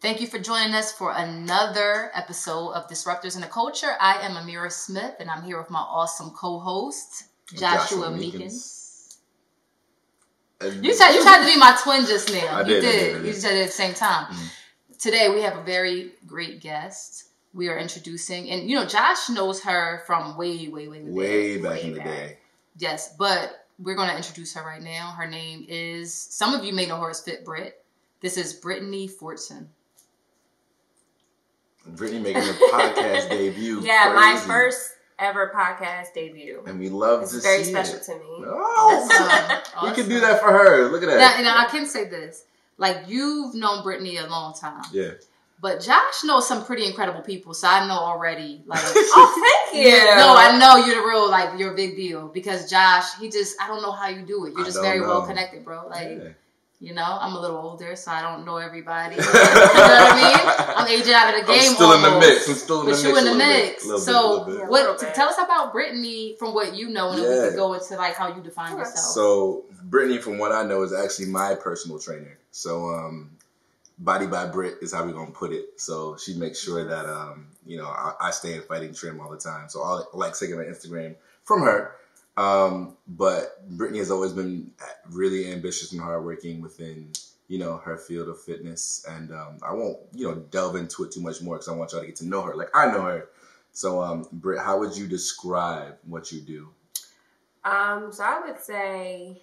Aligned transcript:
Thank 0.00 0.22
you 0.22 0.26
for 0.26 0.38
joining 0.38 0.74
us 0.74 0.90
for 0.90 1.12
another 1.14 2.10
episode 2.14 2.70
of 2.70 2.88
Disruptors 2.88 3.34
in 3.34 3.42
the 3.42 3.46
Culture. 3.46 3.96
I 4.00 4.14
am 4.22 4.30
Amira 4.30 4.72
Smith, 4.72 5.16
and 5.20 5.28
I'm 5.28 5.42
here 5.42 5.58
with 5.58 5.68
my 5.68 5.80
awesome 5.80 6.30
co-host 6.30 7.24
Joshua, 7.50 8.06
Joshua 8.06 8.06
Meekins. 8.06 9.18
Meekins. 10.58 10.82
You 10.82 10.96
tried, 10.96 11.12
you 11.12 11.22
tried 11.22 11.40
to 11.40 11.52
be 11.52 11.58
my 11.58 11.78
twin 11.82 12.06
just 12.06 12.32
now. 12.32 12.46
I 12.50 12.60
you 12.60 12.66
did. 12.66 12.80
did. 12.80 12.86
I 12.86 12.92
did, 12.92 13.12
did. 13.18 13.26
You 13.26 13.32
said 13.34 13.58
it 13.58 13.60
at 13.60 13.66
the 13.66 13.72
same 13.72 13.92
time. 13.92 14.32
Mm-hmm. 14.32 14.46
Today 14.98 15.28
we 15.34 15.42
have 15.42 15.58
a 15.58 15.62
very 15.62 16.12
great 16.26 16.62
guest. 16.62 17.26
We 17.52 17.68
are 17.68 17.76
introducing, 17.76 18.48
and 18.48 18.70
you 18.70 18.76
know, 18.76 18.86
Josh 18.86 19.28
knows 19.28 19.62
her 19.64 20.02
from 20.06 20.38
way, 20.38 20.68
way, 20.68 20.88
way, 20.88 21.02
way, 21.02 21.10
way 21.10 21.56
back 21.58 21.72
way 21.72 21.82
in 21.82 21.92
the 21.92 22.00
day. 22.00 22.38
Yes, 22.78 23.14
but 23.18 23.66
we're 23.78 23.96
going 23.96 24.08
to 24.08 24.16
introduce 24.16 24.54
her 24.54 24.64
right 24.64 24.80
now. 24.80 25.10
Her 25.10 25.26
name 25.26 25.66
is. 25.68 26.14
Some 26.14 26.54
of 26.54 26.64
you 26.64 26.72
may 26.72 26.86
know 26.86 26.98
her 27.02 27.10
as 27.10 27.20
Fit 27.20 27.44
Brit. 27.44 27.84
This 28.22 28.38
is 28.38 28.54
Brittany 28.54 29.06
Fortson. 29.06 29.66
Brittany 31.86 32.20
making 32.20 32.42
a 32.42 32.52
podcast 32.52 33.28
debut. 33.30 33.80
Yeah, 33.82 34.12
Crazy. 34.12 34.16
my 34.16 34.40
first 34.46 34.92
ever 35.18 35.52
podcast 35.54 36.14
debut. 36.14 36.62
And 36.66 36.78
we 36.78 36.88
love 36.88 37.22
it's 37.22 37.32
to 37.32 37.40
very 37.40 37.64
see 37.64 37.70
special 37.70 37.96
it. 37.96 38.02
to 38.04 38.14
me. 38.14 38.44
Oh, 38.46 39.08
awesome. 39.08 39.72
awesome. 39.76 39.90
we 39.90 39.94
can 39.94 40.08
do 40.08 40.20
that 40.20 40.40
for 40.40 40.50
her. 40.50 40.88
Look 40.88 41.02
at 41.02 41.08
that. 41.08 41.38
Now, 41.38 41.54
now, 41.54 41.66
I 41.66 41.70
can 41.70 41.86
say 41.86 42.06
this: 42.06 42.44
like 42.78 43.04
you've 43.08 43.54
known 43.54 43.82
Brittany 43.82 44.16
a 44.16 44.26
long 44.26 44.54
time. 44.54 44.84
Yeah. 44.92 45.12
But 45.62 45.82
Josh 45.82 46.24
knows 46.24 46.48
some 46.48 46.64
pretty 46.64 46.86
incredible 46.86 47.20
people, 47.20 47.52
so 47.52 47.68
I 47.68 47.86
know 47.86 47.98
already. 47.98 48.62
Like, 48.64 48.80
oh, 48.84 49.68
thank 49.70 49.84
you. 49.84 49.90
No, 49.92 50.34
I 50.34 50.56
know 50.58 50.86
you're 50.86 51.02
the 51.02 51.06
real, 51.06 51.28
like, 51.30 51.58
you're 51.58 51.72
a 51.72 51.76
big 51.76 51.96
deal 51.96 52.28
because 52.28 52.70
Josh, 52.70 53.14
he 53.20 53.28
just, 53.28 53.60
I 53.60 53.66
don't 53.66 53.82
know 53.82 53.92
how 53.92 54.08
you 54.08 54.22
do 54.22 54.46
it. 54.46 54.54
You're 54.56 54.64
just 54.64 54.80
very 54.80 55.00
know. 55.00 55.08
well 55.08 55.26
connected, 55.26 55.62
bro. 55.62 55.86
Like, 55.86 56.08
yeah. 56.08 56.28
You 56.82 56.94
know, 56.94 57.18
I'm 57.20 57.34
a 57.34 57.40
little 57.40 57.58
older, 57.58 57.94
so 57.94 58.10
I 58.10 58.22
don't 58.22 58.46
know 58.46 58.56
everybody. 58.56 59.16
you 59.16 59.20
know 59.20 59.28
what 59.28 59.36
I 59.36 60.16
mean? 60.16 60.76
I'm 60.76 60.88
aging 60.88 61.12
out 61.12 61.34
of 61.34 61.40
the 61.40 61.52
game. 61.52 61.60
I'm 61.60 61.74
still 61.74 61.88
almost, 61.88 62.06
in 62.06 62.12
the 62.14 62.20
mix. 62.20 62.48
I'm 62.48 62.54
still 62.54 62.80
in 62.80 62.86
the 62.86 62.92
but 62.92 63.02
mix. 63.02 63.04
you 63.04 63.18
in 63.18 63.24
the 63.26 63.34
mix. 63.34 63.86
Bit, 63.86 63.98
so, 63.98 64.44
bit, 64.44 64.66
what? 64.66 64.98
Tell 65.14 65.28
us 65.28 65.36
about 65.36 65.72
Brittany 65.72 66.36
from 66.38 66.54
what 66.54 66.74
you 66.74 66.88
know, 66.88 67.12
and 67.12 67.20
yeah. 67.20 67.28
then 67.28 67.42
we 67.42 67.48
can 67.48 67.56
go 67.56 67.74
into 67.74 67.96
like 67.96 68.14
how 68.14 68.34
you 68.34 68.42
define 68.42 68.78
yourself. 68.78 68.96
So, 68.96 69.64
Brittany, 69.82 70.18
from 70.18 70.38
what 70.38 70.52
I 70.52 70.62
know, 70.62 70.82
is 70.82 70.94
actually 70.94 71.26
my 71.26 71.54
personal 71.54 71.98
trainer. 71.98 72.38
So, 72.50 72.88
um, 72.88 73.30
Body 74.00 74.26
by 74.26 74.46
Brit 74.46 74.78
is 74.80 74.94
how 74.94 75.04
we're 75.04 75.12
gonna 75.12 75.30
put 75.30 75.52
it. 75.52 75.78
So 75.78 76.16
she 76.16 76.34
makes 76.34 76.58
sure 76.58 76.82
that 76.84 77.04
um, 77.04 77.48
you 77.66 77.76
know 77.76 77.84
I, 77.88 78.14
I 78.18 78.30
stay 78.30 78.54
in 78.54 78.62
fighting 78.62 78.94
trim 78.94 79.20
all 79.20 79.30
the 79.30 79.36
time. 79.36 79.68
So 79.68 79.82
I 79.82 80.02
like 80.14 80.36
taking 80.36 80.56
my 80.56 80.64
Instagram 80.64 81.14
from 81.44 81.60
her. 81.60 81.94
Um, 82.40 82.96
but 83.06 83.68
Brittany 83.68 83.98
has 83.98 84.10
always 84.10 84.32
been 84.32 84.70
really 85.10 85.52
ambitious 85.52 85.92
and 85.92 86.00
hardworking 86.00 86.62
within, 86.62 87.10
you 87.48 87.58
know, 87.58 87.76
her 87.76 87.98
field 87.98 88.30
of 88.30 88.40
fitness. 88.40 89.04
And 89.06 89.30
um, 89.30 89.58
I 89.62 89.74
won't, 89.74 89.98
you 90.14 90.26
know, 90.26 90.36
delve 90.36 90.76
into 90.76 91.04
it 91.04 91.12
too 91.12 91.20
much 91.20 91.42
more 91.42 91.56
because 91.56 91.68
I 91.68 91.72
want 91.72 91.92
y'all 91.92 92.00
to 92.00 92.06
get 92.06 92.16
to 92.16 92.26
know 92.26 92.40
her. 92.40 92.56
Like 92.56 92.70
I 92.74 92.90
know 92.90 93.02
her. 93.02 93.28
So, 93.72 94.00
um, 94.00 94.26
Britt, 94.32 94.58
how 94.60 94.78
would 94.78 94.96
you 94.96 95.06
describe 95.06 95.96
what 96.06 96.32
you 96.32 96.40
do? 96.40 96.70
Um, 97.62 98.10
so 98.10 98.24
I 98.24 98.40
would 98.46 98.58
say 98.58 99.42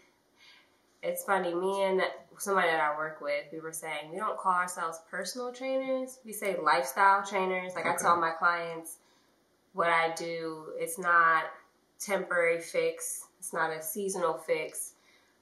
it's 1.04 1.24
funny. 1.24 1.54
Me 1.54 1.84
and 1.84 2.02
somebody 2.40 2.68
that 2.68 2.82
I 2.82 2.98
work 2.98 3.22
with, 3.22 3.46
we 3.52 3.60
were 3.60 3.74
saying 3.74 4.10
we 4.12 4.18
don't 4.18 4.40
call 4.40 4.54
ourselves 4.54 5.00
personal 5.10 5.54
trainers. 5.54 6.18
We 6.26 6.34
say 6.34 6.58
lifestyle 6.60 7.24
trainers. 7.24 7.74
Like 7.76 7.86
okay. 7.86 7.94
I 7.94 8.02
tell 8.02 8.20
my 8.20 8.32
clients, 8.32 8.98
what 9.74 9.90
I 9.90 10.16
do, 10.16 10.74
it's 10.80 10.98
not 10.98 11.44
temporary 12.00 12.60
fix. 12.60 13.28
It's 13.40 13.54
not 13.54 13.72
a 13.72 13.82
seasonal 13.82 14.38
fix. 14.38 14.94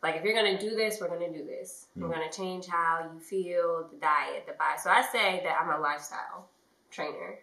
Like 0.04 0.16
if 0.16 0.24
you're 0.24 0.36
gonna 0.36 0.60
do 0.60 0.72
this, 0.72 1.00
we're 1.02 1.08
gonna 1.08 1.32
do 1.32 1.46
this. 1.46 1.88
Mm. 1.98 2.04
We're 2.04 2.14
gonna 2.14 2.32
change 2.32 2.68
how 2.68 3.10
you 3.14 3.20
feel, 3.20 3.90
the 3.92 3.98
diet, 3.98 4.46
the 4.46 4.54
body. 4.54 4.80
So 4.82 4.90
I 4.90 5.02
say 5.02 5.42
that 5.44 5.58
I'm 5.62 5.78
a 5.78 5.82
lifestyle 5.82 6.50
trainer 6.92 7.40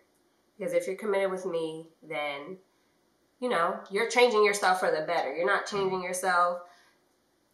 because 0.57 0.73
if 0.73 0.87
you're 0.87 0.97
committed 0.97 1.31
with 1.31 1.47
me, 1.47 1.89
then 2.09 2.57
you 3.41 3.49
know 3.49 3.81
you're 3.91 4.09
changing 4.09 4.45
yourself 4.45 4.81
for 4.81 4.91
the 4.91 5.05
better. 5.07 5.35
You're 5.35 5.47
not 5.47 5.67
changing 5.67 6.03
yourself 6.03 6.61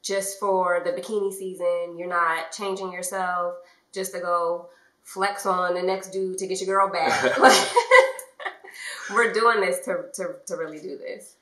just 0.02 0.38
for 0.38 0.82
the 0.84 0.90
bikini 0.90 1.32
season. 1.32 1.96
You're 1.96 2.08
not 2.08 2.52
changing 2.52 2.92
yourself 2.92 3.54
just 3.92 4.12
to 4.12 4.20
go 4.20 4.68
flex 5.02 5.46
on 5.46 5.74
the 5.74 5.82
next 5.82 6.10
dude 6.10 6.38
to 6.38 6.46
get 6.46 6.60
your 6.60 6.66
girl 6.66 6.92
back. 6.92 7.38
we're 9.10 9.32
doing 9.32 9.60
this 9.60 9.84
to, 9.86 10.04
to, 10.14 10.36
to 10.46 10.56
really 10.56 10.78
do 10.78 10.98
this. 10.98 11.36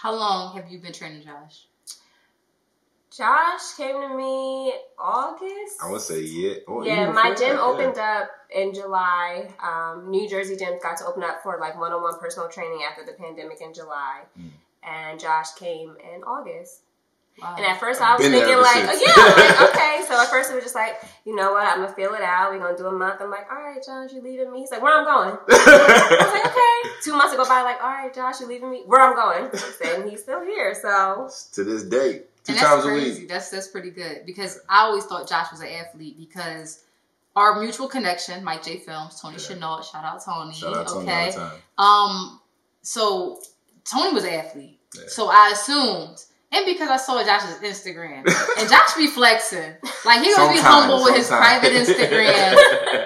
How 0.00 0.14
long 0.14 0.56
have 0.56 0.70
you 0.70 0.78
been 0.78 0.94
training 0.94 1.24
Josh? 1.24 1.66
Josh 3.14 3.74
came 3.76 4.00
to 4.00 4.16
me 4.16 4.72
August. 4.98 5.76
I 5.82 5.90
would 5.90 6.00
say 6.00 6.22
yeah. 6.22 6.54
Oh, 6.66 6.82
yeah, 6.82 7.12
my 7.12 7.34
gym 7.34 7.56
that, 7.56 7.60
opened 7.60 7.96
yeah. 7.96 8.20
up 8.20 8.30
in 8.54 8.72
July. 8.72 9.52
Um, 9.62 10.10
New 10.10 10.26
Jersey 10.26 10.56
gyms 10.56 10.80
got 10.80 10.96
to 10.98 11.06
open 11.06 11.22
up 11.22 11.42
for 11.42 11.58
like 11.60 11.78
one-on-one 11.78 12.18
personal 12.18 12.48
training 12.48 12.80
after 12.88 13.04
the 13.04 13.12
pandemic 13.12 13.60
in 13.60 13.74
July, 13.74 14.22
mm. 14.40 14.48
and 14.82 15.20
Josh 15.20 15.52
came 15.52 15.96
in 16.14 16.22
August. 16.22 16.80
Wow. 17.40 17.54
And 17.56 17.66
at 17.66 17.80
first 17.80 18.00
I 18.00 18.16
was 18.16 18.26
thinking 18.26 18.56
like, 18.56 18.84
oh, 18.84 18.98
yeah, 19.06 19.58
like, 19.58 19.70
okay. 19.74 20.04
So 20.06 20.20
at 20.20 20.28
first 20.28 20.50
it 20.50 20.54
was 20.54 20.64
just 20.64 20.74
like, 20.74 21.00
you 21.24 21.34
know 21.34 21.52
what, 21.52 21.66
I'm 21.66 21.80
gonna 21.82 21.92
feel 21.94 22.14
it 22.14 22.22
out. 22.22 22.52
We're 22.52 22.58
gonna 22.58 22.76
do 22.76 22.86
a 22.86 22.92
month. 22.92 23.20
I'm 23.20 23.30
like, 23.30 23.50
all 23.50 23.58
right, 23.58 23.82
Josh, 23.84 24.12
you 24.12 24.20
leaving 24.20 24.52
me? 24.52 24.60
He's 24.60 24.70
like, 24.70 24.82
where 24.82 24.96
I'm 24.96 25.04
going. 25.04 25.38
I 25.50 26.16
was 26.20 26.32
like, 26.32 26.46
okay. 26.46 26.96
Two 27.02 27.16
months 27.16 27.34
go 27.34 27.48
by, 27.48 27.62
like, 27.62 27.82
all 27.82 27.90
right, 27.90 28.12
Josh, 28.14 28.40
you 28.40 28.46
leaving 28.46 28.70
me? 28.70 28.82
Where 28.86 29.00
I'm 29.00 29.14
going? 29.14 29.50
And 29.84 30.10
he's 30.10 30.22
still 30.22 30.42
here. 30.42 30.74
So 30.74 31.30
to 31.52 31.64
this 31.64 31.84
day, 31.84 32.22
two 32.44 32.52
and 32.52 32.58
times 32.58 32.84
crazy. 32.84 33.10
a 33.10 33.20
week. 33.20 33.28
That's 33.28 33.50
that's 33.50 33.68
pretty 33.68 33.90
good 33.90 34.26
because 34.26 34.60
I 34.68 34.84
always 34.84 35.04
thought 35.04 35.28
Josh 35.28 35.50
was 35.50 35.60
an 35.60 35.68
athlete 35.68 36.18
because 36.18 36.84
our 37.36 37.60
mutual 37.60 37.88
connection, 37.88 38.42
Mike 38.44 38.62
J 38.62 38.78
Films, 38.78 39.20
Tony 39.20 39.36
yeah. 39.36 39.48
Chenault, 39.48 39.82
shout 39.82 40.04
out 40.04 40.24
Tony. 40.24 40.52
Shout 40.52 40.76
out 40.76 40.88
Tony 40.88 41.02
okay. 41.02 41.24
all 41.24 41.26
the 41.26 41.32
time. 41.32 41.60
Um, 41.78 42.40
so 42.82 43.40
Tony 43.84 44.12
was 44.12 44.24
an 44.24 44.34
athlete, 44.34 44.78
yeah. 44.96 45.02
so 45.08 45.28
I 45.30 45.50
assumed 45.52 46.24
and 46.52 46.66
because 46.66 46.88
I 46.88 46.96
saw 46.96 47.22
Josh's 47.24 47.58
Instagram. 47.58 48.26
And 48.58 48.68
Josh 48.68 48.94
be 48.96 49.06
flexing. 49.06 49.74
Like 50.04 50.22
he 50.22 50.34
would 50.34 50.52
be 50.52 50.58
humble 50.58 51.04
with 51.04 51.16
his 51.16 51.28
private 51.28 51.72
Instagram. 51.72 52.56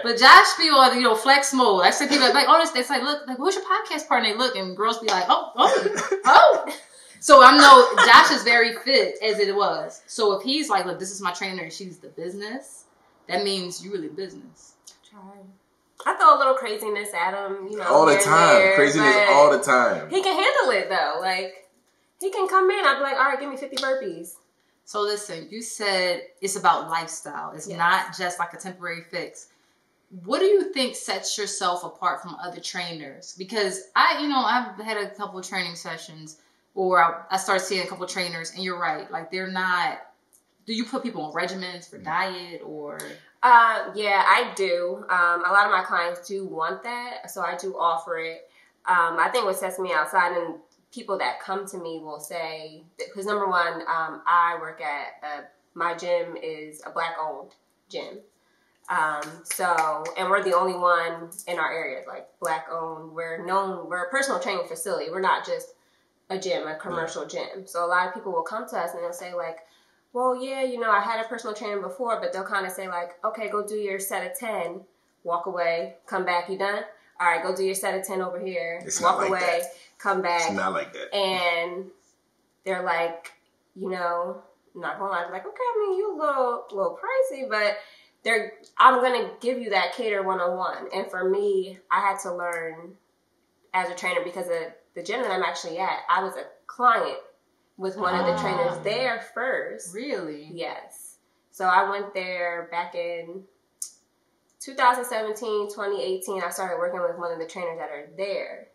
but 0.02 0.16
Josh 0.16 0.56
be 0.56 0.70
on, 0.70 0.96
you 0.96 1.02
know, 1.02 1.14
flex 1.14 1.52
mode. 1.52 1.84
I 1.84 1.90
see 1.90 2.06
people 2.06 2.32
like, 2.32 2.46
this, 2.46 2.74
it's 2.74 2.90
like, 2.90 3.02
look, 3.02 3.26
like, 3.26 3.36
who's 3.36 3.54
your 3.54 3.64
podcast 3.64 4.08
partner? 4.08 4.30
They 4.30 4.36
look, 4.36 4.56
and 4.56 4.76
girls 4.76 4.98
be 4.98 5.08
like, 5.08 5.26
oh, 5.28 5.52
oh, 5.56 6.20
oh. 6.24 6.74
So 7.20 7.42
I'm 7.42 7.56
know 7.56 7.88
Josh 8.06 8.30
is 8.32 8.42
very 8.42 8.76
fit 8.76 9.16
as 9.22 9.38
it 9.38 9.54
was. 9.54 10.02
So 10.06 10.38
if 10.38 10.42
he's 10.42 10.68
like, 10.68 10.84
look, 10.84 10.98
this 10.98 11.10
is 11.10 11.20
my 11.20 11.32
trainer 11.32 11.62
and 11.62 11.72
she's 11.72 11.98
the 11.98 12.08
business, 12.08 12.84
that 13.28 13.44
means 13.44 13.82
you 13.84 13.92
really 13.92 14.08
business. 14.08 14.74
Try. 15.10 15.20
I 16.06 16.16
throw 16.16 16.36
a 16.36 16.38
little 16.38 16.54
craziness 16.54 17.14
at 17.14 17.32
him, 17.32 17.68
you 17.70 17.78
know. 17.78 17.84
All 17.84 18.04
the 18.04 18.16
time. 18.16 18.56
There, 18.56 18.74
craziness 18.74 19.16
all 19.30 19.50
the 19.50 19.62
time. 19.62 20.10
He 20.10 20.22
can 20.22 20.34
handle 20.34 20.70
it 20.72 20.90
though. 20.90 21.20
Like 21.20 21.63
he 22.20 22.30
can 22.30 22.48
come 22.48 22.70
in. 22.70 22.84
I'd 22.84 22.96
be 22.98 23.02
like, 23.02 23.16
all 23.16 23.24
right, 23.24 23.40
give 23.40 23.50
me 23.50 23.56
50 23.56 23.76
burpees. 23.76 24.36
So 24.84 25.00
listen, 25.00 25.48
you 25.50 25.62
said 25.62 26.22
it's 26.40 26.56
about 26.56 26.90
lifestyle. 26.90 27.52
It's 27.52 27.68
yes. 27.68 27.78
not 27.78 28.16
just 28.16 28.38
like 28.38 28.52
a 28.52 28.58
temporary 28.58 29.02
fix. 29.10 29.48
What 30.24 30.40
do 30.40 30.44
you 30.44 30.72
think 30.72 30.94
sets 30.94 31.36
yourself 31.38 31.84
apart 31.84 32.22
from 32.22 32.36
other 32.36 32.60
trainers? 32.60 33.34
Because 33.36 33.88
I, 33.96 34.20
you 34.20 34.28
know, 34.28 34.38
I've 34.38 34.78
had 34.84 34.98
a 34.98 35.10
couple 35.10 35.38
of 35.38 35.46
training 35.46 35.74
sessions 35.74 36.38
or 36.74 37.02
I, 37.02 37.34
I 37.34 37.36
started 37.38 37.64
seeing 37.64 37.84
a 37.84 37.86
couple 37.86 38.04
of 38.04 38.10
trainers 38.10 38.52
and 38.52 38.62
you're 38.62 38.78
right. 38.78 39.10
Like 39.10 39.30
they're 39.30 39.50
not, 39.50 39.98
do 40.66 40.74
you 40.74 40.84
put 40.84 41.02
people 41.02 41.22
on 41.22 41.32
regimens 41.32 41.88
for 41.88 41.98
diet 41.98 42.60
or? 42.64 42.98
Uh, 43.42 43.90
yeah, 43.94 44.22
I 44.26 44.52
do. 44.54 45.04
Um, 45.08 45.44
a 45.44 45.52
lot 45.52 45.66
of 45.66 45.72
my 45.72 45.82
clients 45.86 46.28
do 46.28 46.46
want 46.46 46.82
that. 46.82 47.30
So 47.30 47.42
I 47.42 47.56
do 47.56 47.74
offer 47.78 48.18
it. 48.18 48.48
Um, 48.86 49.18
I 49.18 49.30
think 49.32 49.46
what 49.46 49.56
sets 49.56 49.78
me 49.78 49.92
outside 49.92 50.36
and 50.36 50.56
people 50.94 51.18
that 51.18 51.40
come 51.40 51.66
to 51.66 51.78
me 51.78 51.98
will 51.98 52.20
say, 52.20 52.84
because 52.98 53.26
number 53.26 53.48
one, 53.48 53.82
um, 53.82 54.22
I 54.26 54.56
work 54.60 54.80
at 54.80 55.08
a, 55.22 55.44
my 55.74 55.94
gym 55.94 56.36
is 56.40 56.80
a 56.86 56.90
black 56.90 57.16
owned 57.20 57.50
gym. 57.90 58.18
Um, 58.88 59.22
so, 59.44 60.04
and 60.16 60.30
we're 60.30 60.44
the 60.44 60.54
only 60.54 60.74
one 60.74 61.30
in 61.48 61.58
our 61.58 61.72
area, 61.72 62.02
like 62.06 62.28
black 62.40 62.66
owned. 62.70 63.12
We're 63.12 63.44
known, 63.44 63.88
we're 63.88 64.04
a 64.04 64.10
personal 64.10 64.40
training 64.40 64.66
facility. 64.68 65.10
We're 65.10 65.20
not 65.20 65.44
just 65.44 65.74
a 66.30 66.38
gym, 66.38 66.66
a 66.66 66.76
commercial 66.76 67.26
gym. 67.26 67.66
So 67.66 67.84
a 67.84 67.88
lot 67.88 68.08
of 68.08 68.14
people 68.14 68.32
will 68.32 68.42
come 68.42 68.68
to 68.68 68.78
us 68.78 68.92
and 68.94 69.02
they'll 69.02 69.12
say 69.12 69.34
like, 69.34 69.60
well, 70.12 70.40
yeah, 70.40 70.62
you 70.62 70.78
know, 70.78 70.90
I 70.90 71.00
had 71.00 71.24
a 71.24 71.28
personal 71.28 71.56
trainer 71.56 71.80
before, 71.80 72.20
but 72.20 72.32
they'll 72.32 72.44
kind 72.44 72.66
of 72.66 72.72
say 72.72 72.88
like, 72.88 73.14
okay, 73.24 73.48
go 73.50 73.66
do 73.66 73.74
your 73.74 73.98
set 73.98 74.30
of 74.30 74.38
10, 74.38 74.82
walk 75.24 75.46
away, 75.46 75.96
come 76.06 76.24
back, 76.24 76.48
you 76.48 76.56
done? 76.56 76.84
All 77.20 77.28
right, 77.28 77.42
go 77.42 77.54
do 77.54 77.64
your 77.64 77.74
set 77.74 77.98
of 77.98 78.06
10 78.06 78.20
over 78.20 78.40
here, 78.40 78.82
it's 78.84 79.00
walk 79.00 79.18
like 79.18 79.28
away. 79.28 79.40
That 79.40 79.62
come 79.98 80.22
back. 80.22 80.42
It's 80.46 80.56
not 80.56 80.72
like 80.72 80.92
that. 80.92 81.14
And 81.14 81.86
they're 82.64 82.82
like, 82.82 83.32
you 83.74 83.90
know, 83.90 84.42
not 84.74 84.98
gonna 84.98 85.10
lie, 85.10 85.30
like, 85.30 85.46
okay, 85.46 85.56
I 85.56 85.86
mean, 85.88 85.98
you 85.98 86.14
a 86.14 86.18
little, 86.18 86.64
little 86.70 86.98
pricey, 86.98 87.48
but 87.48 87.78
they're, 88.24 88.54
I'm 88.78 89.00
gonna 89.00 89.30
give 89.40 89.58
you 89.58 89.70
that 89.70 89.94
cater 89.94 90.22
one 90.22 90.40
on 90.40 90.56
one. 90.56 90.88
And 90.94 91.10
for 91.10 91.28
me, 91.28 91.78
I 91.90 92.00
had 92.00 92.18
to 92.20 92.34
learn 92.34 92.94
as 93.72 93.90
a 93.90 93.94
trainer 93.94 94.20
because 94.24 94.46
of 94.46 94.72
the 94.94 95.02
gym 95.02 95.22
that 95.22 95.30
I'm 95.30 95.42
actually 95.42 95.78
at. 95.78 96.00
I 96.08 96.22
was 96.22 96.34
a 96.36 96.44
client 96.66 97.18
with 97.76 97.96
one 97.96 98.14
of 98.14 98.26
the 98.26 98.40
trainers 98.40 98.72
ah. 98.78 98.80
there 98.82 99.24
first. 99.34 99.94
Really? 99.94 100.48
Yes. 100.52 101.16
So 101.50 101.66
I 101.66 101.88
went 101.88 102.14
there 102.14 102.68
back 102.70 102.94
in 102.94 103.42
2017, 104.64 105.68
2018, 105.68 106.42
I 106.42 106.48
started 106.48 106.78
working 106.78 107.02
with 107.02 107.18
one 107.18 107.30
of 107.30 107.38
the 107.38 107.46
trainers 107.46 107.78
that 107.78 107.90
are 107.90 108.08
there. 108.16 108.68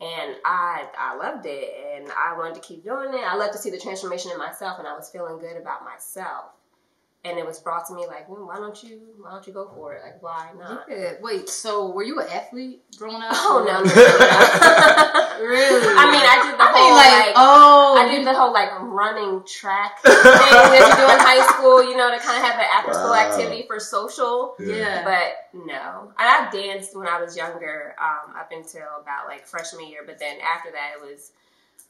And 0.00 0.36
I 0.44 0.86
I 0.96 1.16
loved 1.16 1.46
it 1.46 1.74
and 1.96 2.08
I 2.12 2.36
wanted 2.36 2.54
to 2.54 2.60
keep 2.60 2.84
doing 2.84 3.12
it. 3.14 3.24
I 3.24 3.34
loved 3.34 3.52
to 3.52 3.58
see 3.58 3.70
the 3.70 3.78
transformation 3.78 4.30
in 4.30 4.38
myself 4.38 4.78
and 4.78 4.86
I 4.86 4.94
was 4.94 5.10
feeling 5.10 5.38
good 5.38 5.56
about 5.56 5.84
myself 5.84 6.52
and 7.28 7.38
it 7.38 7.46
was 7.46 7.58
brought 7.60 7.86
to 7.88 7.94
me 7.94 8.06
like, 8.06 8.28
well, 8.28 8.46
why 8.46 8.56
don't 8.56 8.82
you 8.82 9.00
why 9.20 9.30
don't 9.30 9.46
you 9.46 9.52
go 9.52 9.68
for 9.74 9.94
it? 9.94 10.02
Like, 10.02 10.22
why 10.22 10.50
not? 10.58 10.86
Yeah. 10.88 11.12
Wait, 11.20 11.48
so 11.48 11.90
were 11.90 12.02
you 12.02 12.18
an 12.20 12.26
athlete 12.32 12.82
growing 12.96 13.22
up? 13.22 13.32
Oh 13.32 13.64
no, 13.66 13.82
no, 13.82 13.84
no. 13.84 15.44
really? 15.46 15.94
I 15.94 16.04
mean, 16.10 16.24
I 16.24 16.36
did 16.48 16.58
the 16.58 16.64
I 16.64 16.72
whole 16.72 16.96
like, 16.96 17.26
like, 17.26 17.34
oh, 17.36 17.96
I 17.98 18.08
did 18.08 18.26
the 18.26 18.34
whole 18.34 18.52
like 18.52 18.70
running 18.80 19.44
track 19.46 20.02
thing 20.02 20.12
that 20.12 20.72
you 20.72 20.96
do 20.96 21.12
in 21.12 21.20
high 21.20 21.46
school. 21.54 21.84
You 21.84 21.96
know, 21.96 22.10
to 22.10 22.18
kind 22.18 22.38
of 22.38 22.44
have 22.44 22.58
an 22.58 22.66
after 22.72 22.94
school 22.94 23.10
wow. 23.10 23.28
activity 23.28 23.64
for 23.66 23.78
social. 23.78 24.54
Yeah. 24.58 25.04
But 25.04 25.64
no, 25.66 26.12
I 26.16 26.48
danced 26.50 26.96
when 26.96 27.06
I 27.06 27.20
was 27.20 27.36
younger, 27.36 27.94
um, 28.00 28.34
up 28.36 28.50
until 28.52 28.88
about 29.00 29.26
like 29.26 29.46
freshman 29.46 29.88
year. 29.88 30.00
But 30.06 30.18
then 30.18 30.38
after 30.40 30.70
that, 30.72 30.94
it 30.96 31.00
was. 31.00 31.32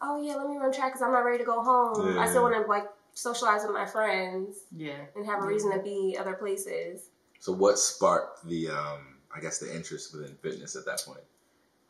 Oh 0.01 0.23
yeah, 0.23 0.37
let 0.37 0.49
me 0.49 0.57
run 0.57 0.73
track 0.73 0.93
because 0.93 1.03
I'm 1.03 1.11
not 1.11 1.25
ready 1.25 1.39
to 1.39 1.45
go 1.45 1.61
home. 1.61 2.15
Yeah. 2.15 2.21
I 2.21 2.29
still 2.29 2.43
want 2.43 2.55
to 2.55 2.71
like 2.71 2.87
socialize 3.19 3.63
with 3.63 3.73
my 3.73 3.85
friends. 3.85 4.65
Yeah. 4.75 5.05
And 5.17 5.27
have 5.27 5.43
a 5.43 5.47
reason 5.47 5.73
to 5.73 5.81
be 5.81 6.17
other 6.19 6.35
places. 6.35 7.11
So 7.41 7.53
what 7.53 7.79
sparked 7.79 8.47
the 8.47 8.69
um 8.69 9.17
I 9.35 9.41
guess 9.41 9.59
the 9.59 9.75
interest 9.75 10.15
within 10.15 10.37
fitness 10.37 10.77
at 10.77 10.87
that 10.87 11.03
point? 11.05 11.21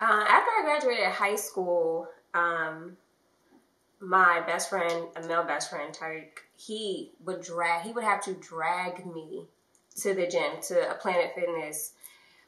Uh, 0.01 0.25
after 0.29 0.51
I 0.51 0.63
graduated 0.65 1.07
high 1.07 1.37
school, 1.37 2.09
um, 2.35 2.97
my 4.01 4.43
best 4.47 4.71
friend, 4.71 5.09
a 5.17 5.27
male 5.27 5.45
best 5.45 5.71
friend, 5.71 5.93
Tyreek, 5.95 6.39
he 6.57 7.13
would 7.25 7.43
drag 7.43 7.83
he 7.83 7.93
would 7.93 8.05
have 8.05 8.23
to 8.25 8.35
drag 8.35 9.05
me 9.07 9.47
to 10.01 10.15
the 10.15 10.27
gym 10.27 10.63
to 10.69 10.91
a 10.91 10.95
Planet 10.95 11.33
Fitness. 11.35 11.93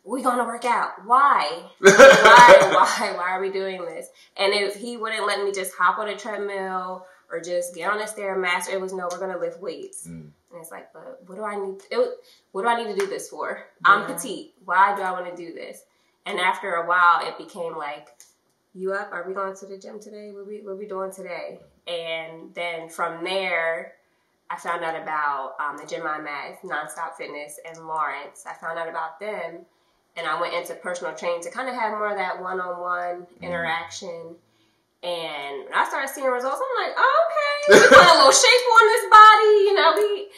We 0.04 0.22
gonna 0.22 0.44
work 0.44 0.64
out? 0.64 1.04
Why? 1.04 1.64
why? 1.78 2.56
Why? 2.60 3.12
Why 3.14 3.30
are 3.32 3.40
we 3.40 3.50
doing 3.50 3.84
this? 3.84 4.08
And 4.36 4.54
if 4.54 4.74
he 4.74 4.96
wouldn't 4.96 5.26
let 5.26 5.44
me 5.44 5.52
just 5.52 5.74
hop 5.74 5.98
on 5.98 6.08
a 6.08 6.16
treadmill 6.16 7.04
or 7.30 7.40
just 7.40 7.74
get 7.74 7.90
on 7.90 8.00
a 8.00 8.04
stairmaster. 8.04 8.72
It 8.72 8.80
was 8.80 8.92
no, 8.92 9.08
we're 9.10 9.18
gonna 9.18 9.38
lift 9.38 9.60
weights. 9.60 10.06
Mm. 10.06 10.30
And 10.52 10.60
it's 10.60 10.70
like, 10.70 10.92
but 10.92 11.22
what 11.26 11.36
do 11.36 11.44
I 11.44 11.54
need? 11.54 11.82
It, 11.90 12.10
what 12.52 12.62
do 12.62 12.68
I 12.68 12.82
need 12.82 12.92
to 12.92 12.98
do 12.98 13.06
this 13.06 13.28
for? 13.28 13.64
Yeah. 13.86 13.92
I'm 13.92 14.06
petite. 14.06 14.54
Why 14.64 14.96
do 14.96 15.02
I 15.02 15.12
want 15.12 15.34
to 15.34 15.36
do 15.36 15.54
this? 15.54 15.84
And 16.26 16.38
after 16.40 16.74
a 16.74 16.86
while, 16.86 17.26
it 17.26 17.38
became 17.38 17.76
like, 17.76 18.08
you 18.74 18.92
up? 18.92 19.12
Are 19.12 19.24
we 19.26 19.32
going 19.32 19.54
to 19.56 19.66
the 19.66 19.78
gym 19.78 20.00
today? 20.00 20.30
What 20.32 20.46
we 20.46 20.60
what 20.62 20.78
we 20.78 20.86
doing 20.86 21.12
today? 21.12 21.60
And 21.86 22.54
then 22.54 22.88
from 22.88 23.24
there, 23.24 23.94
I 24.48 24.56
found 24.56 24.84
out 24.84 25.00
about 25.00 25.54
um, 25.60 25.76
the 25.76 25.86
gym 25.86 26.06
I'm 26.06 26.26
at, 26.26 26.62
Nonstop 26.62 27.14
Fitness, 27.16 27.58
and 27.68 27.86
Lawrence. 27.86 28.44
I 28.46 28.54
found 28.54 28.78
out 28.78 28.88
about 28.88 29.20
them, 29.20 29.60
and 30.16 30.26
I 30.26 30.40
went 30.40 30.54
into 30.54 30.74
personal 30.74 31.14
training 31.14 31.42
to 31.42 31.50
kind 31.50 31.68
of 31.68 31.74
have 31.74 31.92
more 31.92 32.10
of 32.10 32.16
that 32.16 32.42
one-on-one 32.42 33.26
mm. 33.26 33.40
interaction 33.40 34.34
and 35.02 35.64
I 35.74 35.86
started 35.88 36.12
seeing 36.12 36.26
results, 36.26 36.60
I'm 36.60 36.86
like, 36.86 36.94
oh, 36.98 37.26
okay, 37.26 37.80
we 37.80 37.88
put 37.88 38.06
a 38.06 38.16
little 38.18 38.32
shape 38.44 38.66
on 38.76 38.86
this 38.86 39.06
body, 39.10 39.52
you 39.64 39.74
know, 39.74 39.92
we. 39.96 40.28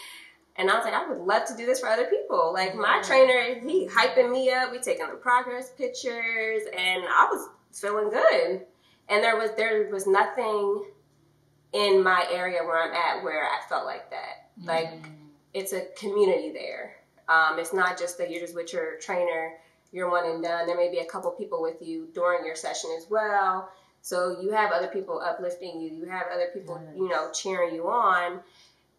And 0.54 0.70
I 0.70 0.76
was 0.76 0.84
like, 0.84 0.94
I 0.94 1.08
would 1.08 1.18
love 1.18 1.46
to 1.48 1.56
do 1.56 1.64
this 1.64 1.80
for 1.80 1.88
other 1.88 2.04
people. 2.04 2.52
Like 2.52 2.76
my 2.76 3.00
trainer, 3.02 3.58
he 3.66 3.88
hyping 3.88 4.30
me 4.30 4.50
up. 4.52 4.70
We 4.70 4.80
taking 4.80 5.08
the 5.08 5.14
progress 5.14 5.70
pictures, 5.70 6.62
and 6.76 7.04
I 7.04 7.26
was 7.30 7.48
feeling 7.72 8.10
good. 8.10 8.60
And 9.08 9.24
there 9.24 9.36
was 9.36 9.50
there 9.56 9.88
was 9.90 10.06
nothing 10.06 10.84
in 11.72 12.02
my 12.02 12.26
area 12.30 12.62
where 12.64 12.82
I'm 12.82 12.92
at 12.92 13.24
where 13.24 13.44
I 13.44 13.66
felt 13.68 13.86
like 13.86 14.10
that. 14.10 14.50
Like 14.62 14.88
mm. 14.88 15.10
it's 15.54 15.72
a 15.72 15.86
community 15.98 16.52
there. 16.52 16.96
Um, 17.28 17.58
it's 17.58 17.72
not 17.72 17.98
just 17.98 18.18
that 18.18 18.30
you're 18.30 18.40
just 18.40 18.54
with 18.54 18.72
your 18.72 18.98
trainer, 18.98 19.54
you're 19.90 20.10
one 20.10 20.26
and 20.26 20.42
done. 20.42 20.66
There 20.66 20.76
may 20.76 20.90
be 20.90 20.98
a 20.98 21.06
couple 21.06 21.30
people 21.30 21.62
with 21.62 21.76
you 21.80 22.08
during 22.14 22.44
your 22.44 22.56
session 22.56 22.90
as 22.96 23.06
well. 23.10 23.70
So 24.02 24.40
you 24.40 24.50
have 24.50 24.72
other 24.72 24.88
people 24.88 25.20
uplifting 25.20 25.80
you. 25.80 25.90
You 25.90 26.04
have 26.06 26.26
other 26.32 26.48
people, 26.52 26.82
you 26.94 27.08
know, 27.08 27.30
cheering 27.32 27.74
you 27.74 27.88
on. 27.88 28.40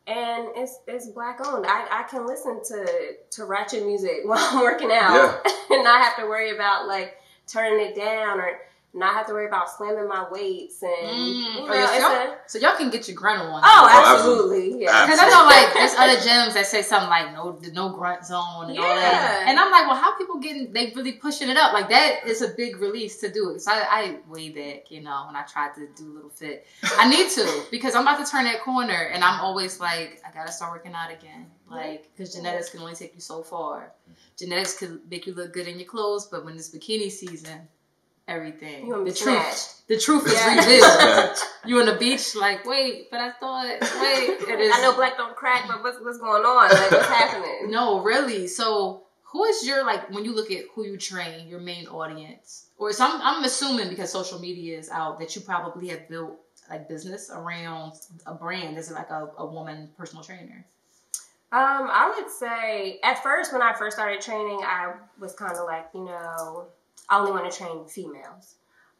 And 0.07 0.47
it's 0.55 0.79
it's 0.87 1.07
black 1.07 1.45
owned. 1.45 1.65
I, 1.65 1.87
I 1.91 2.03
can 2.03 2.25
listen 2.25 2.61
to 2.63 3.15
to 3.31 3.45
ratchet 3.45 3.85
music 3.85 4.19
while 4.23 4.39
I'm 4.39 4.61
working 4.61 4.91
out 4.91 5.41
yeah. 5.45 5.51
and 5.75 5.83
not 5.83 6.01
have 6.01 6.15
to 6.17 6.23
worry 6.23 6.55
about 6.55 6.87
like 6.87 7.17
turning 7.47 7.85
it 7.85 7.95
down 7.95 8.39
or 8.39 8.59
not 8.95 9.15
have 9.15 9.25
to 9.25 9.33
worry 9.33 9.47
about 9.47 9.69
slamming 9.69 10.07
my 10.07 10.27
weights 10.29 10.83
and 10.83 11.07
mm. 11.07 11.55
you 11.55 11.61
oh, 11.61 11.65
know, 11.65 11.73
oh, 11.73 12.37
so 12.45 12.59
y'all 12.59 12.77
can 12.77 12.91
get 12.91 13.07
your 13.07 13.17
grunt 13.17 13.41
on. 13.41 13.61
Oh, 13.65 13.89
absolutely, 13.91 14.83
yeah. 14.83 15.05
Because 15.05 15.19
I 15.19 15.29
know 15.29 15.45
like 15.45 15.73
there's 15.73 15.93
other 15.95 16.17
gyms 16.17 16.53
that 16.53 16.67
say 16.67 16.83
something 16.83 17.09
like 17.09 17.33
no 17.33 17.59
no 17.73 17.89
grunt 17.89 18.23
zone 18.23 18.65
and 18.67 18.75
yeah. 18.75 18.81
all 18.81 18.95
that, 18.95 19.45
and 19.47 19.59
I'm 19.59 19.71
like, 19.71 19.87
well, 19.87 19.95
how 19.95 20.15
people 20.15 20.39
getting 20.39 20.71
they 20.73 20.93
really 20.95 21.13
pushing 21.13 21.49
it 21.49 21.57
up? 21.57 21.73
Like 21.73 21.89
that 21.89 22.27
is 22.27 22.43
a 22.43 22.49
big 22.49 22.77
release 22.77 23.19
to 23.21 23.31
do 23.31 23.49
it. 23.49 23.61
So 23.61 23.71
I, 23.71 23.85
I 23.89 24.17
way 24.31 24.49
back, 24.49 24.91
you 24.91 25.01
know, 25.01 25.23
when 25.25 25.35
I 25.35 25.41
tried 25.41 25.73
to 25.75 25.87
do 25.95 26.11
a 26.11 26.13
little 26.13 26.29
fit, 26.29 26.67
I 26.83 27.09
need 27.09 27.29
to 27.31 27.63
because 27.71 27.95
I'm 27.95 28.03
about 28.03 28.23
to 28.23 28.31
turn 28.31 28.43
that 28.45 28.61
corner, 28.61 29.09
and 29.11 29.23
I'm 29.23 29.41
always 29.41 29.79
like, 29.79 30.21
I 30.27 30.31
gotta 30.31 30.51
start 30.51 30.71
working 30.71 30.93
out 30.93 31.11
again, 31.11 31.47
like 31.69 32.11
because 32.15 32.35
genetics 32.35 32.69
can 32.69 32.81
only 32.81 32.93
take 32.93 33.15
you 33.15 33.21
so 33.21 33.41
far. 33.41 33.91
Genetics 34.37 34.77
could 34.77 34.99
make 35.09 35.25
you 35.25 35.33
look 35.33 35.53
good 35.53 35.67
in 35.67 35.79
your 35.79 35.87
clothes, 35.87 36.27
but 36.27 36.45
when 36.45 36.55
it's 36.55 36.69
bikini 36.69 37.11
season 37.11 37.67
everything. 38.27 38.87
You 38.87 39.05
the 39.05 39.13
truth. 39.13 39.81
The 39.87 39.97
truth 39.97 40.25
is 40.27 40.33
yeah. 40.33 40.55
revealed. 40.55 41.37
you 41.65 41.79
on 41.79 41.85
the 41.85 41.95
beach, 41.99 42.35
like, 42.35 42.65
wait, 42.65 43.11
but 43.11 43.19
I 43.19 43.31
thought, 43.31 43.65
wait, 43.65 44.29
it 44.49 44.59
is. 44.59 44.73
I 44.75 44.81
know 44.81 44.95
black 44.95 45.17
don't 45.17 45.35
crack, 45.35 45.65
but 45.67 45.83
what's 45.83 45.99
what's 46.01 46.17
going 46.17 46.43
on? 46.43 46.69
Like, 46.69 46.91
what's 46.91 47.07
happening? 47.07 47.69
No, 47.69 48.01
really. 48.01 48.47
So, 48.47 49.03
who 49.23 49.43
is 49.45 49.67
your 49.67 49.85
like 49.85 50.09
when 50.11 50.23
you 50.23 50.33
look 50.33 50.51
at 50.51 50.65
who 50.73 50.85
you 50.85 50.97
train, 50.97 51.47
your 51.47 51.59
main 51.59 51.87
audience, 51.87 52.67
or 52.77 52.93
some? 52.93 53.19
I'm 53.21 53.43
assuming 53.43 53.89
because 53.89 54.11
social 54.11 54.39
media 54.39 54.77
is 54.77 54.89
out 54.89 55.19
that 55.19 55.35
you 55.35 55.41
probably 55.41 55.89
have 55.89 56.07
built 56.07 56.39
like 56.69 56.87
business 56.87 57.29
around 57.33 57.93
a 58.25 58.33
brand. 58.33 58.77
Is 58.77 58.89
it 58.89 58.93
like 58.93 59.09
a, 59.09 59.29
a 59.37 59.45
woman 59.45 59.89
personal 59.97 60.23
trainer? 60.23 60.65
Um, 61.51 61.87
I 61.91 62.11
would 62.15 62.31
say 62.31 62.99
at 63.03 63.21
first 63.21 63.53
when 63.53 63.61
I 63.61 63.73
first 63.73 63.97
started 63.97 64.21
training, 64.21 64.61
I 64.63 64.93
was 65.19 65.33
kind 65.33 65.55
of 65.55 65.65
like, 65.65 65.85
you 65.93 66.03
know, 66.03 66.65
I 67.13 67.19
only 67.19 67.31
want 67.31 67.49
to 67.49 67.55
train 67.55 67.85
females. 67.85 68.55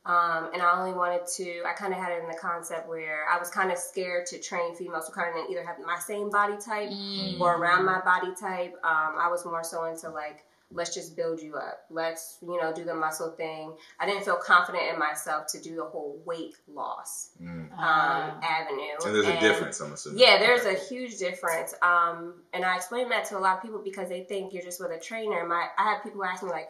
Um, 0.05 0.49
and 0.53 0.61
I 0.61 0.77
only 0.77 0.93
wanted 0.93 1.25
to, 1.37 1.63
I 1.65 1.73
kind 1.73 1.93
of 1.93 1.99
had 1.99 2.11
it 2.11 2.21
in 2.21 2.29
the 2.29 2.37
concept 2.37 2.87
where 2.87 3.25
I 3.33 3.39
was 3.39 3.49
kind 3.49 3.71
of 3.71 3.77
scared 3.77 4.25
to 4.27 4.39
train 4.39 4.75
females 4.75 5.07
who 5.07 5.13
kind 5.13 5.29
of 5.29 5.35
didn't 5.35 5.51
either 5.51 5.65
have 5.65 5.77
my 5.79 5.97
same 5.97 6.29
body 6.29 6.57
type 6.63 6.89
mm. 6.89 7.39
or 7.39 7.55
around 7.55 7.85
my 7.85 8.01
body 8.01 8.33
type. 8.39 8.73
Um, 8.83 9.15
I 9.17 9.29
was 9.31 9.45
more 9.45 9.63
so 9.63 9.85
into 9.85 10.09
like, 10.09 10.45
let's 10.71 10.93
just 10.93 11.15
build 11.15 11.41
you 11.41 11.55
up. 11.55 11.85
Let's, 11.89 12.37
you 12.41 12.59
know, 12.61 12.73
do 12.73 12.83
the 12.83 12.93
muscle 12.93 13.31
thing. 13.31 13.75
I 13.99 14.05
didn't 14.05 14.25
feel 14.25 14.35
confident 14.35 14.91
in 14.91 14.99
myself 14.99 15.47
to 15.53 15.61
do 15.61 15.75
the 15.75 15.85
whole 15.85 16.21
weight 16.25 16.55
loss 16.67 17.29
mm. 17.41 17.47
um, 17.47 17.79
uh. 17.79 18.31
avenue. 18.43 18.81
And 19.05 19.15
there's 19.15 19.25
and, 19.25 19.37
a 19.37 19.39
difference, 19.39 19.79
I'm 19.79 19.93
assuming. 19.93 20.19
Yeah, 20.19 20.37
there's 20.37 20.65
a 20.65 20.73
huge 20.73 21.17
difference. 21.17 21.73
Um, 21.81 22.41
and 22.53 22.65
I 22.65 22.75
explain 22.75 23.09
that 23.09 23.25
to 23.25 23.37
a 23.37 23.39
lot 23.39 23.57
of 23.57 23.63
people 23.63 23.81
because 23.83 24.09
they 24.09 24.23
think 24.23 24.53
you're 24.53 24.63
just 24.63 24.81
with 24.81 24.91
a 24.91 24.99
trainer. 24.99 25.47
My, 25.47 25.67
I 25.77 25.93
have 25.93 26.03
people 26.03 26.23
ask 26.25 26.43
me 26.43 26.49
like, 26.49 26.69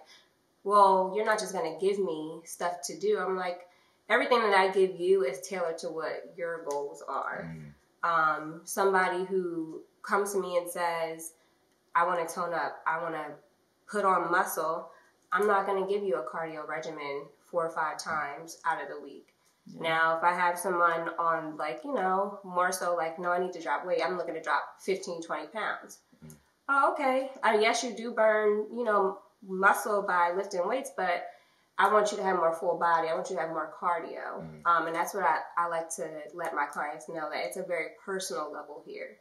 well, 0.63 1.13
you're 1.15 1.25
not 1.25 1.39
just 1.39 1.53
going 1.53 1.77
to 1.77 1.86
give 1.86 2.00
me 2.00 2.41
stuff 2.46 2.77
to 2.86 2.98
do. 2.98 3.20
I'm 3.20 3.36
like, 3.36 3.67
everything 4.10 4.39
that 4.39 4.58
I 4.58 4.70
give 4.70 5.00
you 5.00 5.24
is 5.24 5.41
tailored 5.41 5.77
to 5.79 5.88
what 5.88 6.34
your 6.38 6.65
goals 6.70 7.03
are. 7.08 7.50
Mm. 7.50 7.74
Um, 8.08 8.62
somebody 8.63 9.24
who 9.25 9.82
comes 10.01 10.34
to 10.34 10.41
me 10.41 10.58
and 10.58 10.70
says, 10.70 11.34
I 11.96 12.05
want 12.05 12.27
to 12.27 12.34
tone 12.34 12.53
up, 12.53 12.77
I 12.88 13.01
want 13.01 13.15
to 13.15 13.25
put 13.88 14.05
on 14.05 14.32
muscle, 14.32 14.89
I'm 15.32 15.48
not 15.48 15.65
going 15.65 15.84
to 15.86 15.91
give 15.91 16.03
you 16.03 16.15
a 16.15 16.24
cardio 16.24 16.67
regimen 16.67 17.25
four 17.50 17.65
or 17.65 17.70
five 17.70 17.98
times 17.98 18.58
out 18.65 18.82
of 18.82 18.88
the 18.89 19.01
week. 19.01 19.27
Yeah. 19.67 19.82
Now, 19.82 20.17
if 20.17 20.24
I 20.24 20.34
have 20.34 20.60
someone 20.60 21.10
on, 21.17 21.55
like, 21.58 21.82
you 21.86 21.93
know, 21.93 22.39
more 22.43 22.72
so 22.72 22.96
like, 22.96 23.17
no, 23.20 23.32
I 23.32 23.39
need 23.39 23.53
to 23.53 23.62
drop 23.62 23.86
weight, 23.86 24.01
I'm 24.05 24.17
looking 24.17 24.34
to 24.34 24.41
drop 24.41 24.63
15, 24.82 25.22
20 25.22 25.48
pounds. 25.48 26.00
Mm. 26.25 26.36
Oh, 26.70 26.93
okay. 26.93 27.29
Uh, 27.41 27.58
yes, 27.60 27.84
you 27.84 27.96
do 27.96 28.12
burn, 28.12 28.65
you 28.75 28.84
know, 28.84 29.20
muscle 29.48 30.02
by 30.02 30.32
lifting 30.36 30.68
weights, 30.68 30.92
but 30.96 31.26
I 31.78 31.92
want 31.92 32.12
you 32.12 32.18
to 32.18 32.24
have 32.24 32.38
more 32.38 32.54
full 32.54 32.78
body. 32.78 33.08
I 33.08 33.16
want 33.16 33.30
you 33.30 33.36
to 33.36 33.42
have 33.42 33.50
more 33.50 33.74
cardio. 33.82 34.42
Mm-hmm. 34.42 34.68
Um, 34.68 34.88
and 34.88 34.96
that's 34.96 35.14
what 35.14 35.24
I, 35.24 35.40
I 35.58 35.68
like 35.68 35.90
to 35.96 36.08
let 36.34 36.54
my 36.54 36.66
clients 36.66 37.10
know 37.10 37.30
that 37.32 37.46
it's 37.46 37.58
a 37.58 37.64
very 37.64 37.88
personal 38.06 38.52
level 38.52 38.84
here. 38.86 39.18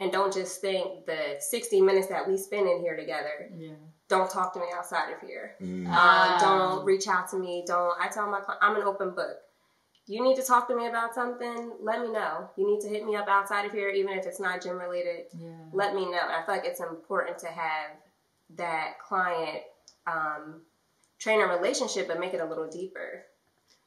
And 0.00 0.10
don't 0.10 0.32
just 0.32 0.62
think 0.62 1.04
the 1.04 1.36
60 1.38 1.82
minutes 1.82 2.06
that 2.06 2.26
we 2.26 2.38
spend 2.38 2.66
in 2.66 2.80
here 2.80 2.96
together, 2.96 3.50
yeah. 3.54 3.72
don't 4.08 4.30
talk 4.30 4.54
to 4.54 4.60
me 4.60 4.66
outside 4.74 5.12
of 5.12 5.20
here. 5.20 5.56
Mm-hmm. 5.60 5.92
Uh, 5.92 6.40
don't 6.40 6.86
reach 6.86 7.06
out 7.06 7.28
to 7.30 7.38
me. 7.38 7.64
Don't, 7.66 7.94
I 8.00 8.08
tell 8.08 8.26
my 8.30 8.40
clients, 8.40 8.64
I'm 8.64 8.76
an 8.76 8.82
open 8.82 9.10
book. 9.10 9.36
You 10.06 10.24
need 10.24 10.36
to 10.36 10.42
talk 10.42 10.68
to 10.68 10.76
me 10.76 10.86
about 10.86 11.14
something, 11.14 11.72
let 11.82 12.00
me 12.00 12.10
know. 12.10 12.48
You 12.56 12.66
need 12.66 12.80
to 12.80 12.88
hit 12.88 13.04
me 13.04 13.14
up 13.14 13.28
outside 13.28 13.66
of 13.66 13.72
here, 13.72 13.90
even 13.90 14.18
if 14.18 14.26
it's 14.26 14.40
not 14.40 14.62
gym 14.62 14.78
related. 14.78 15.26
Yeah. 15.38 15.50
Let 15.72 15.94
me 15.94 16.10
know. 16.10 16.18
I 16.18 16.42
feel 16.46 16.56
like 16.56 16.64
it's 16.64 16.80
important 16.80 17.38
to 17.40 17.46
have 17.48 17.90
that 18.56 18.94
client 19.06 19.62
um, 20.06 20.62
trainer 21.18 21.48
relationship 21.48 22.10
and 22.10 22.20
make 22.20 22.34
it 22.34 22.40
a 22.40 22.44
little 22.44 22.68
deeper. 22.68 23.24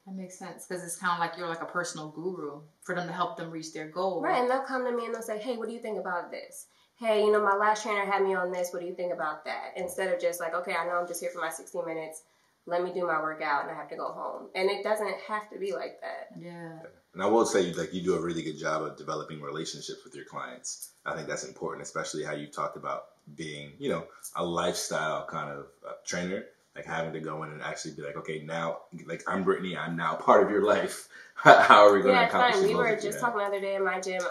That 0.06 0.16
makes 0.16 0.38
sense 0.38 0.66
because 0.68 0.84
it's 0.84 0.98
kind 0.98 1.14
of 1.14 1.20
like 1.20 1.38
you're 1.38 1.48
like 1.48 1.62
a 1.62 1.66
personal 1.66 2.10
guru 2.10 2.60
for 2.82 2.94
them 2.94 3.08
to 3.08 3.14
help 3.14 3.38
them 3.38 3.52
reach 3.52 3.74
their 3.74 3.88
goal. 3.88 4.22
Right, 4.22 4.42
and 4.42 4.50
they'll 4.50 4.62
come 4.62 4.86
to 4.86 4.92
me 4.92 5.06
and 5.06 5.16
they'll 5.16 5.22
say, 5.22 5.40
"Hey, 5.40 5.56
what 5.56 5.70
do 5.70 5.74
you 5.74 5.80
think 5.80 5.98
about 5.98 6.30
this? 6.30 6.68
hey, 7.04 7.24
you 7.24 7.32
know, 7.32 7.44
my 7.44 7.56
last 7.56 7.84
trainer 7.84 8.06
had 8.06 8.24
me 8.24 8.34
on 8.34 8.52
this. 8.52 8.72
What 8.72 8.82
do 8.82 8.88
you 8.88 8.96
think 8.96 9.14
about 9.14 9.46
that? 9.46 9.74
Instead 9.76 10.14
of 10.14 10.22
just 10.22 10.40
like, 10.40 10.54
okay, 10.54 10.74
I 10.74 10.86
know 10.86 10.94
I'm 10.94 11.08
just 11.08 11.20
here 11.20 11.32
for 11.34 11.42
my 11.42 11.50
60 11.50 11.80
minutes. 11.86 12.24
Let 12.66 12.84
me 12.84 12.94
do 12.94 13.06
my 13.06 13.22
workout 13.22 13.64
and 13.64 13.72
I 13.72 13.76
have 13.76 13.90
to 13.90 13.98
go 13.98 14.08
home. 14.08 14.48
And 14.56 14.70
it 14.70 14.84
doesn't 14.84 15.16
have 15.28 15.50
to 15.52 15.60
be 15.60 15.74
like 15.74 16.00
that. 16.02 16.30
Yeah. 16.40 16.80
And 17.14 17.22
I 17.22 17.26
will 17.26 17.46
say, 17.46 17.74
like, 17.74 17.94
you 17.94 18.02
do 18.02 18.16
a 18.16 18.22
really 18.22 18.42
good 18.42 18.58
job 18.58 18.84
of 18.84 18.96
developing 18.96 19.42
relationships 19.42 20.00
with 20.06 20.16
your 20.16 20.26
clients. 20.26 20.92
I 21.06 21.14
think 21.16 21.28
that's 21.28 21.44
important, 21.44 21.84
especially 21.84 22.24
how 22.24 22.34
you 22.34 22.48
talked 22.48 22.78
about 22.78 23.04
being, 23.36 23.72
you 23.80 23.90
know, 23.90 24.06
a 24.36 24.46
lifestyle 24.46 25.26
kind 25.26 25.50
of 25.50 25.66
uh, 25.88 25.94
trainer, 26.06 26.46
like 26.76 26.86
having 26.86 27.14
to 27.14 27.20
go 27.20 27.44
in 27.44 27.52
and 27.52 27.62
actually 27.62 27.94
be 27.94 28.02
like, 28.02 28.18
okay, 28.18 28.44
now, 28.44 28.80
like, 29.06 29.24
I'm 29.28 29.44
Brittany, 29.44 29.78
I'm 29.78 29.96
now 29.96 30.16
part 30.16 30.44
of 30.44 30.50
your 30.50 30.64
life. 30.64 31.10
how 31.36 31.88
are 31.88 31.94
we 31.94 32.02
going 32.02 32.16
yeah, 32.16 32.22
to 32.22 32.28
accomplish 32.28 32.56
fine. 32.62 32.68
We 32.68 32.76
were 32.76 32.96
just 32.96 33.20
talking 33.20 33.40
the 33.40 33.46
other 33.46 33.60
day 33.60 33.76
in 33.76 33.84
my 33.84 34.00
gym. 34.00 34.22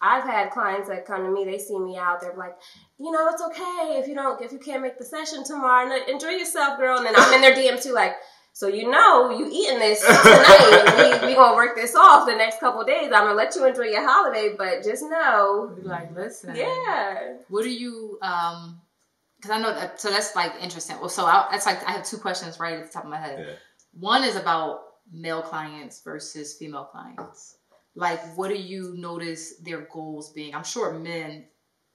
I've 0.00 0.24
had 0.24 0.50
clients 0.50 0.88
that 0.88 1.06
come 1.06 1.24
to 1.24 1.30
me, 1.30 1.44
they 1.44 1.58
see 1.58 1.78
me 1.78 1.96
out, 1.96 2.20
they're 2.20 2.34
like, 2.34 2.56
you 2.98 3.10
know, 3.10 3.28
it's 3.28 3.42
okay 3.42 3.98
if 3.98 4.06
you 4.06 4.14
don't, 4.14 4.40
if 4.42 4.52
you 4.52 4.58
can't 4.58 4.82
make 4.82 4.98
the 4.98 5.04
session 5.04 5.44
tomorrow, 5.44 5.90
enjoy 6.06 6.30
yourself, 6.30 6.78
girl. 6.78 6.98
And 6.98 7.06
then 7.06 7.14
I'm 7.16 7.32
in 7.32 7.40
their 7.40 7.54
DM 7.54 7.82
too, 7.82 7.94
like, 7.94 8.16
so 8.54 8.68
you 8.68 8.88
know 8.88 9.36
you 9.36 9.48
eating 9.52 9.80
this 9.80 10.00
tonight. 10.00 11.20
we 11.20 11.26
we 11.26 11.34
gonna 11.34 11.56
work 11.56 11.74
this 11.74 11.96
off 11.96 12.24
the 12.24 12.36
next 12.36 12.60
couple 12.60 12.84
days. 12.84 13.06
I'm 13.06 13.24
gonna 13.24 13.34
let 13.34 13.56
you 13.56 13.66
enjoy 13.66 13.86
your 13.86 14.08
holiday, 14.08 14.54
but 14.56 14.84
just 14.84 15.02
know. 15.02 15.76
Like, 15.82 16.14
listen. 16.14 16.54
Yeah. 16.54 17.34
What 17.48 17.64
do 17.64 17.70
you 17.70 18.16
um? 18.22 18.80
Because 19.36 19.50
I 19.50 19.60
know 19.60 19.74
that, 19.74 20.00
so 20.00 20.08
that's 20.08 20.36
like 20.36 20.52
interesting. 20.62 20.96
Well, 21.00 21.08
so 21.08 21.26
I, 21.26 21.48
that's 21.50 21.66
like 21.66 21.84
I 21.84 21.90
have 21.90 22.06
two 22.06 22.16
questions 22.16 22.60
right 22.60 22.74
at 22.74 22.86
the 22.86 22.92
top 22.92 23.02
of 23.02 23.10
my 23.10 23.18
head. 23.18 23.44
Yeah. 23.44 23.54
One 23.98 24.22
is 24.22 24.36
about 24.36 24.82
male 25.12 25.42
clients 25.42 26.00
versus 26.02 26.54
female 26.54 26.84
clients. 26.84 27.56
Like, 27.96 28.20
what 28.36 28.48
do 28.48 28.56
you 28.56 28.94
notice 28.96 29.56
their 29.56 29.80
goals 29.92 30.30
being? 30.30 30.54
I'm 30.54 30.64
sure 30.64 30.96
men, 30.96 31.46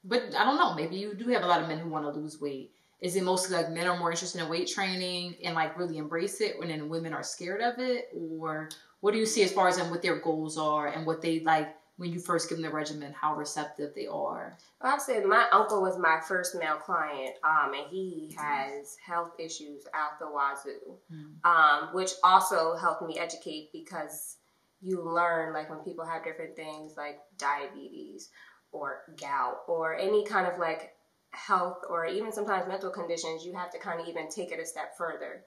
but 0.04 0.24
I 0.38 0.44
don't 0.44 0.58
know. 0.58 0.75
Maybe 0.75 0.98
you 0.98 1.13
do 1.13 1.30
have 1.30 1.44
a 1.44 1.48
lot 1.48 1.62
of 1.62 1.70
men 1.70 1.80
who 1.80 1.89
want 1.89 2.04
to 2.04 2.20
lose 2.20 2.39
weight 2.42 2.74
is 3.01 3.15
it 3.15 3.24
mostly 3.24 3.56
like 3.56 3.70
men 3.70 3.88
are 3.88 3.98
more 3.98 4.12
interested 4.12 4.41
in 4.41 4.50
weight 4.50 4.68
training 4.68 5.36
and 5.44 5.56
like 5.56 5.77
really 5.77 5.98
embrace 5.98 6.41
it 6.41 6.58
when 6.60 6.70
then 6.70 6.89
women 6.89 7.13
are 7.13 7.24
scared 7.24 7.62
of 7.62 7.79
it 7.79 8.10
or 8.13 8.70
what 9.01 9.13
do 9.13 9.18
you 9.18 9.25
see 9.25 9.44
as 9.44 9.51
far 9.51 9.68
as 9.68 9.77
in 9.77 9.89
what 9.89 10.01
their 10.01 10.20
goals 10.20 10.58
are 10.58 10.88
and 10.88 11.06
what 11.06 11.22
they 11.22 11.39
like 11.41 11.75
when 11.98 12.13
you 12.13 12.20
first 12.20 12.48
give 12.48 12.58
them 12.58 12.65
the 12.65 12.74
regimen 12.74 13.13
how 13.13 13.36
receptive 13.36 13.94
they 13.96 14.08
are 14.08 14.58
well, 14.82 14.96
i 14.96 14.98
said 14.98 15.25
my 15.25 15.46
uncle 15.51 15.82
was 15.82 15.98
my 15.98 16.20
first 16.27 16.56
male 16.56 16.77
client 16.77 17.36
um, 17.44 17.74
and 17.74 17.88
he 17.89 18.36
has 18.38 18.98
health 19.06 19.32
issues 19.39 19.84
out 19.94 20.20
the 20.20 20.25
wazoo 20.25 20.98
mm. 21.12 21.50
um, 21.50 21.94
which 21.94 22.12
also 22.24 22.75
helped 22.75 23.01
me 23.01 23.18
educate 23.18 23.70
because 23.74 24.38
you 24.82 25.01
learn 25.03 25.53
like 25.53 25.70
when 25.70 25.79
people 25.79 26.06
have 26.06 26.24
different 26.24 26.56
things 26.56 26.94
like 26.96 27.20
diabetes 27.38 28.29
or 28.72 29.01
gout 29.20 29.58
or 29.68 29.96
any 29.96 30.24
kind 30.25 30.48
of 30.48 30.58
like 30.60 30.94
health 31.31 31.79
or 31.89 32.05
even 32.05 32.31
sometimes 32.31 32.67
mental 32.67 32.89
conditions, 32.89 33.45
you 33.45 33.53
have 33.53 33.71
to 33.71 33.79
kind 33.79 34.00
of 34.00 34.07
even 34.07 34.29
take 34.29 34.51
it 34.51 34.59
a 34.59 34.65
step 34.65 34.98
further. 34.98 35.43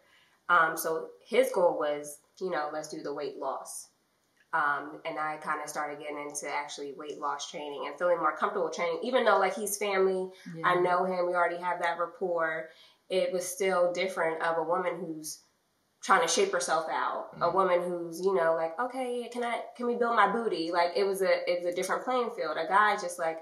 Um, 0.48 0.76
so 0.76 1.08
his 1.26 1.50
goal 1.52 1.78
was, 1.78 2.18
you 2.40 2.50
know, 2.50 2.70
let's 2.72 2.88
do 2.88 3.02
the 3.02 3.14
weight 3.14 3.38
loss. 3.38 3.88
Um, 4.54 5.00
and 5.06 5.18
I 5.18 5.36
kind 5.36 5.62
of 5.62 5.70
started 5.70 5.98
getting 5.98 6.18
into 6.18 6.46
actually 6.52 6.92
weight 6.96 7.18
loss 7.18 7.50
training 7.50 7.84
and 7.86 7.98
feeling 7.98 8.18
more 8.18 8.36
comfortable 8.36 8.68
training, 8.68 9.00
even 9.02 9.24
though 9.24 9.38
like 9.38 9.54
he's 9.54 9.78
family, 9.78 10.28
yeah. 10.54 10.66
I 10.66 10.74
know 10.74 11.04
him, 11.04 11.26
we 11.26 11.34
already 11.34 11.56
have 11.56 11.80
that 11.80 11.98
rapport. 11.98 12.68
It 13.08 13.32
was 13.32 13.48
still 13.48 13.92
different 13.92 14.42
of 14.42 14.58
a 14.58 14.62
woman 14.62 14.96
who's 15.00 15.40
trying 16.02 16.20
to 16.20 16.28
shape 16.28 16.52
herself 16.52 16.86
out, 16.90 17.32
mm-hmm. 17.32 17.42
a 17.44 17.50
woman 17.50 17.80
who's 17.82 18.20
you 18.20 18.34
know 18.34 18.54
like, 18.54 18.78
okay, 18.78 19.28
can 19.32 19.42
I 19.42 19.62
can 19.76 19.86
we 19.86 19.94
build 19.94 20.16
my 20.16 20.30
booty? 20.30 20.70
Like 20.70 20.90
it 20.96 21.04
was 21.04 21.22
a 21.22 21.50
it 21.50 21.62
was 21.62 21.72
a 21.72 21.74
different 21.74 22.04
playing 22.04 22.30
field. 22.36 22.56
A 22.58 22.68
guy 22.68 22.96
just 22.96 23.18
like 23.18 23.38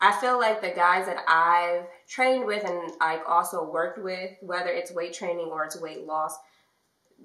I 0.00 0.12
feel 0.20 0.38
like 0.38 0.60
the 0.60 0.70
guys 0.70 1.06
that 1.06 1.24
I've 1.26 1.86
trained 2.08 2.46
with 2.46 2.64
and 2.64 2.92
I've 3.00 3.22
also 3.26 3.68
worked 3.68 4.02
with, 4.02 4.30
whether 4.42 4.68
it's 4.68 4.92
weight 4.92 5.12
training 5.12 5.48
or 5.50 5.64
it's 5.64 5.80
weight 5.80 6.06
loss, 6.06 6.36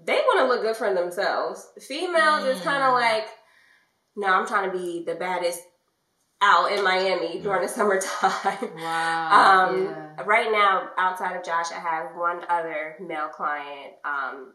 they 0.05 0.13
want 0.13 0.39
to 0.39 0.47
look 0.47 0.63
good 0.63 0.75
for 0.75 0.91
themselves. 0.93 1.67
Females 1.79 2.43
mm. 2.43 2.51
is 2.51 2.61
kind 2.61 2.83
of 2.83 2.93
like, 2.93 3.27
no, 4.15 4.27
I'm 4.27 4.47
trying 4.47 4.71
to 4.71 4.77
be 4.77 5.03
the 5.05 5.13
baddest 5.15 5.61
out 6.41 6.71
in 6.71 6.83
Miami 6.83 7.39
during 7.39 7.61
the 7.61 7.67
summertime. 7.67 8.75
Wow. 8.75 9.67
um, 9.69 9.85
yeah. 9.85 10.23
Right 10.23 10.51
now, 10.51 10.89
outside 10.97 11.35
of 11.35 11.45
Josh, 11.45 11.71
I 11.71 11.79
have 11.79 12.15
one 12.15 12.41
other 12.49 12.95
male 12.99 13.29
client. 13.29 13.93
Um, 14.03 14.53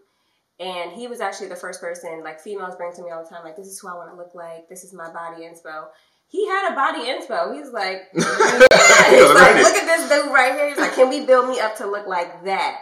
and 0.59 0.91
he 0.91 1.07
was 1.07 1.21
actually 1.21 1.49
the 1.49 1.57
first 1.57 1.81
person, 1.81 2.25
like 2.25 2.41
females 2.41 2.75
bring 2.75 2.93
to 2.95 3.03
me 3.03 3.11
all 3.11 3.23
the 3.23 3.31
time, 3.31 3.45
like, 3.45 3.57
this 3.57 3.69
is 3.69 3.79
who 3.79 3.87
I 3.87 3.95
want 3.95 4.11
to 4.11 4.17
look 4.17 4.35
like. 4.35 4.69
This 4.69 4.83
is 4.83 4.93
my 4.93 5.11
body 5.13 5.43
inspo 5.43 5.87
he 6.29 6.47
had 6.47 6.73
a 6.73 6.75
body 6.77 7.09
inspo. 7.09 7.57
He's 7.57 7.73
like, 7.73 8.09
he's 8.13 8.25
like, 8.25 9.57
look 9.65 9.77
at 9.77 9.87
this 9.89 10.09
dude 10.09 10.33
right 10.33 10.53
here. 10.53 10.69
He's 10.69 10.79
like, 10.79 10.95
can 10.95 11.09
we 11.09 11.25
build 11.25 11.49
me 11.49 11.59
up 11.59 11.77
to 11.79 11.87
look 11.89 12.07
like 12.07 12.45
that? 12.45 12.77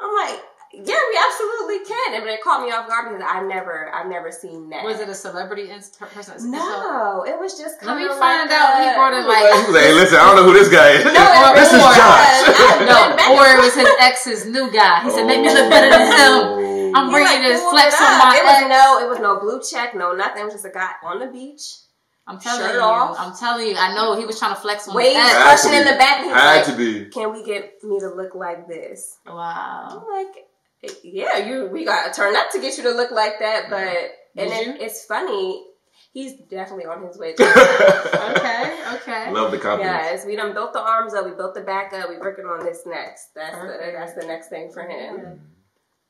I'm 0.00 0.14
like, 0.16 0.40
yeah, 0.72 0.96
we 0.96 1.14
absolutely 1.20 1.84
can. 1.84 2.20
And 2.20 2.24
it 2.28 2.40
caught 2.40 2.64
me 2.64 2.72
off 2.72 2.88
guard 2.88 3.12
because 3.12 3.24
I 3.28 3.44
never, 3.44 3.92
I've 3.92 4.08
never 4.08 4.32
seen 4.32 4.70
that. 4.70 4.84
Was 4.84 5.00
it 5.00 5.08
a 5.08 5.14
celebrity 5.14 5.70
inst- 5.70 6.00
person? 6.00 6.50
No, 6.50 7.24
it 7.28 7.36
was 7.36 7.58
just. 7.58 7.84
Let 7.84 7.96
me 7.96 8.08
find 8.08 8.48
like 8.48 8.56
out. 8.56 8.80
A, 8.80 8.88
he 8.88 8.94
brought 8.96 9.12
in 9.12 9.28
like. 9.28 9.52
He 9.52 9.68
was 9.68 9.74
like, 9.76 9.84
hey, 9.84 9.92
listen, 9.92 10.16
I 10.16 10.24
don't 10.24 10.36
know 10.36 10.48
who 10.48 10.56
this 10.56 10.72
guy 10.72 10.96
is. 10.96 11.04
No, 11.04 11.12
this 11.56 11.72
is 11.72 11.80
Josh. 11.80 12.88
no, 12.88 12.96
or 13.36 13.44
it 13.52 13.58
was 13.60 13.76
his 13.76 13.88
ex's 14.00 14.46
new 14.48 14.72
guy. 14.72 15.04
He 15.04 15.10
said, 15.10 15.26
make 15.28 15.40
me 15.40 15.52
look 15.52 15.68
better 15.68 15.92
than 15.92 16.08
him. 16.08 16.32
Oh. 16.56 16.92
I'm 16.96 17.12
bringing 17.12 17.44
like, 17.44 17.52
this 17.52 17.60
flex 17.68 18.00
on 18.00 18.16
my. 18.16 18.32
It 18.32 18.44
was 18.44 18.60
no, 18.68 18.84
it 19.04 19.08
was 19.08 19.20
no 19.20 19.40
blue 19.40 19.60
check, 19.60 19.94
no 19.94 20.16
nothing. 20.16 20.40
It 20.40 20.44
was 20.44 20.54
just 20.54 20.64
a 20.64 20.72
guy 20.72 20.92
on 21.04 21.20
the 21.20 21.28
beach 21.28 21.87
I'm 22.28 22.38
telling 22.38 22.60
Shirt 22.60 22.74
you. 22.74 22.80
Off. 22.82 23.16
I'm 23.18 23.34
telling 23.34 23.68
you. 23.68 23.76
I 23.76 23.94
know 23.94 24.14
he 24.18 24.26
was 24.26 24.38
trying 24.38 24.54
to 24.54 24.60
flex 24.60 24.86
on 24.86 24.94
Wait, 24.94 25.14
question 25.14 25.72
in 25.72 25.84
the 25.84 25.92
back. 25.92 26.22
He's 26.22 26.32
Had 26.32 26.56
like, 26.56 26.66
to 26.66 26.76
be. 26.76 27.06
Can 27.06 27.32
we 27.32 27.42
get 27.42 27.82
me 27.82 27.98
to 28.00 28.10
look 28.10 28.34
like 28.34 28.68
this? 28.68 29.16
Wow. 29.26 30.04
I'm 30.06 30.26
like, 30.26 30.94
yeah, 31.02 31.38
you. 31.38 31.66
We 31.72 31.86
got 31.86 32.12
to 32.12 32.12
turn 32.12 32.36
up 32.36 32.50
to 32.52 32.60
get 32.60 32.76
you 32.76 32.82
to 32.82 32.90
look 32.90 33.10
like 33.10 33.38
that. 33.38 33.70
But 33.70 34.42
and 34.42 34.52
it, 34.52 34.82
it's 34.82 35.06
funny. 35.06 35.64
He's 36.12 36.34
definitely 36.50 36.84
on 36.84 37.06
his 37.06 37.16
way. 37.18 37.30
okay. 37.40 38.76
Okay. 38.94 39.32
Love 39.32 39.50
the 39.50 39.58
compliment. 39.58 39.96
Yes, 39.96 40.26
we 40.26 40.36
done 40.36 40.52
built 40.52 40.74
the 40.74 40.80
arms 40.80 41.14
up. 41.14 41.24
We 41.24 41.32
built 41.32 41.54
the 41.54 41.62
back 41.62 41.94
up. 41.94 42.10
We 42.10 42.18
working 42.18 42.44
on 42.44 42.62
this 42.64 42.82
next. 42.86 43.34
That's 43.34 43.56
the 43.56 43.92
that's 43.96 44.14
the 44.14 44.26
next 44.26 44.48
thing 44.48 44.70
for 44.70 44.82
him. 44.82 45.40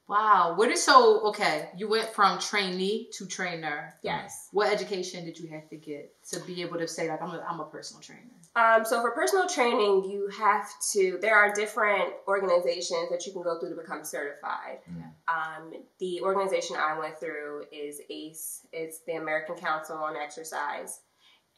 Wow. 0.09 0.55
What 0.57 0.71
is 0.71 0.83
so 0.83 1.21
okay? 1.29 1.69
You 1.77 1.89
went 1.89 2.09
from 2.09 2.39
trainee 2.39 3.09
to 3.13 3.27
trainer. 3.27 3.95
Yes. 4.03 4.49
What 4.53 4.73
education 4.73 5.27
did 5.27 5.39
you 5.39 5.49
have 5.49 5.69
to 5.69 5.77
get 5.77 6.13
to 6.31 6.41
be 6.41 6.63
able 6.63 6.79
to 6.79 6.89
say 6.89 7.11
like 7.11 7.21
I'm 7.21 7.31
a, 7.31 7.45
I'm 7.47 7.61
a 7.61 7.67
personal 7.67 8.01
trainer? 8.01 8.23
Um, 8.57 8.87
so 8.87 9.03
for 9.03 9.11
personal 9.11 9.47
training, 9.47 10.11
you 10.11 10.31
have 10.39 10.67
to. 10.93 11.19
There 11.21 11.37
are 11.37 11.53
different 11.53 12.15
organizations 12.27 13.11
that 13.11 13.27
you 13.27 13.33
can 13.33 13.43
go 13.43 13.61
through 13.61 13.71
to 13.71 13.77
become 13.77 14.03
certified. 14.03 14.79
Yeah. 14.97 15.11
Um, 15.29 15.75
the 16.01 16.23
organization 16.23 16.77
I 16.77 16.99
went 16.99 17.21
through 17.21 17.65
is 17.71 18.01
ACE. 18.09 18.67
It's 18.73 19.01
the 19.07 19.17
American 19.17 19.57
Council 19.57 19.99
on 19.99 20.17
Exercise, 20.17 21.01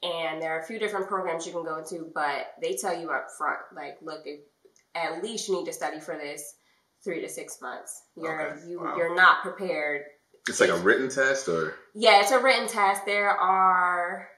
and 0.02 0.42
there 0.42 0.56
are 0.56 0.60
a 0.60 0.66
few 0.66 0.80
different 0.80 1.06
programs 1.06 1.46
you 1.46 1.52
can 1.52 1.64
go 1.64 1.84
to, 1.88 2.10
but 2.12 2.54
they 2.60 2.74
tell 2.74 2.98
you 2.98 3.10
up 3.10 3.28
front, 3.38 3.60
like, 3.74 3.98
look, 4.02 4.22
if, 4.24 4.40
at 4.94 5.22
least 5.22 5.48
you 5.48 5.56
need 5.56 5.66
to 5.66 5.72
study 5.72 6.00
for 6.00 6.16
this 6.16 6.56
three 7.04 7.20
to 7.20 7.28
six 7.28 7.60
months. 7.60 8.02
You're 8.16 8.52
okay. 8.52 8.68
you 8.68 8.80
wow. 8.80 8.96
you're 8.96 9.14
not 9.14 9.42
prepared. 9.42 10.02
It's 10.48 10.60
like 10.60 10.70
a 10.70 10.76
written 10.76 11.08
test, 11.08 11.48
or 11.48 11.74
yeah, 11.94 12.20
it's 12.20 12.30
a 12.30 12.40
written 12.40 12.66
test. 12.66 13.04
There 13.04 13.30
are 13.30 14.28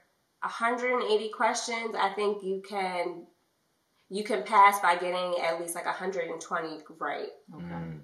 180 0.41 1.29
questions. 1.29 1.95
I 1.97 2.09
think 2.09 2.43
you 2.43 2.61
can 2.67 3.25
you 4.09 4.23
can 4.23 4.43
pass 4.43 4.79
by 4.79 4.95
getting 4.95 5.35
at 5.41 5.59
least 5.59 5.75
like 5.75 5.85
120 5.85 6.81
right. 6.99 7.27
Okay. 7.55 7.65
Mm. 7.65 7.99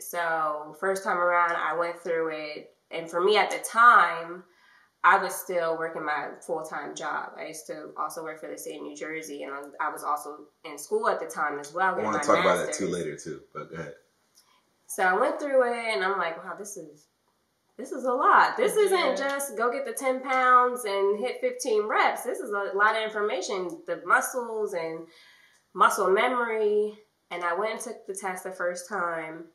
So 0.00 0.76
first 0.80 1.04
time 1.04 1.18
around, 1.18 1.52
I 1.52 1.76
went 1.76 1.98
through 2.00 2.32
it, 2.34 2.74
and 2.90 3.08
for 3.08 3.22
me 3.22 3.36
at 3.36 3.50
the 3.50 3.58
time, 3.58 4.42
I 5.04 5.18
was 5.18 5.34
still 5.34 5.78
working 5.78 6.04
my 6.04 6.30
full 6.40 6.62
time 6.62 6.94
job. 6.94 7.32
I 7.38 7.46
used 7.48 7.66
to 7.66 7.90
also 7.96 8.22
work 8.22 8.40
for 8.40 8.50
the 8.50 8.58
state 8.58 8.76
of 8.76 8.82
New 8.82 8.96
Jersey, 8.96 9.42
and 9.42 9.52
I 9.80 9.90
was 9.90 10.02
also 10.02 10.38
in 10.64 10.78
school 10.78 11.08
at 11.08 11.20
the 11.20 11.26
time 11.26 11.58
as 11.58 11.72
well. 11.72 11.94
I 11.94 12.02
want 12.02 12.20
to 12.20 12.26
talk 12.26 12.42
master's. 12.42 12.44
about 12.44 12.66
that 12.66 12.72
too 12.74 12.88
later 12.88 13.16
too, 13.16 13.40
but 13.52 13.70
go 13.70 13.76
ahead. 13.76 13.94
So 14.86 15.02
I 15.02 15.18
went 15.18 15.40
through 15.40 15.62
it 15.72 15.94
and 15.94 16.04
I'm 16.04 16.18
like, 16.18 16.42
wow, 16.44 16.54
this 16.58 16.76
is 16.76 17.06
this 17.76 17.90
is 17.90 18.04
a 18.04 18.12
lot. 18.12 18.56
This 18.56 18.76
isn't 18.76 19.18
just 19.18 19.56
go 19.56 19.72
get 19.72 19.84
the 19.84 19.92
10 19.92 20.22
pounds 20.22 20.84
and 20.84 21.18
hit 21.18 21.40
15 21.40 21.88
reps. 21.88 22.22
This 22.22 22.38
is 22.38 22.50
a 22.50 22.76
lot 22.76 22.96
of 22.96 23.02
information, 23.02 23.68
the 23.86 24.00
muscles 24.06 24.74
and 24.74 25.06
muscle 25.74 26.10
memory. 26.10 26.92
And 27.32 27.42
I 27.42 27.54
went 27.54 27.72
and 27.72 27.80
took 27.80 28.06
the 28.06 28.14
test 28.14 28.44
the 28.44 28.52
first 28.52 28.88
time 28.88 29.46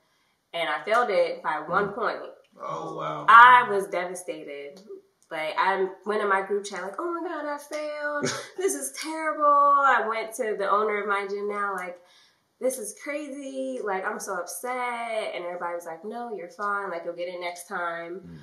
and 0.54 0.68
I 0.68 0.84
failed 0.84 1.10
it 1.10 1.42
by 1.44 1.64
one 1.66 1.94
point. 1.94 2.20
Oh 2.62 2.96
wow. 2.96 3.26
I 3.30 3.68
was 3.70 3.88
devastated. 3.88 4.82
Like 5.32 5.54
I 5.58 5.88
went 6.06 6.22
in 6.22 6.28
my 6.28 6.42
group 6.42 6.66
chat 6.66 6.82
like, 6.82 6.96
oh 7.00 7.22
my 7.22 7.28
god, 7.28 7.46
I 7.46 7.58
failed. 7.58 8.24
this 8.58 8.74
is 8.74 8.98
terrible. 9.02 9.46
I 9.46 10.06
went 10.10 10.34
to 10.36 10.56
the 10.58 10.70
owner 10.70 11.02
of 11.02 11.08
my 11.08 11.26
gym 11.30 11.48
now 11.48 11.76
like 11.76 11.98
this 12.60 12.78
is 12.78 12.96
crazy. 13.02 13.80
Like, 13.84 14.06
I'm 14.06 14.20
so 14.20 14.36
upset. 14.36 15.34
And 15.34 15.46
everybody 15.46 15.76
was 15.76 15.86
like, 15.86 16.04
no, 16.04 16.36
you're 16.36 16.50
fine. 16.50 16.90
Like, 16.90 17.04
you'll 17.06 17.16
get 17.16 17.30
it 17.30 17.40
next 17.40 17.68
time. 17.68 18.22
Mm. 18.26 18.38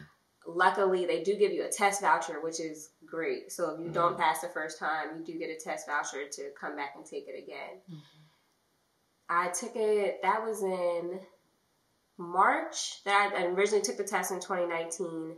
Luckily, 0.49 1.06
they 1.06 1.23
do 1.23 1.37
give 1.37 1.52
you 1.52 1.64
a 1.64 1.68
test 1.68 2.00
voucher, 2.00 2.40
which 2.40 2.61
is 2.61 2.90
great. 3.04 3.52
So 3.52 3.70
if 3.70 3.78
you 3.78 3.87
mm-hmm. 3.87 3.94
don't 3.94 4.18
pass 4.18 4.40
the 4.40 4.49
first 4.49 4.78
time, 4.78 5.18
you 5.18 5.25
do 5.25 5.38
get 5.38 5.50
a 5.50 5.62
test 5.62 5.87
voucher 5.87 6.28
to 6.28 6.50
come 6.58 6.76
back 6.76 6.94
and 6.96 7.04
take 7.04 7.26
it 7.28 7.42
again. 7.42 7.80
Mm-hmm. 7.90 7.99
I 9.28 9.49
took 9.49 9.73
it. 9.75 10.20
That 10.23 10.44
was 10.44 10.62
in 10.62 11.18
March. 12.16 13.02
That 13.04 13.35
I 13.37 13.46
originally 13.46 13.82
took 13.82 13.96
the 13.96 14.04
test 14.04 14.30
in 14.30 14.38
2019, 14.38 15.35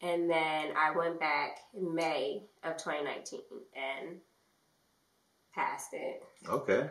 and 0.00 0.30
then 0.30 0.72
I 0.76 0.92
went 0.96 1.18
back 1.18 1.58
in 1.76 1.92
May 1.92 2.44
of 2.62 2.76
2019 2.76 3.40
and 3.74 4.18
passed 5.52 5.88
it. 5.92 6.22
Okay 6.48 6.88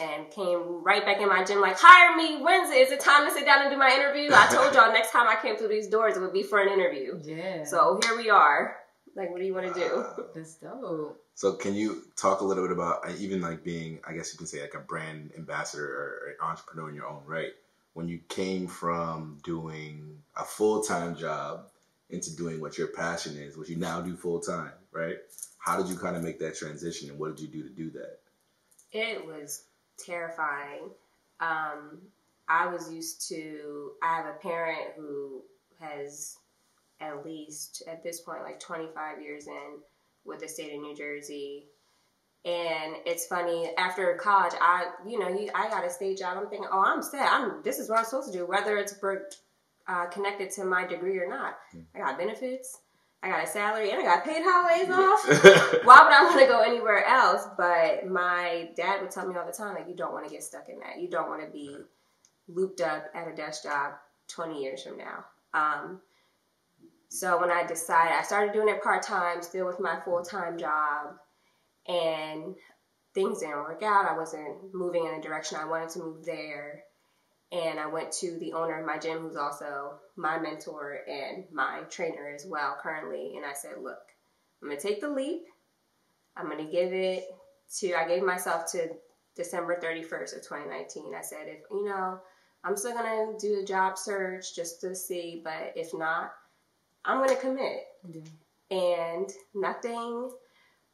and 0.00 0.30
came 0.30 0.82
right 0.82 1.04
back 1.04 1.20
in 1.20 1.28
my 1.28 1.44
gym 1.44 1.60
like, 1.60 1.76
hire 1.78 2.16
me 2.16 2.42
Wednesday. 2.42 2.76
Is 2.76 2.90
it 2.90 3.00
time 3.00 3.26
to 3.26 3.32
sit 3.32 3.44
down 3.46 3.62
and 3.62 3.70
do 3.70 3.78
my 3.78 3.90
interview? 3.90 4.30
I 4.32 4.46
told 4.46 4.74
y'all 4.74 4.92
next 4.92 5.10
time 5.10 5.26
I 5.26 5.36
came 5.40 5.56
through 5.56 5.68
these 5.68 5.88
doors, 5.88 6.16
it 6.16 6.20
would 6.20 6.32
be 6.32 6.42
for 6.42 6.60
an 6.60 6.68
interview. 6.68 7.18
Yeah. 7.22 7.64
So 7.64 7.98
here 8.02 8.16
we 8.16 8.30
are. 8.30 8.76
Like, 9.14 9.30
what 9.30 9.40
do 9.40 9.46
you 9.46 9.54
want 9.54 9.72
to 9.72 9.80
do? 9.80 10.04
That's 10.34 10.56
dope. 10.56 11.18
So 11.34 11.54
can 11.54 11.74
you 11.74 12.02
talk 12.16 12.40
a 12.40 12.44
little 12.44 12.64
bit 12.64 12.72
about 12.72 13.08
uh, 13.08 13.12
even 13.18 13.40
like 13.40 13.64
being, 13.64 14.00
I 14.06 14.12
guess 14.12 14.32
you 14.32 14.38
can 14.38 14.46
say 14.46 14.60
like 14.60 14.74
a 14.74 14.80
brand 14.80 15.32
ambassador 15.36 15.84
or 15.84 16.30
an 16.30 16.36
entrepreneur 16.40 16.88
in 16.88 16.94
your 16.94 17.06
own 17.06 17.22
right? 17.26 17.52
When 17.94 18.08
you 18.08 18.20
came 18.28 18.66
from 18.66 19.38
doing 19.42 20.18
a 20.36 20.44
full 20.44 20.82
time 20.82 21.16
job 21.16 21.68
into 22.10 22.34
doing 22.36 22.60
what 22.60 22.78
your 22.78 22.88
passion 22.88 23.36
is, 23.36 23.56
what 23.56 23.68
you 23.68 23.76
now 23.76 24.00
do 24.00 24.16
full 24.16 24.40
time, 24.40 24.72
right? 24.92 25.16
How 25.58 25.80
did 25.80 25.88
you 25.88 25.96
kind 25.96 26.16
of 26.16 26.22
make 26.22 26.38
that 26.40 26.56
transition, 26.56 27.10
and 27.10 27.18
what 27.18 27.34
did 27.34 27.42
you 27.42 27.48
do 27.48 27.62
to 27.64 27.74
do 27.74 27.90
that? 27.90 28.18
It 28.92 29.26
was 29.26 29.64
terrifying. 29.98 30.90
Um, 31.40 31.98
I 32.48 32.66
was 32.68 32.92
used 32.92 33.28
to, 33.28 33.92
I 34.02 34.16
have 34.16 34.26
a 34.26 34.38
parent 34.38 34.92
who 34.96 35.42
has 35.80 36.36
at 37.00 37.24
least 37.24 37.82
at 37.86 38.02
this 38.02 38.20
point 38.20 38.42
like 38.42 38.60
25 38.60 39.20
years 39.22 39.46
in 39.46 39.78
with 40.24 40.40
the 40.40 40.48
state 40.48 40.74
of 40.74 40.80
New 40.80 40.94
Jersey. 40.94 41.66
And 42.44 42.96
it's 43.04 43.26
funny 43.26 43.70
after 43.76 44.14
college, 44.14 44.52
I 44.60 44.86
you 45.06 45.18
know 45.18 45.26
I 45.52 45.68
got 45.68 45.84
a 45.84 45.90
state 45.90 46.18
job. 46.18 46.38
I'm 46.38 46.48
thinking, 46.48 46.68
oh, 46.70 46.84
I'm 46.86 47.02
set. 47.02 47.28
I'm 47.28 47.60
this 47.64 47.80
is 47.80 47.90
what 47.90 47.98
I'm 47.98 48.04
supposed 48.04 48.32
to 48.32 48.38
do, 48.38 48.46
whether 48.46 48.76
it's 48.76 48.94
uh, 49.88 50.06
connected 50.06 50.50
to 50.52 50.64
my 50.64 50.86
degree 50.86 51.18
or 51.18 51.28
not. 51.28 51.56
Hmm. 51.72 51.80
I 51.94 51.98
got 51.98 52.18
benefits. 52.18 52.78
I 53.22 53.28
got 53.28 53.44
a 53.44 53.46
salary 53.46 53.90
and 53.90 54.00
I 54.00 54.04
got 54.04 54.24
paid 54.24 54.42
holidays 54.44 54.90
off. 54.90 55.84
Why 55.84 56.02
would 56.02 56.12
I 56.12 56.24
want 56.24 56.40
to 56.40 56.46
go 56.46 56.60
anywhere 56.60 57.04
else? 57.04 57.46
But 57.56 58.06
my 58.06 58.70
dad 58.76 59.00
would 59.00 59.10
tell 59.10 59.26
me 59.26 59.36
all 59.36 59.46
the 59.46 59.52
time, 59.52 59.74
like, 59.74 59.88
you 59.88 59.96
don't 59.96 60.12
want 60.12 60.26
to 60.26 60.32
get 60.32 60.42
stuck 60.42 60.68
in 60.68 60.78
that. 60.80 61.00
You 61.00 61.08
don't 61.08 61.28
want 61.28 61.42
to 61.42 61.50
be 61.50 61.76
looped 62.48 62.80
up 62.80 63.06
at 63.14 63.26
a 63.28 63.34
desk 63.34 63.64
job 63.64 63.94
20 64.28 64.62
years 64.62 64.82
from 64.82 64.98
now. 64.98 65.24
Um, 65.54 66.00
so 67.08 67.40
when 67.40 67.50
I 67.50 67.66
decided, 67.66 68.12
I 68.12 68.22
started 68.22 68.52
doing 68.52 68.68
it 68.68 68.82
part 68.82 69.02
time, 69.02 69.42
still 69.42 69.66
with 69.66 69.80
my 69.80 69.98
full 70.04 70.22
time 70.22 70.58
job, 70.58 71.16
and 71.88 72.54
things 73.14 73.40
didn't 73.40 73.56
work 73.56 73.82
out. 73.82 74.06
I 74.06 74.16
wasn't 74.16 74.74
moving 74.74 75.06
in 75.06 75.16
the 75.16 75.22
direction 75.22 75.58
I 75.60 75.64
wanted 75.64 75.88
to 75.90 75.98
move 76.00 76.24
there 76.24 76.82
and 77.52 77.78
I 77.78 77.86
went 77.86 78.12
to 78.12 78.38
the 78.38 78.52
owner 78.52 78.80
of 78.80 78.86
my 78.86 78.98
gym, 78.98 79.20
who's 79.20 79.36
also 79.36 80.00
my 80.16 80.38
mentor 80.38 81.00
and 81.08 81.44
my 81.52 81.82
trainer 81.90 82.28
as 82.34 82.44
well 82.44 82.76
currently, 82.82 83.36
and 83.36 83.44
I 83.44 83.52
said, 83.52 83.78
"Look, 83.78 84.02
I'm 84.60 84.68
gonna 84.68 84.80
take 84.80 85.00
the 85.00 85.08
leap. 85.08 85.46
I'm 86.36 86.48
gonna 86.48 86.64
give 86.64 86.92
it 86.92 87.24
to. 87.78 87.94
I 87.94 88.06
gave 88.06 88.22
myself 88.22 88.70
to 88.72 88.96
December 89.34 89.78
31st 89.80 90.36
of 90.36 90.42
2019. 90.42 91.14
I 91.14 91.20
said, 91.20 91.48
if 91.48 91.60
you 91.70 91.84
know, 91.84 92.20
I'm 92.64 92.76
still 92.76 92.94
gonna 92.94 93.38
do 93.38 93.56
the 93.56 93.64
job 93.64 93.96
search 93.96 94.54
just 94.54 94.80
to 94.80 94.94
see, 94.94 95.40
but 95.44 95.72
if 95.76 95.94
not, 95.94 96.34
I'm 97.04 97.18
gonna 97.18 97.36
commit." 97.36 97.86
And 98.70 99.32
nothing 99.54 100.32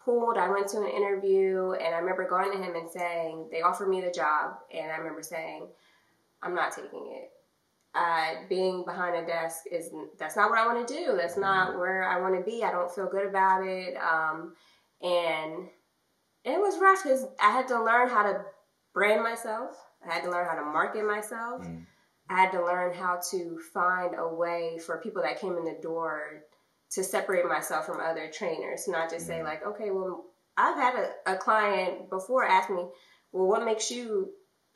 pulled. 0.00 0.37
I 0.37 0.50
went 0.50 0.68
to 0.68 0.82
an 0.82 0.88
interview, 0.88 1.73
and 1.73 1.94
I 1.94 1.99
remember 1.99 2.28
going 2.28 2.52
to 2.52 2.59
him 2.59 2.75
and 2.75 2.90
saying, 2.90 3.49
"They 3.50 3.62
offered 3.62 3.88
me 3.88 4.00
the 4.00 4.11
job," 4.11 4.61
and 4.71 4.92
I 4.92 4.97
remember 4.97 5.23
saying 5.23 5.73
I'm 6.42 6.54
not 6.54 6.72
taking 6.72 7.12
it. 7.12 7.30
Uh, 7.94 8.46
being 8.49 8.84
behind 8.84 9.16
a 9.16 9.26
desk 9.26 9.64
is 9.70 9.90
that's 10.18 10.35
not 10.35 10.48
what 10.48 10.59
I 10.59 10.66
want 10.66 10.88
to 10.88 10.94
do. 10.94 11.14
That's 11.16 11.37
not 11.37 11.70
mm-hmm. 11.70 11.78
where 11.78 12.05
I 12.05 12.20
want 12.20 12.35
to 12.35 12.50
be. 12.50 12.64
I 12.64 12.72
don't 12.72 12.90
feel 12.90 13.09
good 13.11 13.26
about 13.26 13.66
it. 13.66 13.96
Um, 13.96 14.55
and 15.02 15.68
it 16.44 16.59
was 16.59 16.81
rough 16.81 17.02
because 17.02 17.26
I 17.40 17.50
had 17.50 17.68
to 17.68 17.83
learn 17.83 18.09
how 18.09 18.22
to 18.22 18.44
brand 18.94 19.22
myself. 19.22 19.76
I 20.09 20.14
had 20.14 20.24
to 20.24 20.31
learn 20.31 20.46
how 20.46 20.57
to 20.57 20.64
market 20.64 21.05
myself. 21.05 21.62
Mm. 21.62 21.87
I 22.31 22.40
had 22.40 22.52
to 22.52 22.64
learn 22.64 22.94
how 22.94 23.20
to 23.31 23.61
find 23.74 24.14
a 24.18 24.26
way 24.26 24.78
for 24.85 24.98
people 24.98 25.22
that 25.22 25.40
came 25.40 25.57
in 25.57 25.64
the 25.64 25.78
door 25.83 26.44
to 26.92 27.05
separate 27.05 27.46
myself 27.46 27.87
from 27.87 28.00
other 28.00 28.31
trainers, 28.33 28.88
not 28.88 29.11
just 29.11 29.26
mm. 29.26 29.28
say 29.28 29.42
like, 29.42 29.66
okay, 29.66 29.90
well, 29.90 30.24
I've 30.57 30.76
had 30.76 30.94
a, 30.94 31.33
a 31.33 31.37
client 31.37 32.11
before 32.11 32.44
ask 32.44 32.70
me, 32.70 32.87
well, 33.33 33.46
what 33.46 33.64
makes 33.64 33.90
you 33.90 34.31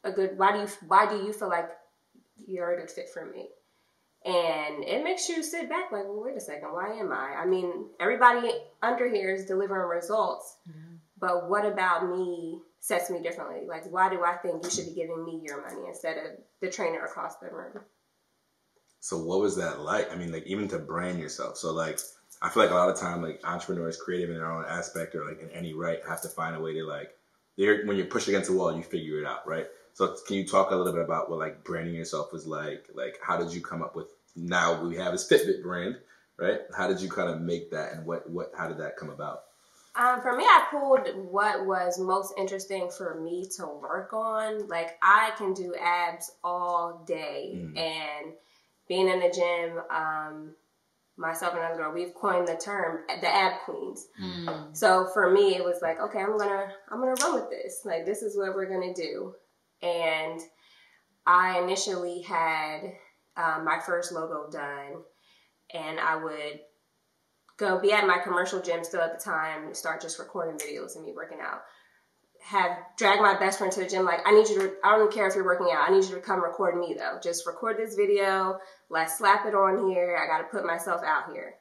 a 0.06 0.12
good 0.12 0.38
why 0.38 0.52
do 0.52 0.58
you 0.60 0.68
why 0.86 1.06
do 1.06 1.16
you 1.16 1.32
feel 1.32 1.48
like 1.48 1.68
you're 2.46 2.72
a 2.72 2.80
good 2.80 2.90
fit 2.90 3.10
for 3.12 3.24
me? 3.24 3.48
And 4.24 4.82
it 4.84 5.04
makes 5.04 5.28
you 5.28 5.42
sit 5.42 5.68
back 5.68 5.92
like 5.92 6.04
well 6.04 6.22
wait 6.24 6.36
a 6.36 6.40
second 6.40 6.72
why 6.72 6.94
am 6.94 7.12
i? 7.12 7.34
I 7.36 7.46
mean 7.46 7.86
everybody 8.00 8.50
under 8.82 9.08
here 9.08 9.34
is 9.34 9.46
delivering 9.46 9.88
results 9.88 10.56
mm-hmm. 10.68 10.96
but 11.18 11.50
what 11.50 11.64
about 11.66 12.08
me 12.08 12.60
sets 12.80 13.10
me 13.10 13.20
differently? 13.22 13.66
Like 13.68 13.90
why 13.90 14.08
do 14.08 14.24
i 14.24 14.36
think 14.36 14.64
you 14.64 14.70
should 14.70 14.86
be 14.86 14.94
giving 14.94 15.24
me 15.24 15.42
your 15.44 15.62
money 15.62 15.88
instead 15.88 16.16
of 16.18 16.38
the 16.60 16.70
trainer 16.70 17.04
across 17.04 17.36
the 17.36 17.48
room? 17.50 17.80
So 19.00 19.18
what 19.18 19.40
was 19.40 19.56
that 19.56 19.80
like? 19.80 20.12
I 20.12 20.16
mean 20.16 20.32
like 20.32 20.46
even 20.46 20.68
to 20.68 20.78
brand 20.78 21.18
yourself. 21.18 21.56
So 21.58 21.72
like 21.72 22.00
i 22.42 22.48
feel 22.48 22.62
like 22.62 22.72
a 22.72 22.74
lot 22.74 22.88
of 22.88 22.98
time 22.98 23.22
like 23.22 23.40
entrepreneurs 23.44 23.96
creative 23.96 24.30
in 24.30 24.36
their 24.36 24.50
own 24.50 24.64
aspect 24.68 25.14
or 25.14 25.24
like 25.24 25.40
in 25.40 25.50
any 25.50 25.72
right 25.72 26.00
have 26.06 26.20
to 26.20 26.28
find 26.28 26.54
a 26.56 26.60
way 26.60 26.74
to 26.74 26.84
like 26.84 27.14
when 27.56 27.96
you're 27.96 28.06
pushed 28.06 28.28
against 28.28 28.50
the 28.50 28.56
wall 28.56 28.76
you 28.76 28.82
figure 28.82 29.18
it 29.18 29.26
out 29.26 29.46
right 29.46 29.66
so 29.96 30.14
can 30.26 30.36
you 30.36 30.46
talk 30.46 30.72
a 30.72 30.76
little 30.76 30.92
bit 30.92 31.00
about 31.00 31.30
what 31.30 31.38
like 31.38 31.64
branding 31.64 31.94
yourself 31.94 32.30
was 32.30 32.46
like? 32.46 32.86
Like 32.94 33.18
how 33.22 33.38
did 33.38 33.50
you 33.50 33.62
come 33.62 33.80
up 33.80 33.96
with 33.96 34.08
now 34.36 34.84
we 34.84 34.94
have 34.96 35.12
this 35.12 35.26
Fit 35.26 35.46
Brit 35.46 35.62
brand, 35.62 35.96
right? 36.36 36.60
How 36.76 36.86
did 36.86 37.00
you 37.00 37.08
kind 37.08 37.30
of 37.30 37.40
make 37.40 37.70
that 37.70 37.94
and 37.94 38.04
what 38.04 38.28
what 38.28 38.52
how 38.54 38.68
did 38.68 38.76
that 38.76 38.98
come 38.98 39.08
about? 39.08 39.44
Um, 39.94 40.20
for 40.20 40.36
me, 40.36 40.44
I 40.44 40.66
pulled 40.70 41.08
what 41.30 41.64
was 41.64 41.98
most 41.98 42.34
interesting 42.36 42.90
for 42.90 43.18
me 43.18 43.48
to 43.56 43.66
work 43.66 44.12
on. 44.12 44.68
Like 44.68 44.98
I 45.02 45.30
can 45.38 45.54
do 45.54 45.74
abs 45.74 46.30
all 46.44 47.02
day, 47.06 47.54
mm. 47.56 47.78
and 47.78 48.34
being 48.88 49.08
in 49.08 49.20
the 49.20 49.30
gym, 49.30 49.80
um, 49.88 50.54
myself 51.16 51.54
and 51.54 51.62
another 51.62 51.78
girl, 51.78 51.94
we've 51.94 52.12
coined 52.12 52.46
the 52.46 52.56
term 52.56 53.00
the 53.22 53.34
ab 53.34 53.62
queens. 53.64 54.08
Mm. 54.22 54.76
So 54.76 55.08
for 55.14 55.30
me, 55.30 55.56
it 55.56 55.64
was 55.64 55.80
like, 55.80 55.98
okay, 56.00 56.20
I'm 56.20 56.36
gonna 56.36 56.68
I'm 56.90 57.00
gonna 57.00 57.14
run 57.22 57.40
with 57.40 57.48
this. 57.48 57.80
Like 57.86 58.04
this 58.04 58.20
is 58.20 58.36
what 58.36 58.54
we're 58.54 58.68
gonna 58.68 58.92
do. 58.92 59.34
And 59.82 60.40
I 61.26 61.60
initially 61.60 62.22
had 62.22 62.80
um, 63.36 63.64
my 63.64 63.78
first 63.84 64.12
logo 64.12 64.48
done, 64.50 65.02
and 65.74 66.00
I 66.00 66.16
would 66.16 66.60
go 67.56 67.80
be 67.80 67.92
at 67.92 68.06
my 68.06 68.18
commercial 68.18 68.60
gym 68.60 68.84
still 68.84 69.00
at 69.00 69.18
the 69.18 69.24
time, 69.24 69.74
start 69.74 70.00
just 70.00 70.18
recording 70.18 70.56
videos 70.58 70.96
of 70.96 71.04
me 71.04 71.12
working 71.14 71.38
out. 71.40 71.62
Have 72.42 72.78
drag 72.96 73.20
my 73.20 73.36
best 73.38 73.58
friend 73.58 73.72
to 73.72 73.80
the 73.80 73.88
gym, 73.88 74.04
like, 74.04 74.20
I 74.24 74.32
need 74.32 74.48
you 74.48 74.60
to, 74.60 74.72
I 74.84 74.96
don't 74.96 75.12
care 75.12 75.26
if 75.26 75.34
you're 75.34 75.44
working 75.44 75.70
out, 75.72 75.90
I 75.90 75.92
need 75.92 76.04
you 76.04 76.14
to 76.14 76.20
come 76.20 76.42
record 76.42 76.78
me 76.78 76.94
though. 76.96 77.18
Just 77.22 77.46
record 77.46 77.76
this 77.76 77.96
video, 77.96 78.58
let's 78.88 79.18
slap 79.18 79.46
it 79.46 79.54
on 79.54 79.88
here. 79.88 80.16
I 80.16 80.26
gotta 80.26 80.48
put 80.48 80.64
myself 80.64 81.02
out 81.04 81.32
here. 81.32 81.54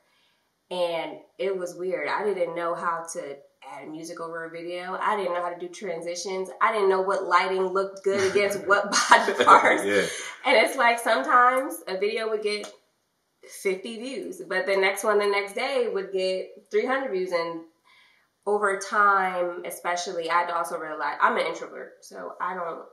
And 0.70 1.20
it 1.40 1.58
was 1.58 1.76
weird. 1.76 2.08
I 2.08 2.24
didn't 2.24 2.56
know 2.56 2.76
how 2.76 3.06
to 3.14 3.38
add 3.74 3.90
music 3.90 4.20
over 4.20 4.46
a 4.46 4.50
video. 4.50 4.98
I 5.02 5.16
didn't 5.16 5.34
know 5.34 5.42
how 5.42 5.50
to 5.50 5.60
do 5.60 5.68
transitions. 5.68 6.50
I 6.62 6.72
didn't 6.72 6.90
know 6.90 7.02
what 7.02 7.26
lighting 7.26 7.68
looked 7.68 8.04
good 8.04 8.32
against 8.32 8.66
what 8.68 8.92
body 9.10 9.34
parts. 9.46 9.84
yeah. 9.86 10.06
And 10.46 10.66
it's 10.66 10.78
like 10.78 11.00
sometimes 11.00 11.76
a 11.88 11.98
video 11.98 12.30
would 12.30 12.44
get 12.44 12.72
50 13.62 13.98
views, 14.00 14.42
but 14.48 14.66
the 14.66 14.76
next 14.76 15.04
one 15.04 15.20
the 15.20 15.28
next 15.28 15.54
day 15.54 15.88
would 15.92 16.12
get 16.12 16.50
300 16.72 17.12
views. 17.12 17.32
And 17.32 17.62
over 18.46 18.80
time, 18.80 19.64
especially, 19.66 20.30
I 20.30 20.46
also 20.52 20.78
realized 20.78 21.20
I'm 21.22 21.38
an 21.38 21.46
introvert, 21.46 21.94
so 22.02 22.34
I 22.40 22.54
don't 22.54 22.86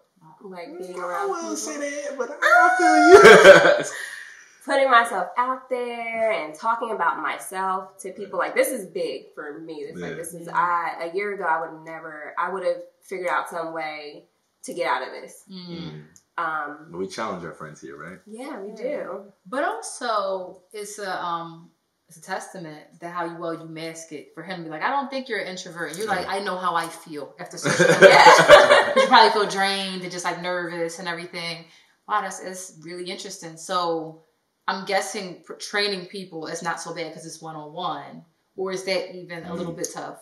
like 0.50 0.68
mm, 0.68 0.78
being 0.78 0.98
around. 0.98 1.30
I 1.30 1.42
will 1.48 1.56
say 1.56 1.78
that, 1.78 2.18
but 2.18 2.30
I 2.42 2.74
feel 2.78 3.78
you. 3.78 3.85
putting 4.64 4.90
myself 4.90 5.29
out 5.37 5.68
there 5.68 6.33
and 6.33 6.55
talking 6.55 6.92
about 6.92 7.20
myself 7.20 7.98
to 7.98 8.12
people 8.12 8.38
like 8.38 8.55
this 8.55 8.68
is 8.68 8.87
big 8.87 9.35
for 9.35 9.59
me. 9.59 9.75
It's 9.75 9.98
yeah. 9.98 10.07
like 10.07 10.16
this 10.16 10.35
is 10.35 10.48
I 10.48 11.11
a 11.11 11.16
year 11.16 11.35
ago 11.35 11.44
I 11.44 11.61
would 11.61 11.85
never 11.85 12.35
I 12.38 12.53
would 12.53 12.64
have 12.64 12.83
figured 13.01 13.29
out 13.29 13.48
some 13.48 13.72
way 13.72 14.25
to 14.64 14.75
get 14.75 14.87
out 14.87 15.03
of 15.03 15.09
this. 15.12 15.44
Mm. 15.51 16.05
Um, 16.38 16.92
we 16.92 17.09
challenge 17.09 17.44
our 17.44 17.53
friends 17.53 17.81
here, 17.81 17.96
right? 17.96 18.18
Yeah, 18.27 18.59
we 18.61 18.72
do. 18.72 19.25
But 19.46 19.64
also, 19.64 20.62
it's 20.72 20.98
a 20.98 21.22
um, 21.22 21.70
it's 22.09 22.16
a 22.16 22.22
testament 22.22 23.01
that 23.01 23.12
how 23.12 23.25
you 23.25 23.37
well 23.37 23.55
you 23.55 23.66
mask 23.66 24.12
it 24.12 24.35
for 24.35 24.42
him 24.42 24.59
to 24.59 24.64
be 24.64 24.70
like, 24.70 24.83
I 24.83 24.90
don't 24.90 25.11
think 25.11 25.29
you're 25.29 25.40
an 25.40 25.48
introvert. 25.48 25.90
And 25.90 25.98
you're 25.98 26.09
like, 26.09 26.27
I 26.27 26.40
know 26.40 26.57
how 26.57 26.75
I 26.75 26.88
feel 26.88 27.35
after 27.38 27.59
social 27.59 27.87
yeah. 28.03 28.92
you 28.96 29.07
probably 29.09 29.31
feel 29.31 29.48
drained 29.48 30.03
and 30.03 30.12
just 30.12 30.25
like 30.25 30.40
nervous 30.40 30.98
and 30.98 31.09
everything. 31.09 31.64
Wow, 32.09 32.22
that's 32.22 32.40
it's 32.40 32.79
really 32.83 33.11
interesting. 33.11 33.57
So 33.57 34.22
I'm 34.68 34.85
guessing 34.85 35.42
training 35.59 36.07
people 36.07 36.46
is 36.46 36.62
not 36.62 36.81
so 36.81 36.94
bad 36.94 37.09
because 37.09 37.27
it's 37.27 37.42
one 37.42 37.57
on 37.57 37.72
one. 37.72 38.25
or 38.57 38.72
is 38.72 38.85
that 38.85 39.14
even 39.14 39.44
a 39.44 39.55
little 39.55 39.72
bit 39.72 39.88
tough? 39.92 40.18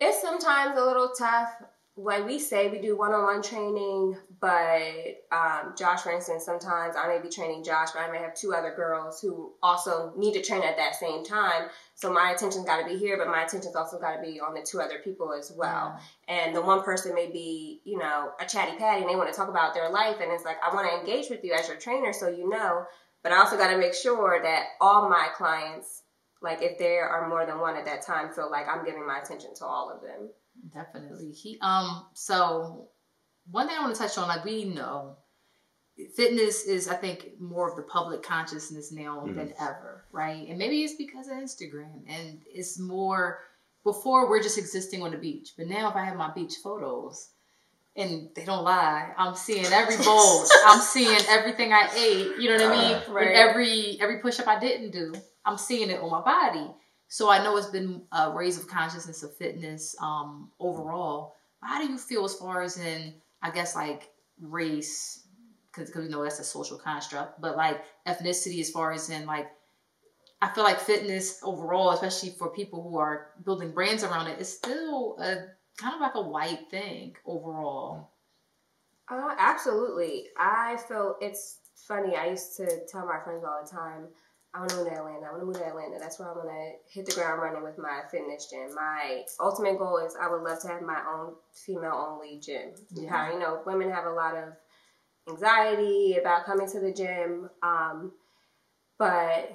It's 0.00 0.20
sometimes 0.20 0.78
a 0.78 0.84
little 0.84 1.10
tough. 1.16 1.50
Like 1.94 2.24
we 2.24 2.38
say, 2.38 2.68
we 2.68 2.78
do 2.78 2.96
one-on-one 2.96 3.42
training, 3.42 4.16
but 4.40 4.80
um, 5.30 5.74
Josh, 5.76 6.00
for 6.00 6.10
instance, 6.10 6.42
sometimes 6.42 6.96
I 6.96 7.06
may 7.06 7.20
be 7.20 7.28
training 7.28 7.64
Josh, 7.64 7.90
but 7.90 8.00
I 8.00 8.10
may 8.10 8.16
have 8.16 8.34
two 8.34 8.54
other 8.54 8.72
girls 8.74 9.20
who 9.20 9.52
also 9.62 10.14
need 10.16 10.32
to 10.32 10.42
train 10.42 10.62
at 10.62 10.78
that 10.78 10.94
same 10.94 11.22
time. 11.22 11.68
So 11.94 12.10
my 12.10 12.30
attention's 12.30 12.64
got 12.64 12.80
to 12.80 12.86
be 12.86 12.96
here, 12.96 13.18
but 13.18 13.26
my 13.26 13.42
attention's 13.42 13.76
also 13.76 13.98
got 13.98 14.16
to 14.16 14.22
be 14.22 14.40
on 14.40 14.54
the 14.54 14.62
two 14.62 14.80
other 14.80 15.00
people 15.04 15.34
as 15.34 15.52
well. 15.54 16.00
Yeah. 16.28 16.34
And 16.34 16.56
the 16.56 16.62
one 16.62 16.82
person 16.82 17.14
may 17.14 17.30
be, 17.30 17.82
you 17.84 17.98
know, 17.98 18.30
a 18.40 18.46
chatty 18.46 18.78
patty, 18.78 19.02
and 19.02 19.10
they 19.10 19.16
want 19.16 19.30
to 19.30 19.36
talk 19.36 19.50
about 19.50 19.74
their 19.74 19.90
life, 19.90 20.16
and 20.22 20.32
it's 20.32 20.46
like 20.46 20.56
I 20.66 20.74
want 20.74 20.88
to 20.88 20.98
engage 20.98 21.28
with 21.28 21.44
you 21.44 21.52
as 21.52 21.68
your 21.68 21.76
trainer, 21.76 22.14
so 22.14 22.28
you 22.28 22.48
know. 22.48 22.86
But 23.22 23.32
I 23.32 23.38
also 23.38 23.56
got 23.56 23.70
to 23.70 23.78
make 23.78 23.94
sure 23.94 24.40
that 24.42 24.64
all 24.80 25.08
my 25.08 25.28
clients 25.36 26.02
like 26.42 26.60
if 26.60 26.78
there 26.78 27.08
are 27.08 27.28
more 27.28 27.46
than 27.46 27.60
one 27.60 27.76
at 27.76 27.84
that 27.84 28.02
time, 28.02 28.32
feel 28.32 28.50
like 28.50 28.66
I'm 28.68 28.84
giving 28.84 29.06
my 29.06 29.20
attention 29.20 29.54
to 29.56 29.64
all 29.64 29.90
of 29.90 30.02
them. 30.02 30.28
Definitely. 30.74 31.30
He 31.30 31.58
um 31.62 32.06
so 32.14 32.88
one 33.50 33.68
thing 33.68 33.76
I 33.78 33.82
want 33.82 33.94
to 33.94 34.00
touch 34.00 34.18
on, 34.18 34.28
like 34.28 34.44
we 34.44 34.64
know 34.64 35.16
fitness 36.16 36.64
is 36.64 36.88
I 36.88 36.94
think 36.94 37.40
more 37.40 37.70
of 37.70 37.76
the 37.76 37.82
public 37.82 38.22
consciousness 38.22 38.92
now 38.92 39.22
mm-hmm. 39.24 39.36
than 39.36 39.54
ever, 39.60 40.04
right? 40.12 40.46
And 40.48 40.58
maybe 40.58 40.82
it's 40.82 40.96
because 40.96 41.28
of 41.28 41.34
Instagram 41.34 42.02
and 42.08 42.40
it's 42.46 42.78
more 42.78 43.38
before 43.84 44.28
we're 44.28 44.42
just 44.42 44.58
existing 44.58 45.02
on 45.02 45.12
the 45.12 45.18
beach. 45.18 45.54
But 45.56 45.68
now 45.68 45.90
if 45.90 45.96
I 45.96 46.04
have 46.04 46.16
my 46.16 46.32
beach 46.32 46.54
photos 46.62 47.30
and 47.96 48.28
they 48.34 48.44
don't 48.44 48.64
lie. 48.64 49.12
I'm 49.18 49.34
seeing 49.34 49.66
every 49.66 49.96
bowl. 49.98 50.44
I'm 50.66 50.80
seeing 50.94 51.20
everything 51.28 51.72
I 51.72 51.88
ate. 51.94 52.38
You 52.38 52.48
know 52.48 52.64
what 52.64 52.76
I 52.76 52.88
mean? 52.88 53.02
Uh, 53.08 53.12
right. 53.12 53.34
Every 53.34 53.98
every 54.00 54.18
push 54.18 54.40
up 54.40 54.48
I 54.48 54.58
didn't 54.58 54.92
do. 54.92 55.12
I'm 55.44 55.58
seeing 55.58 55.90
it 55.90 56.00
on 56.00 56.10
my 56.10 56.22
body. 56.22 56.70
So 57.08 57.28
I 57.28 57.44
know 57.44 57.56
it's 57.58 57.66
been 57.66 58.02
a 58.10 58.32
raise 58.32 58.58
of 58.58 58.66
consciousness 58.66 59.22
of 59.22 59.36
fitness 59.36 59.94
um, 60.00 60.50
overall. 60.58 61.34
How 61.62 61.78
do 61.78 61.92
you 61.92 61.98
feel 61.98 62.24
as 62.24 62.34
far 62.34 62.62
as 62.62 62.78
in, 62.78 63.12
I 63.42 63.50
guess, 63.50 63.76
like 63.76 64.08
race, 64.40 65.26
because 65.70 65.94
we 65.94 66.08
know 66.08 66.22
that's 66.22 66.38
a 66.38 66.44
social 66.44 66.78
construct, 66.78 67.38
but 67.38 67.54
like 67.54 67.82
ethnicity 68.08 68.60
as 68.60 68.70
far 68.70 68.92
as 68.92 69.10
in 69.10 69.26
like, 69.26 69.46
I 70.40 70.48
feel 70.54 70.64
like 70.64 70.80
fitness 70.80 71.38
overall, 71.42 71.90
especially 71.90 72.30
for 72.30 72.48
people 72.48 72.82
who 72.82 72.96
are 72.96 73.32
building 73.44 73.72
brands 73.72 74.02
around 74.02 74.28
it, 74.28 74.40
is 74.40 74.48
still 74.48 75.18
a 75.20 75.48
kind 75.76 75.94
of 75.94 76.00
like 76.00 76.14
a 76.14 76.22
white 76.22 76.70
thing 76.70 77.16
overall. 77.26 78.10
Uh, 79.10 79.34
absolutely. 79.38 80.26
I 80.38 80.78
feel 80.88 81.16
it's 81.20 81.58
funny. 81.86 82.16
I 82.16 82.30
used 82.30 82.56
to 82.58 82.86
tell 82.86 83.06
my 83.06 83.18
friends 83.24 83.44
all 83.44 83.62
the 83.62 83.70
time, 83.70 84.08
I 84.54 84.58
want 84.60 84.70
to 84.70 84.76
move 84.76 84.88
to 84.88 84.94
Atlanta. 84.94 85.26
I 85.26 85.30
want 85.30 85.40
to 85.40 85.46
move 85.46 85.56
to 85.56 85.66
Atlanta. 85.66 85.98
That's 85.98 86.18
where 86.18 86.28
I'm 86.28 86.34
going 86.34 86.48
to 86.48 86.72
hit 86.92 87.06
the 87.06 87.14
ground 87.14 87.40
running 87.40 87.62
with 87.62 87.78
my 87.78 88.02
fitness 88.10 88.50
gym. 88.50 88.74
My 88.74 89.22
ultimate 89.40 89.78
goal 89.78 89.98
is 89.98 90.14
I 90.20 90.28
would 90.28 90.42
love 90.42 90.60
to 90.62 90.68
have 90.68 90.82
my 90.82 91.02
own 91.10 91.34
female 91.52 92.08
only 92.10 92.38
gym. 92.38 92.72
Yeah. 92.90 93.08
How, 93.10 93.32
you 93.32 93.38
know, 93.38 93.62
women 93.64 93.90
have 93.90 94.04
a 94.04 94.12
lot 94.12 94.36
of 94.36 94.52
anxiety 95.28 96.18
about 96.20 96.44
coming 96.44 96.70
to 96.70 96.80
the 96.80 96.92
gym. 96.92 97.48
Um, 97.62 98.12
but 98.98 99.52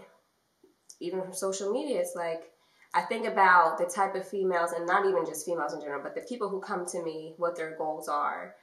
even 1.00 1.22
from 1.22 1.34
social 1.34 1.72
media, 1.72 2.00
it's 2.00 2.16
like, 2.16 2.52
I 2.94 3.02
think 3.02 3.28
about 3.28 3.78
the 3.78 3.86
type 3.86 4.16
of 4.16 4.28
females, 4.28 4.72
and 4.72 4.86
not 4.88 5.06
even 5.06 5.26
just 5.26 5.46
females 5.46 5.74
in 5.74 5.82
general, 5.82 6.02
but 6.02 6.16
the 6.16 6.22
people 6.22 6.50
who 6.50 6.60
come 6.60 6.86
to 6.88 7.04
me, 7.04 7.34
what 7.38 7.56
their 7.56 7.76
goals 7.78 8.08
are 8.08 8.56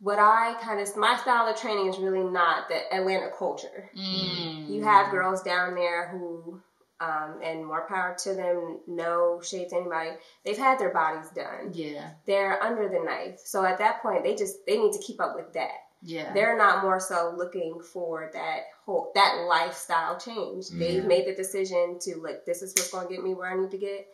what 0.00 0.18
I 0.18 0.54
kind 0.60 0.80
of 0.80 0.96
my 0.96 1.16
style 1.16 1.48
of 1.48 1.60
training 1.60 1.88
is 1.88 1.98
really 1.98 2.24
not 2.24 2.68
the 2.68 2.94
Atlanta 2.94 3.30
culture. 3.36 3.90
Mm. 3.96 4.70
You 4.70 4.82
have 4.84 5.10
girls 5.10 5.42
down 5.42 5.74
there 5.74 6.08
who, 6.08 6.60
um, 7.00 7.40
and 7.42 7.66
more 7.66 7.86
power 7.88 8.16
to 8.24 8.34
them. 8.34 8.78
No 8.86 9.40
shade 9.42 9.70
to 9.70 9.76
anybody. 9.76 10.10
They've 10.44 10.58
had 10.58 10.78
their 10.78 10.92
bodies 10.92 11.30
done. 11.30 11.72
Yeah, 11.72 12.10
they're 12.26 12.62
under 12.62 12.88
the 12.88 13.00
knife. 13.00 13.40
So 13.44 13.64
at 13.64 13.78
that 13.78 14.02
point, 14.02 14.22
they 14.22 14.36
just 14.36 14.64
they 14.66 14.78
need 14.78 14.92
to 14.92 15.02
keep 15.02 15.20
up 15.20 15.34
with 15.34 15.52
that. 15.54 15.78
Yeah, 16.02 16.32
they're 16.32 16.56
not 16.56 16.82
more 16.82 17.00
so 17.00 17.34
looking 17.36 17.80
for 17.80 18.30
that 18.32 18.60
whole 18.84 19.10
that 19.14 19.46
lifestyle 19.48 20.18
change. 20.18 20.66
Mm. 20.66 20.78
They've 20.78 21.04
made 21.04 21.26
the 21.26 21.34
decision 21.34 21.98
to 22.02 22.16
look. 22.16 22.46
This 22.46 22.62
is 22.62 22.72
what's 22.76 22.90
going 22.90 23.08
to 23.08 23.14
get 23.14 23.24
me 23.24 23.34
where 23.34 23.52
I 23.52 23.60
need 23.60 23.70
to 23.72 23.78
get. 23.78 24.06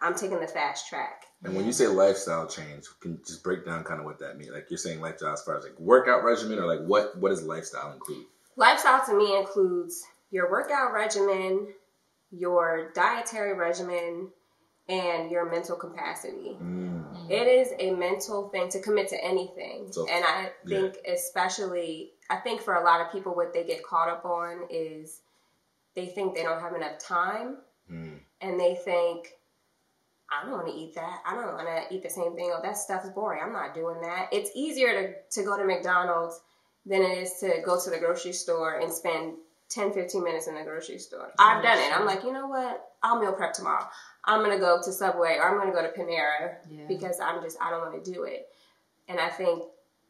I'm 0.00 0.14
taking 0.14 0.40
the 0.40 0.48
fast 0.48 0.88
track. 0.88 1.24
And 1.44 1.54
when 1.54 1.66
you 1.66 1.72
say 1.72 1.86
lifestyle 1.86 2.46
change, 2.46 2.86
can 3.00 3.12
you 3.12 3.20
just 3.26 3.44
break 3.44 3.66
down 3.66 3.84
kind 3.84 4.00
of 4.00 4.06
what 4.06 4.18
that 4.20 4.38
means? 4.38 4.50
Like 4.50 4.66
you're 4.70 4.78
saying 4.78 5.00
lifestyle 5.00 5.34
as 5.34 5.42
far 5.42 5.58
as 5.58 5.64
like 5.64 5.78
workout 5.78 6.24
regimen 6.24 6.58
or 6.58 6.66
like 6.66 6.80
what 6.86 7.18
what 7.18 7.30
does 7.30 7.42
lifestyle 7.42 7.92
include? 7.92 8.24
Lifestyle 8.56 9.04
to 9.06 9.16
me 9.16 9.38
includes 9.38 10.02
your 10.30 10.50
workout 10.50 10.92
regimen, 10.92 11.68
your 12.30 12.92
dietary 12.94 13.54
regimen, 13.54 14.30
and 14.90 15.30
your 15.30 15.48
mental 15.48 15.76
capacity. 15.76 16.56
Mm. 16.60 17.30
It 17.30 17.46
is 17.46 17.72
a 17.78 17.92
mental 17.92 18.48
thing 18.48 18.68
to 18.70 18.80
commit 18.80 19.08
to 19.08 19.24
anything. 19.24 19.86
So, 19.92 20.06
and 20.08 20.24
I 20.24 20.50
think 20.66 20.96
yeah. 21.04 21.12
especially 21.12 22.10
I 22.28 22.36
think 22.36 22.60
for 22.60 22.74
a 22.74 22.84
lot 22.84 23.00
of 23.00 23.12
people 23.12 23.34
what 23.34 23.52
they 23.52 23.64
get 23.64 23.84
caught 23.84 24.08
up 24.08 24.24
on 24.24 24.66
is 24.68 25.20
they 25.94 26.06
think 26.06 26.34
they 26.34 26.42
don't 26.42 26.60
have 26.60 26.74
enough 26.74 26.98
time 26.98 27.58
mm. 27.90 28.18
and 28.40 28.60
they 28.60 28.74
think 28.74 29.28
I 30.32 30.44
don't 30.44 30.52
want 30.52 30.68
to 30.68 30.74
eat 30.74 30.94
that. 30.94 31.22
I 31.26 31.34
don't 31.34 31.54
want 31.54 31.66
to 31.66 31.94
eat 31.94 32.02
the 32.02 32.10
same 32.10 32.36
thing. 32.36 32.52
Oh, 32.54 32.60
that 32.62 32.76
stuff's 32.76 33.08
boring. 33.10 33.40
I'm 33.44 33.52
not 33.52 33.74
doing 33.74 34.00
that. 34.02 34.28
It's 34.30 34.50
easier 34.54 34.92
to, 34.92 35.40
to 35.40 35.44
go 35.44 35.56
to 35.56 35.64
McDonald's 35.64 36.40
than 36.86 37.02
it 37.02 37.18
is 37.18 37.34
to 37.40 37.62
go 37.64 37.80
to 37.82 37.90
the 37.90 37.98
grocery 37.98 38.32
store 38.32 38.78
and 38.78 38.92
spend 38.92 39.34
10, 39.70 39.92
15 39.92 40.22
minutes 40.22 40.48
in 40.48 40.54
the 40.54 40.62
grocery 40.62 40.98
store. 40.98 41.30
Oh, 41.38 41.44
I've 41.44 41.62
done 41.62 41.78
it. 41.78 41.96
I'm 41.96 42.04
like, 42.04 42.24
you 42.24 42.32
know 42.32 42.48
what? 42.48 42.90
I'll 43.02 43.20
meal 43.20 43.32
prep 43.32 43.52
tomorrow. 43.52 43.86
I'm 44.24 44.44
going 44.44 44.56
to 44.56 44.58
go 44.58 44.80
to 44.82 44.92
Subway 44.92 45.36
or 45.36 45.48
I'm 45.48 45.56
going 45.56 45.68
to 45.68 45.74
go 45.74 45.82
to 45.82 45.96
Panera 45.96 46.56
yeah. 46.68 46.84
because 46.88 47.20
I'm 47.20 47.40
just, 47.40 47.56
I 47.60 47.70
don't 47.70 47.80
want 47.80 48.04
to 48.04 48.12
do 48.12 48.24
it. 48.24 48.48
And 49.08 49.18
I 49.18 49.28
think 49.28 49.62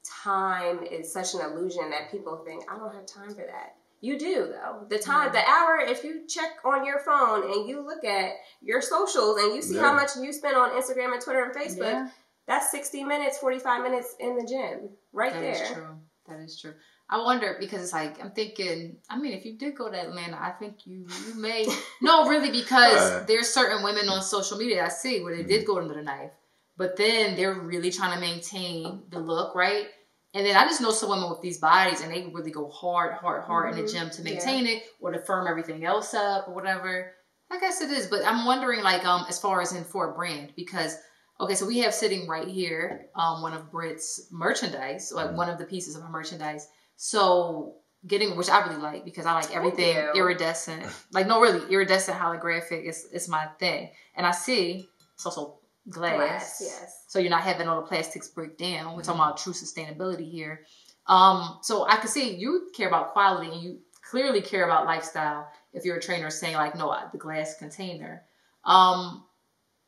time 0.04 0.82
is 0.82 1.12
such 1.12 1.34
an 1.34 1.40
illusion 1.40 1.90
that 1.90 2.10
people 2.10 2.42
think, 2.44 2.64
I 2.70 2.76
don't 2.76 2.94
have 2.94 3.06
time 3.06 3.30
for 3.30 3.44
that. 3.46 3.76
You 4.00 4.18
do 4.18 4.46
though. 4.50 4.86
The 4.88 4.98
time, 4.98 5.26
yeah. 5.26 5.42
the 5.42 5.50
hour, 5.50 5.78
if 5.78 6.04
you 6.04 6.26
check 6.26 6.52
on 6.64 6.86
your 6.86 7.00
phone 7.00 7.44
and 7.52 7.68
you 7.68 7.84
look 7.84 8.02
at 8.02 8.32
your 8.62 8.80
socials 8.80 9.38
and 9.42 9.54
you 9.54 9.60
see 9.60 9.74
yeah. 9.76 9.82
how 9.82 9.94
much 9.94 10.10
you 10.18 10.32
spend 10.32 10.56
on 10.56 10.70
Instagram 10.70 11.12
and 11.12 11.20
Twitter 11.20 11.44
and 11.44 11.54
Facebook, 11.54 12.10
that's 12.46 12.70
60 12.70 13.04
minutes, 13.04 13.36
45 13.38 13.82
minutes 13.82 14.16
in 14.18 14.36
the 14.36 14.46
gym 14.46 14.88
right 15.12 15.32
that 15.32 15.40
there. 15.40 15.52
That 15.52 15.62
is 15.62 15.72
true. 15.72 15.96
That 16.28 16.40
is 16.40 16.60
true. 16.60 16.72
I 17.12 17.20
wonder 17.20 17.56
because 17.58 17.82
it's 17.82 17.92
like 17.92 18.22
I'm 18.22 18.30
thinking. 18.30 18.96
I 19.10 19.18
mean, 19.18 19.32
if 19.32 19.44
you 19.44 19.58
did 19.58 19.74
go 19.74 19.90
to 19.90 20.00
Atlanta, 20.00 20.38
I 20.40 20.50
think 20.50 20.86
you 20.86 21.06
you 21.26 21.34
may 21.34 21.66
no 22.00 22.28
really 22.28 22.52
because 22.52 23.26
there's 23.26 23.52
certain 23.52 23.82
women 23.82 24.08
on 24.08 24.22
social 24.22 24.56
media 24.56 24.84
I 24.84 24.88
see 24.88 25.20
where 25.20 25.36
they 25.36 25.42
did 25.42 25.64
mm-hmm. 25.64 25.72
go 25.72 25.80
under 25.80 25.94
the 25.94 26.02
knife, 26.02 26.30
but 26.76 26.96
then 26.96 27.34
they're 27.34 27.54
really 27.54 27.90
trying 27.90 28.14
to 28.14 28.20
maintain 28.20 29.02
the 29.10 29.18
look, 29.18 29.56
right? 29.56 29.88
And 30.32 30.46
then 30.46 30.56
I 30.56 30.62
just 30.64 30.80
know 30.80 30.92
some 30.92 31.10
women 31.10 31.28
with 31.28 31.40
these 31.40 31.58
bodies 31.58 32.00
and 32.00 32.12
they 32.12 32.30
really 32.32 32.52
go 32.52 32.68
hard, 32.68 33.14
hard, 33.14 33.42
hard 33.42 33.70
mm-hmm. 33.70 33.80
in 33.80 33.84
the 33.84 33.90
mm-hmm. 33.90 34.04
gym 34.04 34.10
to 34.10 34.22
maintain 34.22 34.66
yeah. 34.66 34.74
it 34.74 34.84
or 35.00 35.10
to 35.10 35.18
firm 35.18 35.48
everything 35.48 35.84
else 35.84 36.14
up 36.14 36.46
or 36.46 36.54
whatever. 36.54 37.12
I 37.50 37.58
guess 37.58 37.80
it 37.80 37.90
is, 37.90 38.06
but 38.06 38.24
I'm 38.24 38.46
wondering 38.46 38.82
like 38.84 39.04
um 39.04 39.26
as 39.28 39.40
far 39.40 39.60
as 39.60 39.72
in 39.72 39.82
for 39.82 40.12
a 40.12 40.14
brand 40.14 40.52
because 40.54 40.96
okay, 41.40 41.56
so 41.56 41.66
we 41.66 41.78
have 41.78 41.92
sitting 41.92 42.28
right 42.28 42.46
here 42.46 43.06
um 43.16 43.42
one 43.42 43.52
of 43.52 43.72
Brit's 43.72 44.28
merchandise, 44.30 45.10
like 45.12 45.28
mm-hmm. 45.28 45.36
one 45.36 45.50
of 45.50 45.58
the 45.58 45.64
pieces 45.64 45.96
of 45.96 46.02
her 46.02 46.08
merchandise. 46.08 46.68
So 47.02 47.76
getting 48.06 48.36
which 48.36 48.50
I 48.50 48.60
really 48.66 48.78
like 48.78 49.06
because 49.06 49.24
I 49.24 49.32
like 49.32 49.56
everything 49.56 49.96
iridescent. 50.14 50.84
Like 51.12 51.26
no 51.26 51.40
really 51.40 51.66
iridescent 51.72 52.18
holographic 52.18 52.84
is 52.84 53.06
is 53.10 53.26
my 53.26 53.46
thing. 53.58 53.88
And 54.14 54.26
I 54.26 54.32
see 54.32 54.86
it's 55.14 55.24
also 55.24 55.60
glass. 55.88 56.18
glass 56.18 56.60
yes. 56.62 57.04
So 57.08 57.18
you're 57.18 57.30
not 57.30 57.40
having 57.40 57.68
all 57.68 57.80
the 57.80 57.86
plastics 57.86 58.28
break 58.28 58.58
down. 58.58 58.94
We're 58.94 59.02
talking 59.02 59.18
about 59.18 59.38
true 59.38 59.54
sustainability 59.54 60.30
here. 60.30 60.66
Um, 61.06 61.60
so 61.62 61.88
I 61.88 61.96
can 61.96 62.08
see 62.08 62.34
you 62.34 62.68
care 62.76 62.88
about 62.88 63.14
quality 63.14 63.50
and 63.50 63.62
you 63.62 63.78
clearly 64.02 64.42
care 64.42 64.66
about 64.66 64.84
lifestyle 64.84 65.48
if 65.72 65.86
you're 65.86 65.96
a 65.96 66.02
trainer 66.02 66.28
saying 66.28 66.54
like, 66.54 66.76
no, 66.76 66.94
the 67.12 67.16
glass 67.16 67.56
container. 67.58 68.24
Um, 68.66 69.24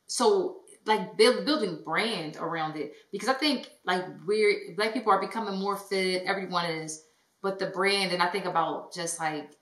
so 0.07 0.62
like 0.87 1.17
build, 1.17 1.45
building 1.45 1.79
brand 1.85 2.37
around 2.37 2.77
it 2.77 2.93
because 3.13 3.29
I 3.29 3.35
think 3.35 3.71
like 3.85 4.05
we're 4.27 4.75
black 4.77 4.93
people 4.93 5.13
are 5.13 5.21
becoming 5.21 5.59
more 5.59 5.77
fit. 5.77 6.25
Everyone 6.27 6.67
is, 6.67 7.03
but 7.43 7.59
the 7.59 7.67
brand 7.67 8.13
and 8.13 8.23
I 8.23 8.29
think 8.29 8.45
about 8.45 8.93
just 8.93 9.21
like 9.21 9.53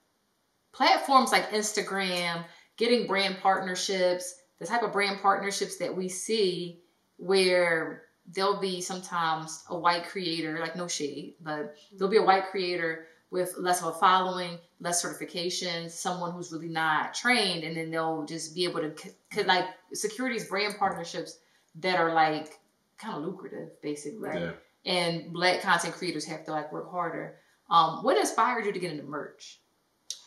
platforms 0.73 1.33
like 1.33 1.51
Instagram, 1.51 2.45
getting 2.77 3.07
brand 3.07 3.39
partnerships, 3.43 4.35
the 4.59 4.67
type 4.67 4.83
of 4.83 4.93
brand 4.93 5.21
partnerships 5.21 5.79
that 5.79 5.95
we 5.95 6.09
see 6.09 6.81
where 7.17 8.03
there'll 8.33 8.61
be 8.61 8.81
sometimes 8.81 9.65
a 9.69 9.79
white 9.79 10.05
creator, 10.05 10.59
like 10.61 10.77
no 10.77 10.89
shade, 10.89 11.35
but 11.41 11.75
there'll 11.97 12.11
be 12.11 12.19
a 12.19 12.23
white 12.23 12.51
creator 12.51 13.07
with 13.31 13.55
less 13.59 13.83
of 13.83 13.89
a 13.89 13.99
following, 13.99 14.59
less 14.81 15.05
certifications, 15.05 15.91
someone 15.91 16.33
who's 16.33 16.53
really 16.53 16.69
not 16.69 17.15
trained, 17.15 17.65
and 17.65 17.77
then 17.77 17.91
they'll 17.91 18.25
just 18.25 18.55
be 18.55 18.65
able 18.65 18.81
to 18.81 18.93
could 19.31 19.47
like 19.47 19.67
securities 19.93 20.49
brand 20.49 20.75
partnerships 20.79 21.39
that 21.77 21.99
are 21.99 22.13
like 22.13 22.59
kind 22.99 23.17
of 23.17 23.25
lucrative, 23.25 23.81
basically. 23.83 24.31
Yeah. 24.35 24.53
And 24.85 25.33
black 25.33 25.63
content 25.63 25.95
creators 25.95 26.25
have 26.27 26.45
to 26.47 26.51
like 26.51 26.73
work 26.73 26.91
harder. 26.91 27.37
Um, 27.69 28.03
what 28.03 28.17
inspired 28.19 28.65
you 28.65 28.73
to 28.73 28.79
get 28.79 28.91
into 28.91 29.05
merch? 29.05 29.61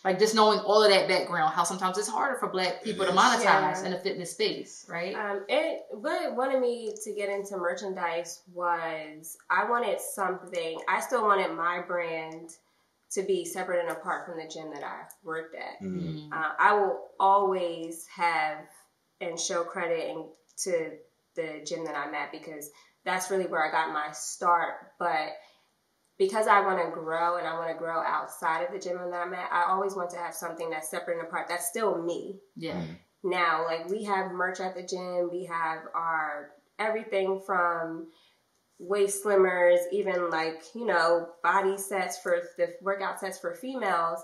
Like 0.03 0.19
just 0.19 0.35
knowing 0.35 0.59
all 0.59 0.83
of 0.83 0.91
that 0.91 1.07
background, 1.07 1.53
how 1.53 1.63
sometimes 1.63 1.97
it's 1.97 2.09
harder 2.09 2.37
for 2.37 2.49
black 2.49 2.83
people 2.83 3.05
to 3.05 3.11
monetize 3.11 3.43
yeah. 3.43 3.85
in 3.85 3.91
the 3.91 3.97
fitness 3.97 4.31
space, 4.31 4.85
right? 4.89 5.15
Um, 5.15 5.45
it 5.47 5.83
what 5.91 6.35
wanted 6.35 6.59
me 6.59 6.93
to 7.03 7.13
get 7.13 7.29
into 7.29 7.55
merchandise 7.55 8.41
was 8.53 9.37
I 9.49 9.69
wanted 9.69 10.01
something. 10.01 10.77
I 10.89 10.99
still 10.99 11.23
wanted 11.23 11.55
my 11.55 11.81
brand 11.87 12.57
to 13.13 13.23
be 13.23 13.45
separate 13.45 13.81
and 13.81 13.91
apart 13.91 14.25
from 14.25 14.37
the 14.37 14.51
gym 14.51 14.71
that 14.73 14.83
I 14.83 15.03
worked 15.23 15.55
at. 15.55 15.85
Mm-hmm. 15.85 16.33
Uh, 16.33 16.51
I 16.59 16.73
will 16.73 17.09
always 17.19 18.07
have 18.07 18.57
and 19.21 19.39
show 19.39 19.63
credit 19.63 20.09
and 20.09 20.25
to 20.63 20.91
the 21.35 21.61
gym 21.65 21.85
that 21.85 21.95
I'm 21.95 22.13
at 22.13 22.31
because 22.31 22.69
that's 23.05 23.31
really 23.31 23.45
where 23.45 23.65
I 23.65 23.71
got 23.71 23.93
my 23.93 24.11
start. 24.11 24.73
But 24.99 25.33
because 26.17 26.47
I 26.47 26.61
want 26.61 26.83
to 26.83 26.91
grow 26.91 27.37
and 27.37 27.47
I 27.47 27.57
want 27.57 27.69
to 27.69 27.77
grow 27.77 28.01
outside 28.01 28.63
of 28.63 28.73
the 28.73 28.79
gym 28.79 28.97
that 28.97 29.13
I'm 29.13 29.33
at, 29.33 29.49
I 29.51 29.71
always 29.71 29.95
want 29.95 30.09
to 30.11 30.17
have 30.17 30.33
something 30.33 30.69
that's 30.69 30.89
separate 30.89 31.19
and 31.19 31.27
apart. 31.27 31.47
That's 31.49 31.67
still 31.67 32.01
me. 32.01 32.39
Yeah. 32.55 32.73
Mm-hmm. 32.73 33.29
Now, 33.29 33.65
like 33.65 33.89
we 33.89 34.03
have 34.03 34.31
merch 34.31 34.59
at 34.59 34.75
the 34.75 34.83
gym, 34.83 35.29
we 35.31 35.45
have 35.45 35.79
our 35.95 36.51
everything 36.79 37.41
from 37.45 38.07
waist 38.83 39.23
slimmers, 39.23 39.79
even 39.91 40.29
like, 40.29 40.63
you 40.75 40.85
know, 40.85 41.29
body 41.41 41.77
sets 41.77 42.17
for 42.19 42.41
the 42.57 42.73
workout 42.81 43.19
sets 43.19 43.39
for 43.39 43.53
females. 43.53 44.19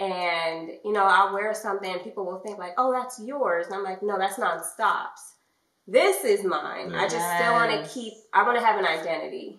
And, 0.00 0.70
you 0.84 0.92
know, 0.92 1.04
I'll 1.04 1.34
wear 1.34 1.52
something 1.54 1.98
people 2.00 2.24
will 2.24 2.38
think 2.38 2.58
like, 2.58 2.74
oh, 2.78 2.92
that's 2.92 3.20
yours. 3.20 3.66
And 3.66 3.74
I'm 3.74 3.82
like, 3.82 4.02
no, 4.02 4.18
that's 4.18 4.38
non 4.38 4.62
stops. 4.62 5.34
This 5.86 6.24
is 6.24 6.44
mine. 6.44 6.90
Yes. 6.92 7.00
I 7.00 7.16
just 7.16 7.34
still 7.34 7.52
want 7.52 7.84
to 7.84 7.90
keep, 7.90 8.12
I 8.32 8.44
want 8.44 8.58
to 8.58 8.64
have 8.64 8.78
an 8.78 8.86
identity. 8.86 9.58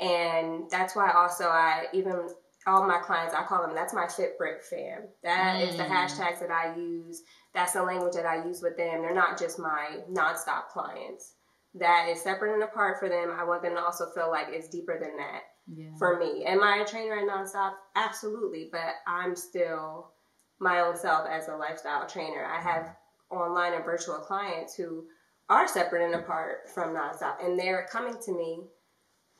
And 0.00 0.70
that's 0.70 0.96
why 0.96 1.10
also 1.12 1.44
I 1.44 1.86
even 1.92 2.28
all 2.66 2.86
my 2.86 2.98
clients, 2.98 3.34
I 3.34 3.42
call 3.42 3.62
them, 3.62 3.74
that's 3.74 3.92
my 3.92 4.06
Fit 4.06 4.38
Brit 4.38 4.62
fam. 4.62 5.02
That 5.22 5.56
mm. 5.56 5.68
is 5.68 5.76
the 5.76 5.82
mm. 5.82 5.88
hashtags 5.88 6.40
that 6.40 6.50
I 6.50 6.76
use. 6.76 7.22
That's 7.54 7.72
the 7.72 7.82
language 7.82 8.14
that 8.14 8.26
I 8.26 8.44
use 8.46 8.62
with 8.62 8.76
them. 8.76 9.02
They're 9.02 9.14
not 9.14 9.38
just 9.38 9.58
my 9.58 9.98
nonstop 10.10 10.68
clients. 10.68 11.34
That 11.74 12.08
is 12.10 12.20
separate 12.20 12.54
and 12.54 12.62
apart 12.62 12.98
for 12.98 13.08
them. 13.08 13.34
I 13.38 13.44
want 13.44 13.62
them 13.62 13.74
to 13.74 13.80
also 13.80 14.10
feel 14.14 14.30
like 14.30 14.48
it's 14.50 14.68
deeper 14.68 14.98
than 15.00 15.16
that 15.16 15.42
yeah. 15.66 15.96
for 15.98 16.18
me. 16.18 16.44
Am 16.44 16.62
I 16.62 16.78
a 16.78 16.86
trainer 16.86 17.18
at 17.18 17.28
nonstop? 17.28 17.72
Absolutely. 17.96 18.68
But 18.70 18.94
I'm 19.06 19.34
still 19.34 20.10
my 20.58 20.80
own 20.80 20.96
self 20.96 21.26
as 21.28 21.48
a 21.48 21.56
lifestyle 21.56 22.06
trainer. 22.06 22.44
I 22.44 22.60
have 22.60 22.94
online 23.30 23.72
and 23.72 23.84
virtual 23.84 24.16
clients 24.16 24.74
who 24.74 25.04
are 25.48 25.66
separate 25.66 26.04
and 26.04 26.14
apart 26.14 26.68
from 26.72 26.94
nonstop. 26.94 27.44
And 27.44 27.58
they're 27.58 27.88
coming 27.90 28.16
to 28.24 28.32
me 28.32 28.64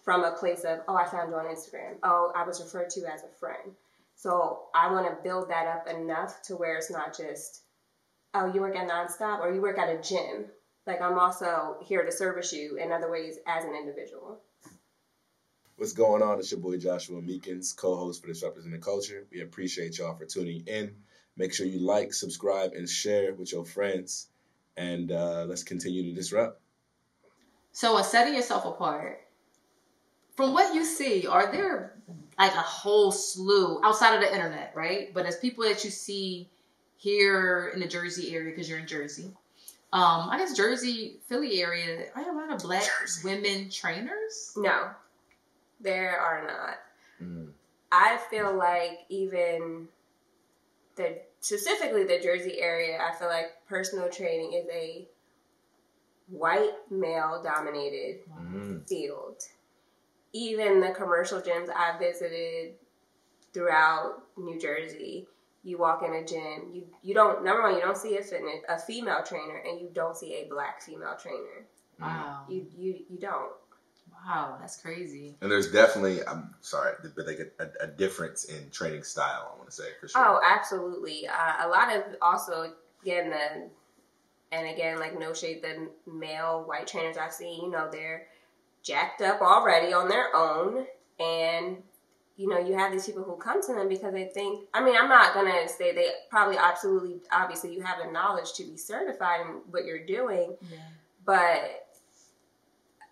from 0.02 0.24
a 0.24 0.32
place 0.32 0.64
of, 0.64 0.80
oh, 0.88 0.96
I 0.96 1.06
found 1.06 1.30
you 1.30 1.36
on 1.36 1.46
Instagram. 1.46 1.96
Oh, 2.02 2.32
I 2.34 2.44
was 2.44 2.62
referred 2.62 2.90
to 2.90 3.00
as 3.12 3.22
a 3.22 3.38
friend. 3.38 3.76
So 4.14 4.64
I 4.74 4.90
want 4.92 5.06
to 5.06 5.22
build 5.22 5.48
that 5.50 5.66
up 5.66 5.88
enough 5.88 6.42
to 6.42 6.54
where 6.54 6.76
it's 6.76 6.90
not 6.90 7.16
just, 7.16 7.62
oh, 8.34 8.52
you 8.52 8.60
work 8.60 8.76
at 8.76 8.88
Nonstop 8.88 9.40
or 9.40 9.52
you 9.52 9.60
work 9.60 9.78
at 9.78 9.88
a 9.88 10.00
gym. 10.00 10.46
Like 10.86 11.00
I'm 11.00 11.18
also 11.18 11.76
here 11.82 12.04
to 12.04 12.12
service 12.12 12.52
you 12.52 12.76
in 12.76 12.92
other 12.92 13.10
ways 13.10 13.38
as 13.46 13.64
an 13.64 13.74
individual. 13.74 14.40
What's 15.76 15.92
going 15.92 16.22
on? 16.22 16.38
It's 16.38 16.50
your 16.50 16.60
boy 16.60 16.76
Joshua 16.76 17.20
Meekins, 17.20 17.74
co-host 17.74 18.22
for 18.22 18.28
Disruptors 18.28 18.64
in 18.64 18.72
the 18.72 18.78
Culture. 18.78 19.26
We 19.32 19.40
appreciate 19.40 19.98
y'all 19.98 20.16
for 20.16 20.26
tuning 20.26 20.64
in. 20.66 20.94
Make 21.36 21.54
sure 21.54 21.66
you 21.66 21.80
like, 21.80 22.12
subscribe, 22.12 22.72
and 22.72 22.88
share 22.88 23.32
with 23.34 23.52
your 23.52 23.64
friends. 23.64 24.28
And 24.76 25.10
uh, 25.10 25.44
let's 25.48 25.62
continue 25.62 26.02
to 26.04 26.12
disrupt. 26.12 26.60
So, 27.72 27.96
a 27.96 28.04
setting 28.04 28.34
yourself 28.34 28.64
apart 28.66 29.22
from 30.36 30.52
what 30.52 30.74
you 30.74 30.84
see, 30.84 31.26
are 31.26 31.50
there 31.50 31.94
like 32.38 32.54
a 32.54 32.60
whole 32.60 33.12
slew 33.12 33.80
outside 33.84 34.14
of 34.14 34.20
the 34.20 34.32
internet, 34.32 34.72
right? 34.74 35.12
But 35.12 35.26
as 35.26 35.36
people 35.36 35.64
that 35.64 35.84
you 35.84 35.90
see 35.90 36.50
here 36.96 37.70
in 37.74 37.80
the 37.80 37.88
Jersey 37.88 38.34
area, 38.34 38.50
because 38.50 38.68
you're 38.68 38.78
in 38.78 38.86
Jersey, 38.86 39.32
um, 39.92 40.30
I 40.30 40.38
guess 40.38 40.56
Jersey, 40.56 41.18
Philly 41.28 41.60
area, 41.60 42.06
are 42.14 42.24
there 42.24 42.32
a 42.32 42.36
lot 42.36 42.52
of 42.52 42.62
black 42.62 42.84
Jersey. 43.00 43.28
women 43.28 43.70
trainers? 43.70 44.52
No, 44.56 44.90
there 45.80 46.18
are 46.18 46.46
not. 46.46 46.78
Mm. 47.22 47.50
I 47.90 48.18
feel 48.30 48.56
like 48.56 49.00
even 49.08 49.88
the 50.96 51.18
specifically 51.40 52.04
the 52.04 52.20
Jersey 52.20 52.60
area, 52.60 52.98
I 53.00 53.14
feel 53.18 53.28
like 53.28 53.52
personal 53.68 54.08
training 54.08 54.54
is 54.54 54.66
a 54.72 55.06
white 56.28 56.72
male 56.90 57.42
dominated 57.42 58.20
mm. 58.30 58.88
field 58.88 59.42
even 60.32 60.80
the 60.80 60.90
commercial 60.90 61.40
gyms 61.40 61.68
I 61.74 61.96
visited 61.98 62.74
throughout 63.52 64.22
New 64.36 64.58
Jersey, 64.58 65.26
you 65.64 65.78
walk 65.78 66.02
in 66.02 66.12
a 66.12 66.24
gym, 66.24 66.70
you 66.72 66.86
you 67.02 67.14
don't 67.14 67.44
number 67.44 67.62
one, 67.62 67.74
you 67.74 67.80
don't 67.80 67.96
see 67.96 68.16
a 68.16 68.22
fitness 68.22 68.62
a 68.68 68.78
female 68.78 69.22
trainer 69.24 69.62
and 69.68 69.80
you 69.80 69.88
don't 69.92 70.16
see 70.16 70.34
a 70.34 70.48
black 70.48 70.82
female 70.82 71.16
trainer. 71.20 71.66
Wow. 72.00 72.44
You 72.48 72.66
you 72.76 72.98
you 73.08 73.18
don't. 73.18 73.52
Wow, 74.26 74.56
that's 74.60 74.76
crazy. 74.76 75.34
And 75.40 75.50
there's 75.50 75.72
definitely, 75.72 76.20
I'm 76.24 76.54
sorry, 76.60 76.94
but 77.16 77.26
like 77.26 77.40
a, 77.40 77.64
a, 77.64 77.84
a 77.84 77.86
difference 77.88 78.44
in 78.44 78.70
training 78.70 79.02
style. 79.02 79.52
I 79.52 79.58
want 79.58 79.68
to 79.68 79.74
say 79.74 79.88
for 80.00 80.06
sure. 80.06 80.24
Oh, 80.24 80.40
absolutely. 80.44 81.26
Uh, 81.26 81.66
a 81.66 81.68
lot 81.68 81.94
of 81.94 82.04
also 82.20 82.72
again 83.02 83.30
the, 83.30 83.68
and 84.52 84.68
again 84.68 85.00
like 85.00 85.18
no 85.18 85.32
shade 85.32 85.62
the 85.62 85.88
male 86.10 86.62
white 86.66 86.86
trainers 86.86 87.16
I've 87.16 87.32
seen. 87.32 87.64
You 87.64 87.70
know 87.70 87.88
they're 87.90 88.26
jacked 88.82 89.22
up 89.22 89.40
already 89.40 89.92
on 89.92 90.08
their 90.08 90.34
own 90.34 90.86
and 91.18 91.78
you 92.42 92.48
know 92.48 92.58
you 92.58 92.74
have 92.74 92.90
these 92.90 93.06
people 93.06 93.22
who 93.22 93.36
come 93.36 93.62
to 93.62 93.72
them 93.72 93.88
because 93.88 94.12
they 94.12 94.24
think 94.24 94.64
i 94.74 94.84
mean 94.84 94.96
i'm 95.00 95.08
not 95.08 95.32
going 95.32 95.46
to 95.46 95.72
say 95.72 95.94
they 95.94 96.08
probably 96.28 96.56
absolutely 96.56 97.20
obviously 97.30 97.72
you 97.72 97.80
have 97.80 97.98
the 98.04 98.10
knowledge 98.10 98.52
to 98.52 98.64
be 98.64 98.76
certified 98.76 99.42
in 99.42 99.46
what 99.70 99.84
you're 99.84 100.04
doing 100.04 100.56
yeah. 100.70 100.78
but 101.24 101.86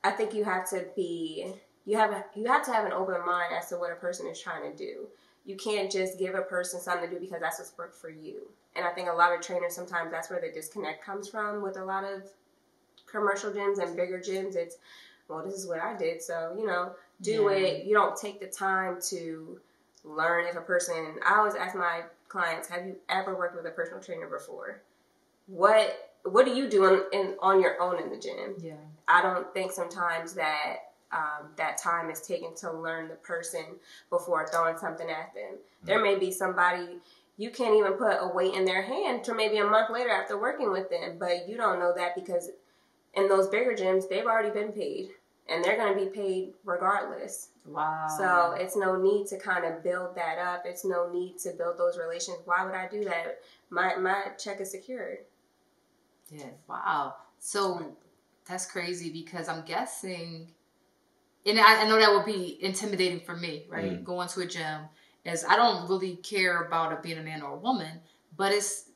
i 0.03 0.11
think 0.11 0.35
you 0.35 0.43
have 0.43 0.69
to 0.69 0.85
be 0.97 1.53
you 1.87 1.97
have 1.97 2.25
you 2.35 2.45
have 2.47 2.65
to 2.65 2.73
have 2.73 2.85
an 2.85 2.93
open 2.93 3.25
mind 3.25 3.53
as 3.57 3.69
to 3.69 3.77
what 3.77 3.93
a 3.93 3.97
person 3.97 4.27
is 4.27 4.41
trying 4.41 4.69
to 4.69 4.77
do 4.77 5.07
you 5.47 5.57
can't 5.57 5.91
just 5.91 6.19
give 6.19 6.35
a 6.35 6.43
person 6.43 6.81
something 6.81 7.09
to 7.09 7.15
do 7.15 7.21
because 7.21 7.41
that's 7.41 7.61
what's 7.61 7.79
worked 7.79 7.97
for 7.97 8.11
you 8.11 8.49
and 8.75 8.85
i 8.85 8.91
think 8.91 9.09
a 9.09 9.13
lot 9.13 9.33
of 9.33 9.41
trainers 9.41 9.77
sometimes 9.77 10.11
that's 10.11 10.29
where 10.29 10.41
the 10.41 10.51
disconnect 10.51 11.05
comes 11.05 11.29
from 11.29 11.63
with 11.63 11.77
a 11.77 11.85
lot 11.85 12.03
of 12.03 12.25
commercial 13.07 13.53
gyms 13.53 13.79
and 13.79 13.97
bigger 13.97 14.19
gyms 14.19 14.57
it's 14.57 14.79
well, 15.31 15.45
this 15.45 15.55
is 15.55 15.67
what 15.67 15.81
I 15.81 15.97
did. 15.97 16.21
So, 16.21 16.55
you 16.59 16.67
know, 16.67 16.93
do 17.23 17.45
yeah. 17.45 17.59
it. 17.59 17.85
You 17.87 17.95
don't 17.95 18.17
take 18.17 18.41
the 18.41 18.47
time 18.47 18.99
to 19.09 19.61
learn 20.05 20.47
if 20.47 20.57
a 20.57 20.61
person, 20.61 21.17
I 21.27 21.37
always 21.39 21.55
ask 21.55 21.77
my 21.77 22.03
clients, 22.29 22.69
have 22.69 22.87
you 22.87 22.97
ever 23.09 23.37
worked 23.37 23.57
with 23.57 23.67
a 23.67 23.71
personal 23.71 24.03
trainer 24.03 24.27
before? 24.27 24.81
What 25.47 26.07
what 26.25 26.47
are 26.47 26.55
you 26.55 26.69
doing 26.69 27.03
in, 27.13 27.35
on 27.41 27.61
your 27.61 27.81
own 27.81 28.01
in 28.01 28.11
the 28.11 28.19
gym? 28.19 28.55
Yeah. 28.59 28.75
I 29.09 29.23
don't 29.23 29.53
think 29.55 29.73
sometimes 29.73 30.35
that 30.35 30.77
um, 31.13 31.49
that 31.57 31.79
time 31.79 32.11
is 32.11 32.21
taken 32.21 32.55
to 32.57 32.73
learn 32.73 33.09
the 33.09 33.15
person 33.17 33.65
before 34.11 34.47
throwing 34.47 34.77
something 34.79 35.09
at 35.09 35.35
them. 35.35 35.55
Mm-hmm. 35.55 35.87
There 35.87 36.03
may 36.03 36.19
be 36.19 36.31
somebody 36.31 36.99
you 37.37 37.51
can't 37.51 37.75
even 37.75 37.95
put 37.95 38.19
a 38.21 38.31
weight 38.33 38.55
in 38.55 38.67
their 38.67 38.83
hand 38.83 39.25
to 39.25 39.35
maybe 39.35 39.57
a 39.59 39.65
month 39.65 39.91
later 39.91 40.11
after 40.11 40.39
working 40.39 40.71
with 40.71 40.91
them, 40.91 41.17
but 41.19 41.49
you 41.49 41.57
don't 41.57 41.79
know 41.79 41.93
that 41.97 42.15
because 42.15 42.51
in 43.15 43.29
those 43.29 43.49
bigger 43.49 43.73
gyms, 43.73 44.09
they've 44.09 44.27
already 44.27 44.51
been 44.51 44.73
paid 44.73 45.13
and 45.49 45.65
they're 45.65 45.77
going 45.77 45.97
to 45.97 46.05
be 46.05 46.11
paid 46.11 46.53
regardless. 46.65 47.49
Wow. 47.67 48.07
So 48.17 48.53
it's 48.53 48.77
no 48.77 48.97
need 48.97 49.27
to 49.29 49.39
kind 49.39 49.65
of 49.65 49.83
build 49.83 50.15
that 50.17 50.39
up. 50.39 50.63
It's 50.65 50.85
no 50.85 51.11
need 51.13 51.39
to 51.39 51.53
build 51.53 51.79
those 51.79 51.99
relations. 51.99 52.39
Why 52.45 52.65
would 52.65 52.75
I 52.75 52.89
do 52.89 53.05
that? 53.05 53.41
My 53.71 53.97
my 53.97 54.29
check 54.39 54.61
is 54.61 54.71
secured. 54.71 55.19
Yeah. 56.31 56.47
Wow. 56.69 57.15
So 57.39 57.97
that's 58.47 58.67
crazy 58.67 59.11
because 59.11 59.49
I'm 59.49 59.65
guessing, 59.65 60.49
and 61.47 61.59
I, 61.59 61.83
I 61.83 61.89
know 61.89 61.99
that 61.99 62.13
would 62.13 62.27
be 62.27 62.59
intimidating 62.63 63.21
for 63.21 63.37
me, 63.37 63.67
right? 63.69 63.93
Mm. 63.93 64.05
Going 64.05 64.29
to 64.29 64.41
a 64.41 64.47
gym, 64.47 64.83
as 65.25 65.45
I 65.45 65.57
don't 65.57 65.89
really 65.89 66.17
care 66.17 66.63
about 66.63 66.93
it 66.93 67.03
being 67.03 67.19
a 67.19 67.23
man 67.23 67.43
or 67.43 67.55
a 67.55 67.59
woman, 67.59 68.01
but 68.37 68.53
it's 68.53 68.90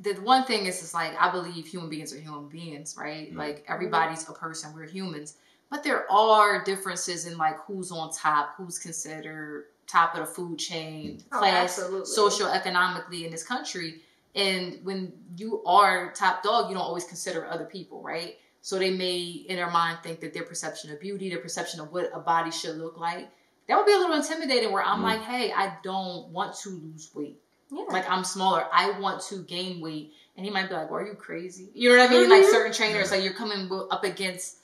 the 0.00 0.14
one 0.14 0.44
thing 0.44 0.66
is 0.66 0.82
it's 0.82 0.94
like 0.94 1.12
I 1.18 1.30
believe 1.30 1.66
human 1.66 1.88
beings 1.88 2.12
are 2.12 2.20
human 2.20 2.48
beings, 2.48 2.96
right? 2.98 3.28
Mm-hmm. 3.28 3.38
Like 3.38 3.64
everybody's 3.68 4.28
a 4.28 4.32
person, 4.32 4.72
we're 4.74 4.86
humans. 4.86 5.36
But 5.70 5.82
there 5.82 6.10
are 6.10 6.64
differences 6.64 7.26
in 7.26 7.36
like 7.36 7.58
who's 7.66 7.90
on 7.90 8.12
top, 8.12 8.54
who's 8.56 8.78
considered 8.78 9.66
top 9.86 10.14
of 10.14 10.20
the 10.20 10.26
food 10.26 10.58
chain, 10.58 11.22
oh, 11.32 11.38
class, 11.38 11.82
social 12.04 12.48
economically 12.48 13.24
in 13.24 13.30
this 13.30 13.42
country. 13.42 14.02
And 14.34 14.78
when 14.82 15.12
you 15.36 15.62
are 15.64 16.12
top 16.12 16.42
dog, 16.42 16.68
you 16.68 16.74
don't 16.74 16.84
always 16.84 17.04
consider 17.04 17.46
other 17.46 17.64
people, 17.64 18.02
right? 18.02 18.36
So 18.60 18.78
they 18.78 18.90
may 18.90 19.20
in 19.48 19.56
their 19.56 19.70
mind 19.70 19.98
think 20.02 20.20
that 20.20 20.32
their 20.34 20.44
perception 20.44 20.92
of 20.92 21.00
beauty, 21.00 21.28
their 21.30 21.38
perception 21.38 21.80
of 21.80 21.92
what 21.92 22.10
a 22.14 22.20
body 22.20 22.50
should 22.50 22.76
look 22.76 22.98
like, 22.98 23.30
that 23.66 23.76
would 23.76 23.86
be 23.86 23.92
a 23.92 23.98
little 23.98 24.16
intimidating 24.16 24.72
where 24.72 24.82
I'm 24.82 25.00
mm 25.00 25.04
like, 25.04 25.22
hey, 25.22 25.52
I 25.52 25.76
don't 25.82 26.28
want 26.30 26.56
to 26.60 26.70
lose 26.70 27.10
weight. 27.14 27.40
Yeah. 27.70 27.84
Like 27.90 28.08
I'm 28.08 28.24
smaller. 28.24 28.64
I 28.72 28.98
want 28.98 29.22
to 29.28 29.42
gain 29.42 29.80
weight. 29.80 30.12
And 30.36 30.44
he 30.44 30.52
might 30.52 30.68
be 30.68 30.74
like, 30.74 30.90
well, 30.90 31.00
are 31.00 31.06
you 31.06 31.14
crazy? 31.14 31.68
You 31.74 31.90
know 31.90 31.96
what 31.96 32.10
I 32.10 32.12
mean? 32.12 32.22
Mm-hmm. 32.22 32.30
Like 32.30 32.44
certain 32.44 32.72
trainers, 32.72 33.10
like 33.10 33.24
you're 33.24 33.34
coming 33.34 33.68
up 33.90 34.04
against, 34.04 34.58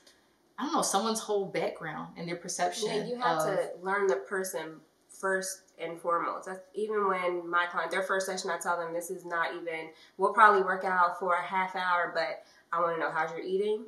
I 0.57 0.65
don't 0.65 0.73
know, 0.73 0.83
someone's 0.83 1.19
whole 1.19 1.47
background 1.47 2.15
and 2.17 2.29
their 2.29 2.37
perception. 2.37 2.89
Yeah, 2.89 3.05
you 3.07 3.17
have 3.21 3.39
of, 3.39 3.45
to 3.45 3.71
learn 3.83 4.07
the 4.07 4.17
person 4.17 4.77
first 5.09 5.63
and 5.79 6.01
foremost. 6.01 6.47
That's 6.47 6.61
even 6.75 7.09
when 7.09 7.51
my 7.51 7.67
client, 7.67 7.91
their 7.91 8.03
first 8.03 8.27
session, 8.27 8.51
I 8.51 8.59
tell 8.59 8.79
them 8.79 8.93
this 8.93 9.11
is 9.11 9.25
not 9.25 9.55
even, 9.55 9.91
we'll 10.17 10.33
probably 10.33 10.63
work 10.63 10.85
out 10.85 11.19
for 11.19 11.35
a 11.35 11.43
half 11.43 11.75
hour, 11.75 12.13
but 12.15 12.45
I 12.73 12.81
want 12.81 12.97
to 12.97 13.01
know 13.01 13.11
how's 13.11 13.33
your 13.33 13.41
eating? 13.41 13.85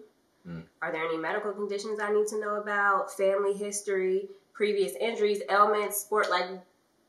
Mm. 0.46 0.64
Are 0.82 0.90
there 0.90 1.04
any 1.04 1.16
medical 1.16 1.52
conditions 1.52 2.00
I 2.00 2.12
need 2.12 2.26
to 2.28 2.40
know 2.40 2.56
about? 2.56 3.12
Family 3.12 3.54
history, 3.54 4.28
previous 4.52 4.94
injuries, 5.00 5.40
ailments, 5.48 5.98
sport? 6.00 6.30
Like, 6.30 6.46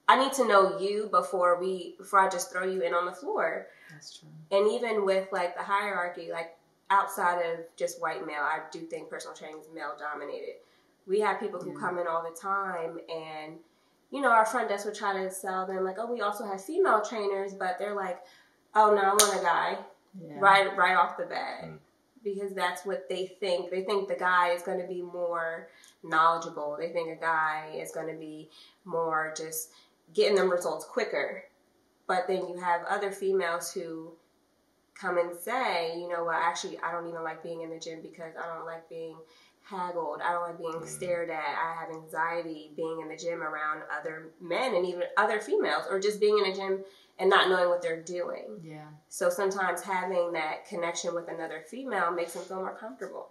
I 0.08 0.18
need 0.18 0.34
to 0.34 0.48
know 0.48 0.80
you 0.80 1.10
before 1.12 1.60
we, 1.60 1.96
before 1.98 2.20
I 2.20 2.30
just 2.30 2.52
throw 2.52 2.64
you 2.64 2.82
in 2.82 2.94
on 2.94 3.06
the 3.06 3.12
floor. 3.12 3.68
That's 3.92 4.20
true. 4.20 4.30
And 4.52 4.72
even 4.72 5.06
with 5.06 5.28
like 5.32 5.56
the 5.56 5.64
hierarchy, 5.64 6.30
like 6.32 6.56
outside 6.90 7.42
of 7.42 7.60
just 7.76 8.02
white 8.02 8.26
male, 8.26 8.42
I 8.42 8.60
do 8.72 8.80
think 8.82 9.10
personal 9.10 9.36
training 9.36 9.60
is 9.60 9.68
male 9.74 9.96
dominated. 10.00 10.56
We 11.06 11.20
have 11.22 11.40
people 11.40 11.62
who 11.62 11.78
come 11.78 11.98
in 12.00 12.08
all 12.08 12.24
the 12.24 12.38
time 12.38 13.00
and 13.10 13.58
you 14.12 14.22
know, 14.22 14.32
our 14.32 14.46
front 14.46 14.70
desk 14.70 14.86
would 14.86 14.96
try 14.96 15.22
to 15.22 15.30
sell 15.30 15.66
them 15.66 15.84
like, 15.84 15.98
oh, 16.00 16.12
we 16.12 16.22
also 16.22 16.46
have 16.46 16.64
female 16.64 17.02
trainers, 17.02 17.54
but 17.54 17.78
they're 17.78 17.96
like, 17.96 18.20
oh 18.74 18.94
no, 18.94 19.02
I 19.02 19.10
want 19.10 19.40
a 19.40 19.44
guy, 19.44 19.78
yeah. 20.22 20.40
right, 20.40 20.76
right 20.78 20.96
off 20.96 21.18
the 21.18 21.26
bat, 21.26 21.66
mm. 21.66 21.78
because 22.24 22.54
that's 22.54 22.86
what 22.86 23.10
they 23.10 23.36
think. 23.40 23.70
They 23.70 23.82
think 23.82 24.08
the 24.08 24.16
guy 24.16 24.52
is 24.52 24.62
going 24.62 24.80
to 24.80 24.88
be 24.88 25.02
more 25.02 25.68
knowledgeable. 26.04 26.78
They 26.80 26.90
think 26.90 27.10
a 27.10 27.20
guy 27.20 27.76
is 27.76 27.92
going 27.92 28.08
to 28.08 28.18
be 28.18 28.50
more 28.86 29.34
just 29.36 29.72
getting 30.14 30.36
them 30.36 30.50
results 30.50 30.86
quicker. 30.86 31.44
But 32.08 32.28
then 32.28 32.48
you 32.48 32.58
have 32.58 32.82
other 32.90 33.12
females 33.12 33.72
who 33.72 34.14
come 34.96 35.18
and 35.18 35.38
say, 35.38 35.98
you 35.98 36.08
know 36.08 36.24
well, 36.24 36.40
actually, 36.40 36.80
I 36.80 36.92
don't 36.92 37.08
even 37.08 37.24
like 37.24 37.44
being 37.44 37.62
in 37.62 37.70
the 37.70 37.80
gym 37.80 38.02
because 38.02 38.34
I 38.42 38.48
don't 38.56 38.66
like 38.66 38.90
being 38.90 39.18
haggled. 39.64 40.22
I 40.24 40.32
don't 40.32 40.44
like 40.44 40.58
being 40.58 40.72
mm. 40.72 40.88
stared 40.88 41.30
at. 41.30 41.40
I 41.40 41.76
have 41.82 41.94
anxiety 41.94 42.72
being 42.76 43.00
in 43.02 43.10
the 43.10 43.18
gym 43.18 43.44
around 43.44 43.82
other 44.00 44.30
men 44.42 44.76
and 44.76 44.86
even 44.86 45.04
other 45.18 45.42
females, 45.42 45.84
or 45.90 46.00
just 46.00 46.20
being 46.20 46.38
in 46.38 46.52
a 46.52 46.56
gym 46.56 46.84
and 47.20 47.30
not 47.30 47.50
knowing 47.50 47.70
what 47.70 47.82
they're 47.82 48.02
doing. 48.02 48.62
Yeah. 48.64 48.88
So 49.10 49.30
sometimes 49.30 49.82
having 49.82 50.32
that 50.34 50.66
connection 50.68 51.14
with 51.14 51.28
another 51.28 51.64
female 51.68 52.12
makes 52.12 52.34
them 52.34 52.44
feel 52.44 52.58
more 52.58 52.76
comfortable. 52.76 53.30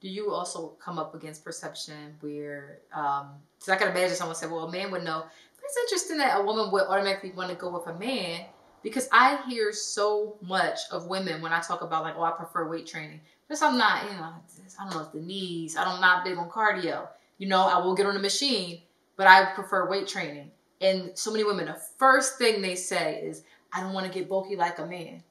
Do 0.00 0.08
you 0.08 0.32
also 0.32 0.68
come 0.82 0.98
up 0.98 1.14
against 1.14 1.44
perception 1.44 2.16
where, 2.20 2.78
um, 2.92 3.32
so 3.58 3.72
I 3.72 3.76
can 3.76 3.88
imagine 3.88 4.16
someone 4.16 4.34
said, 4.34 4.50
well, 4.50 4.64
a 4.64 4.72
man 4.72 4.90
would 4.90 5.04
know, 5.04 5.24
but 5.49 5.49
it's 5.70 5.92
interesting 5.92 6.18
that 6.18 6.40
a 6.40 6.42
woman 6.42 6.70
would 6.72 6.82
automatically 6.82 7.30
want 7.30 7.50
to 7.50 7.54
go 7.54 7.70
with 7.70 7.86
a 7.86 7.98
man 7.98 8.44
because 8.82 9.08
I 9.12 9.38
hear 9.48 9.72
so 9.72 10.36
much 10.42 10.78
of 10.90 11.06
women 11.06 11.42
when 11.42 11.52
I 11.52 11.60
talk 11.60 11.82
about 11.82 12.02
like, 12.02 12.14
oh, 12.16 12.22
I 12.22 12.32
prefer 12.32 12.68
weight 12.68 12.86
training. 12.86 13.20
Because 13.46 13.62
I'm 13.62 13.78
not, 13.78 14.04
you 14.04 14.16
know, 14.16 14.32
I 14.78 14.84
don't 14.84 14.94
know 14.94 15.02
if 15.02 15.12
the 15.12 15.20
knees. 15.20 15.76
I 15.76 15.84
don't 15.84 16.00
not 16.00 16.24
big 16.24 16.38
on 16.38 16.48
cardio. 16.48 17.08
You 17.38 17.48
know, 17.48 17.66
I 17.66 17.78
will 17.78 17.94
get 17.94 18.06
on 18.06 18.14
the 18.14 18.20
machine, 18.20 18.82
but 19.16 19.26
I 19.26 19.52
prefer 19.54 19.88
weight 19.88 20.08
training. 20.08 20.50
And 20.80 21.10
so 21.14 21.30
many 21.30 21.44
women, 21.44 21.66
the 21.66 21.80
first 21.98 22.38
thing 22.38 22.62
they 22.62 22.74
say 22.74 23.20
is, 23.22 23.42
I 23.72 23.80
don't 23.80 23.92
want 23.92 24.06
to 24.06 24.12
get 24.12 24.28
bulky 24.28 24.56
like 24.56 24.78
a 24.78 24.86
man. 24.86 25.22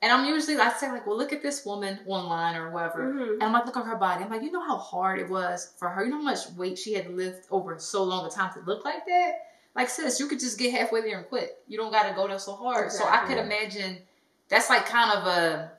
And 0.00 0.12
I'm 0.12 0.26
usually, 0.26 0.56
I 0.56 0.72
say 0.72 0.92
like, 0.92 1.06
well, 1.06 1.16
look 1.16 1.32
at 1.32 1.42
this 1.42 1.64
woman 1.66 1.98
online 2.06 2.54
or 2.54 2.70
whatever. 2.70 3.12
Mm-hmm. 3.12 3.32
And 3.32 3.42
I'm 3.42 3.52
like, 3.52 3.66
look 3.66 3.76
at 3.76 3.84
her 3.84 3.96
body. 3.96 4.22
I'm 4.22 4.30
like, 4.30 4.42
you 4.42 4.52
know 4.52 4.64
how 4.64 4.76
hard 4.76 5.18
it 5.18 5.28
was 5.28 5.72
for 5.76 5.88
her? 5.88 6.04
You 6.04 6.10
know 6.10 6.18
how 6.18 6.22
much 6.22 6.50
weight 6.56 6.78
she 6.78 6.94
had 6.94 7.06
to 7.06 7.10
lift 7.10 7.48
over 7.50 7.76
so 7.78 8.04
long 8.04 8.24
a 8.26 8.30
time 8.30 8.52
to 8.54 8.60
look 8.60 8.84
like 8.84 9.06
that? 9.06 9.32
Like, 9.78 9.90
sis, 9.90 10.18
you 10.18 10.26
could 10.26 10.40
just 10.40 10.58
get 10.58 10.72
halfway 10.74 11.02
there 11.02 11.18
and 11.18 11.28
quit. 11.28 11.62
You 11.68 11.78
don't 11.78 11.92
got 11.92 12.08
to 12.08 12.14
go 12.16 12.26
there 12.26 12.40
so 12.40 12.56
hard. 12.56 12.86
Exactly. 12.86 13.08
So 13.08 13.14
I 13.14 13.28
could 13.28 13.38
imagine 13.38 13.98
that's 14.48 14.68
like 14.68 14.86
kind 14.86 15.16
of 15.16 15.26
a 15.28 15.70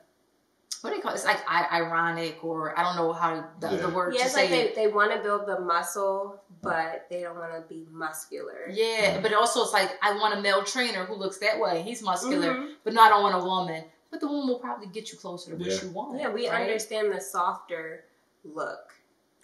what 0.80 0.88
do 0.88 0.96
you 0.96 1.02
call 1.02 1.12
it? 1.12 1.16
It's 1.16 1.26
like 1.26 1.40
ironic, 1.46 2.42
or 2.42 2.78
I 2.78 2.82
don't 2.82 2.96
know 2.96 3.12
how 3.12 3.44
the, 3.60 3.72
yeah. 3.72 3.76
the 3.76 3.90
word 3.90 4.14
yeah, 4.14 4.20
to 4.20 4.24
it's 4.24 4.34
say. 4.34 4.48
Like 4.48 4.74
they, 4.74 4.86
they 4.86 4.90
want 4.90 5.12
to 5.12 5.18
build 5.18 5.46
the 5.46 5.60
muscle, 5.60 6.40
but 6.62 7.06
they 7.10 7.20
don't 7.20 7.36
want 7.36 7.52
to 7.52 7.62
be 7.68 7.84
muscular. 7.90 8.70
Yeah, 8.72 9.12
mm-hmm. 9.12 9.22
but 9.22 9.34
also 9.34 9.64
it's 9.64 9.74
like 9.74 9.90
I 10.02 10.14
want 10.14 10.38
a 10.38 10.40
male 10.40 10.64
trainer 10.64 11.04
who 11.04 11.16
looks 11.16 11.36
that 11.40 11.60
way. 11.60 11.82
He's 11.82 12.02
muscular, 12.02 12.54
mm-hmm. 12.54 12.72
but 12.82 12.94
not 12.94 13.08
I 13.12 13.16
don't 13.16 13.22
want 13.22 13.34
a 13.34 13.46
woman. 13.46 13.84
But 14.10 14.20
the 14.20 14.28
woman 14.28 14.48
will 14.48 14.58
probably 14.58 14.86
get 14.86 15.12
you 15.12 15.18
closer 15.18 15.54
to 15.54 15.62
yeah. 15.62 15.74
what 15.74 15.82
you 15.82 15.90
want. 15.90 16.20
Yeah, 16.20 16.30
we 16.30 16.48
right? 16.48 16.62
understand 16.62 17.12
the 17.12 17.20
softer 17.20 18.04
look. 18.44 18.94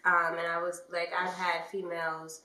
Um, 0.07 0.38
and 0.38 0.47
I 0.47 0.62
was 0.62 0.81
like, 0.90 1.11
I've 1.16 1.35
had 1.35 1.66
females 1.71 2.40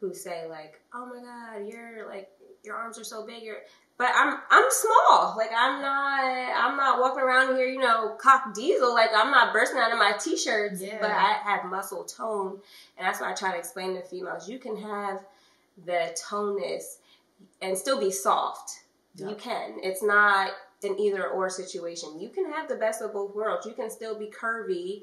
who 0.00 0.14
say 0.14 0.46
like, 0.48 0.80
"Oh 0.94 1.06
my 1.06 1.20
god, 1.22 1.66
you're 1.66 2.08
like 2.08 2.30
your 2.64 2.76
arms 2.76 2.98
are 2.98 3.04
so 3.04 3.26
big." 3.26 3.42
You're 3.42 3.58
but 4.00 4.08
I'm 4.14 4.38
I'm 4.50 4.64
small. 4.70 5.34
Like 5.36 5.50
I'm 5.54 5.82
not 5.82 6.24
I'm 6.24 6.76
not 6.78 7.00
walking 7.00 7.22
around 7.22 7.56
here, 7.56 7.66
you 7.66 7.78
know, 7.78 8.16
cock 8.18 8.54
diesel. 8.54 8.94
Like 8.94 9.10
I'm 9.14 9.30
not 9.30 9.52
bursting 9.52 9.78
out 9.78 9.92
of 9.92 9.98
my 9.98 10.12
t-shirts. 10.18 10.80
Yeah. 10.80 10.96
But 11.02 11.10
I 11.10 11.34
have 11.44 11.70
muscle 11.70 12.04
tone, 12.04 12.60
and 12.96 13.06
that's 13.06 13.20
why 13.20 13.30
I 13.30 13.34
try 13.34 13.52
to 13.52 13.58
explain 13.58 13.94
to 13.94 14.02
females: 14.02 14.48
you 14.48 14.58
can 14.58 14.76
have 14.76 15.22
the 15.84 16.16
toneness 16.28 16.98
and 17.60 17.76
still 17.76 18.00
be 18.00 18.10
soft. 18.10 18.80
Yeah. 19.16 19.28
You 19.28 19.34
can. 19.34 19.76
It's 19.82 20.02
not 20.02 20.52
an 20.82 20.98
either 20.98 21.28
or 21.28 21.50
situation. 21.50 22.18
You 22.18 22.30
can 22.30 22.50
have 22.50 22.68
the 22.68 22.76
best 22.76 23.02
of 23.02 23.12
both 23.12 23.34
worlds. 23.34 23.66
You 23.66 23.74
can 23.74 23.90
still 23.90 24.18
be 24.18 24.30
curvy, 24.30 25.02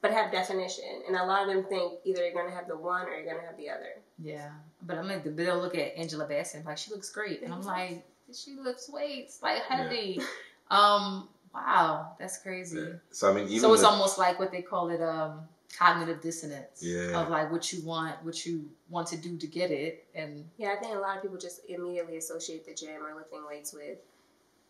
but 0.00 0.12
have 0.12 0.30
definition. 0.30 1.02
And 1.06 1.16
a 1.16 1.24
lot 1.24 1.42
of 1.42 1.54
them 1.54 1.64
think 1.68 2.00
either 2.04 2.22
you're 2.22 2.32
going 2.32 2.48
to 2.48 2.54
have 2.54 2.68
the 2.68 2.76
one 2.76 3.06
or 3.06 3.14
you're 3.14 3.24
going 3.24 3.40
to 3.40 3.46
have 3.46 3.56
the 3.56 3.70
other. 3.70 4.00
Yeah, 4.22 4.50
but 4.82 4.98
I'm 4.98 5.08
like, 5.08 5.24
they'll 5.36 5.60
look 5.60 5.76
at 5.76 5.96
Angela 5.96 6.26
Bassett 6.26 6.64
like 6.64 6.78
she 6.78 6.90
looks 6.90 7.10
great, 7.10 7.42
and 7.42 7.52
I'm 7.52 7.62
like 7.76 8.04
she 8.32 8.56
lifts 8.56 8.88
weights 8.88 9.40
like 9.42 9.62
heavy. 9.62 10.18
Yeah. 10.18 10.24
Um, 10.70 11.28
wow, 11.54 12.12
that's 12.18 12.38
crazy. 12.38 12.78
Yeah. 12.78 12.86
So 13.10 13.30
I 13.30 13.34
mean, 13.34 13.58
so 13.58 13.72
it's 13.72 13.82
the, 13.82 13.88
almost 13.88 14.18
like 14.18 14.38
what 14.38 14.52
they 14.52 14.62
call 14.62 14.90
it, 14.90 15.00
um, 15.00 15.40
cognitive 15.76 16.20
dissonance. 16.20 16.82
Yeah. 16.82 17.20
Of 17.20 17.30
like 17.30 17.50
what 17.50 17.72
you 17.72 17.84
want, 17.84 18.22
what 18.24 18.44
you 18.44 18.68
want 18.90 19.08
to 19.08 19.16
do 19.16 19.36
to 19.36 19.46
get 19.46 19.70
it, 19.70 20.06
and 20.14 20.44
yeah, 20.58 20.74
I 20.76 20.76
think 20.76 20.94
a 20.94 20.98
lot 20.98 21.16
of 21.16 21.22
people 21.22 21.38
just 21.38 21.60
immediately 21.68 22.16
associate 22.16 22.66
the 22.66 22.74
gym 22.74 23.02
or 23.04 23.14
lifting 23.16 23.44
weights 23.48 23.72
with 23.72 23.98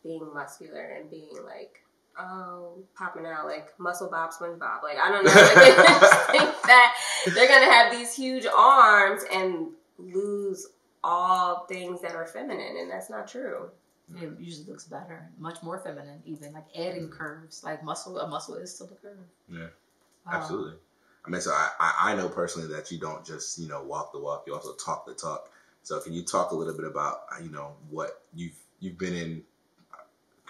being 0.02 0.32
muscular 0.32 0.80
and 0.80 1.10
being 1.10 1.30
like 1.44 1.82
oh, 2.18 2.78
popping 2.96 3.26
out 3.26 3.46
like 3.46 3.72
muscle 3.78 4.08
bob, 4.10 4.30
SpongeBob. 4.30 4.82
Like 4.82 4.98
I 4.98 5.10
don't 5.10 5.24
know, 5.24 5.30
like, 5.30 5.54
they 5.54 5.74
just 5.76 6.30
think 6.30 6.62
that 6.66 6.94
they're 7.26 7.48
gonna 7.48 7.72
have 7.72 7.92
these 7.92 8.14
huge 8.14 8.46
arms 8.46 9.22
and 9.32 9.68
lose 9.98 10.68
all 11.04 11.66
things 11.66 12.00
that 12.02 12.14
are 12.14 12.26
feminine, 12.26 12.76
and 12.78 12.90
that's 12.90 13.10
not 13.10 13.28
true. 13.28 13.70
It 14.16 14.40
usually 14.40 14.66
looks 14.66 14.84
better, 14.84 15.28
much 15.38 15.62
more 15.62 15.78
feminine, 15.78 16.22
even 16.24 16.54
like 16.54 16.64
adding 16.74 17.08
mm. 17.08 17.10
curves. 17.10 17.62
Like 17.62 17.84
muscle, 17.84 18.18
a 18.18 18.26
muscle 18.26 18.54
is 18.54 18.74
still 18.74 18.86
a 18.86 18.94
curve. 18.96 19.18
Yeah, 19.50 19.66
absolutely. 20.32 20.74
I 21.26 21.30
mean, 21.30 21.42
so 21.42 21.50
I, 21.50 21.94
I 22.00 22.14
know 22.16 22.28
personally 22.28 22.68
that 22.68 22.90
you 22.90 22.98
don't 22.98 23.24
just 23.24 23.58
you 23.58 23.68
know 23.68 23.82
walk 23.82 24.12
the 24.12 24.18
walk; 24.18 24.44
you 24.46 24.54
also 24.54 24.72
talk 24.74 25.06
the 25.06 25.12
talk. 25.12 25.50
So 25.82 26.00
can 26.00 26.14
you 26.14 26.22
talk 26.22 26.52
a 26.52 26.54
little 26.54 26.74
bit 26.74 26.86
about 26.86 27.20
you 27.42 27.50
know 27.50 27.74
what 27.90 28.22
you've 28.34 28.56
you've 28.80 28.98
been 28.98 29.14
in? 29.14 29.42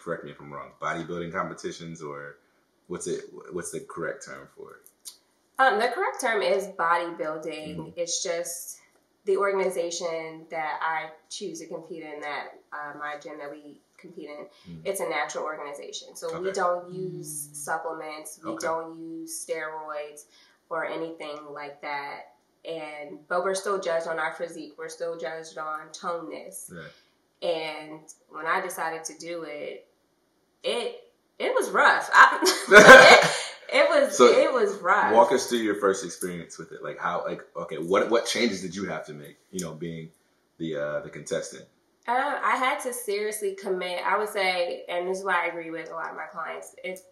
Correct 0.02 0.24
me 0.24 0.30
if 0.30 0.40
I'm 0.40 0.52
wrong. 0.52 0.70
Bodybuilding 0.80 1.32
competitions, 1.32 2.02
or 2.02 2.36
what's 2.86 3.06
it? 3.06 3.24
What's 3.52 3.72
the 3.72 3.80
correct 3.80 4.24
term 4.26 4.48
for 4.56 4.72
it? 4.72 5.12
Um, 5.58 5.78
the 5.78 5.88
correct 5.88 6.20
term 6.20 6.40
is 6.40 6.68
bodybuilding. 6.68 7.76
Mm-hmm. 7.76 7.90
It's 7.96 8.22
just 8.22 8.78
the 9.24 9.36
organization 9.36 10.46
that 10.50 10.78
I 10.80 11.10
choose 11.28 11.60
to 11.60 11.66
compete 11.66 12.02
in, 12.02 12.20
that 12.20 12.48
uh, 12.72 12.96
my 12.98 13.16
gym 13.22 13.38
that 13.38 13.50
we 13.50 13.80
compete 13.98 14.30
in, 14.30 14.46
mm. 14.72 14.80
it's 14.84 15.00
a 15.00 15.08
natural 15.08 15.44
organization. 15.44 16.14
So 16.14 16.28
okay. 16.28 16.38
we 16.38 16.52
don't 16.52 16.90
use 16.90 17.50
supplements, 17.52 18.40
we 18.42 18.52
okay. 18.52 18.66
don't 18.66 18.98
use 18.98 19.44
steroids 19.44 20.24
or 20.70 20.86
anything 20.86 21.38
like 21.52 21.82
that. 21.82 22.34
And 22.64 23.18
but 23.28 23.44
we're 23.44 23.54
still 23.54 23.78
judged 23.80 24.06
on 24.06 24.18
our 24.18 24.32
physique. 24.32 24.74
We're 24.78 24.88
still 24.88 25.18
judged 25.18 25.58
on 25.58 25.90
toneness. 25.92 26.72
And 27.42 28.00
when 28.30 28.46
I 28.46 28.60
decided 28.60 29.04
to 29.04 29.18
do 29.18 29.42
it, 29.42 29.87
it 30.62 31.00
it 31.38 31.54
was 31.54 31.70
rough. 31.70 32.10
I, 32.12 33.34
It 33.70 33.86
was 33.88 34.16
so 34.16 34.26
it 34.26 34.50
was 34.50 34.78
rough. 34.78 35.12
Walk 35.12 35.30
us 35.32 35.46
through 35.46 35.58
your 35.58 35.74
first 35.74 36.04
experience 36.04 36.58
with 36.58 36.72
it. 36.72 36.82
Like 36.82 36.98
how 36.98 37.24
like 37.26 37.42
okay, 37.54 37.76
what 37.76 38.08
what 38.08 38.26
changes 38.26 38.62
did 38.62 38.74
you 38.74 38.86
have 38.86 39.04
to 39.06 39.12
make? 39.12 39.36
You 39.50 39.64
know, 39.64 39.74
being 39.74 40.10
the 40.56 40.76
uh 40.76 41.00
the 41.00 41.10
contestant. 41.10 41.64
Um, 42.06 42.16
I 42.16 42.56
had 42.56 42.80
to 42.80 42.94
seriously 42.94 43.54
commit. 43.54 44.00
I 44.06 44.16
would 44.16 44.30
say, 44.30 44.84
and 44.88 45.06
this 45.06 45.18
is 45.18 45.24
why 45.24 45.44
I 45.44 45.48
agree 45.48 45.70
with 45.70 45.90
a 45.90 45.94
lot 45.94 46.08
of 46.08 46.16
my 46.16 46.24
clients. 46.32 46.74
It's 46.82 47.02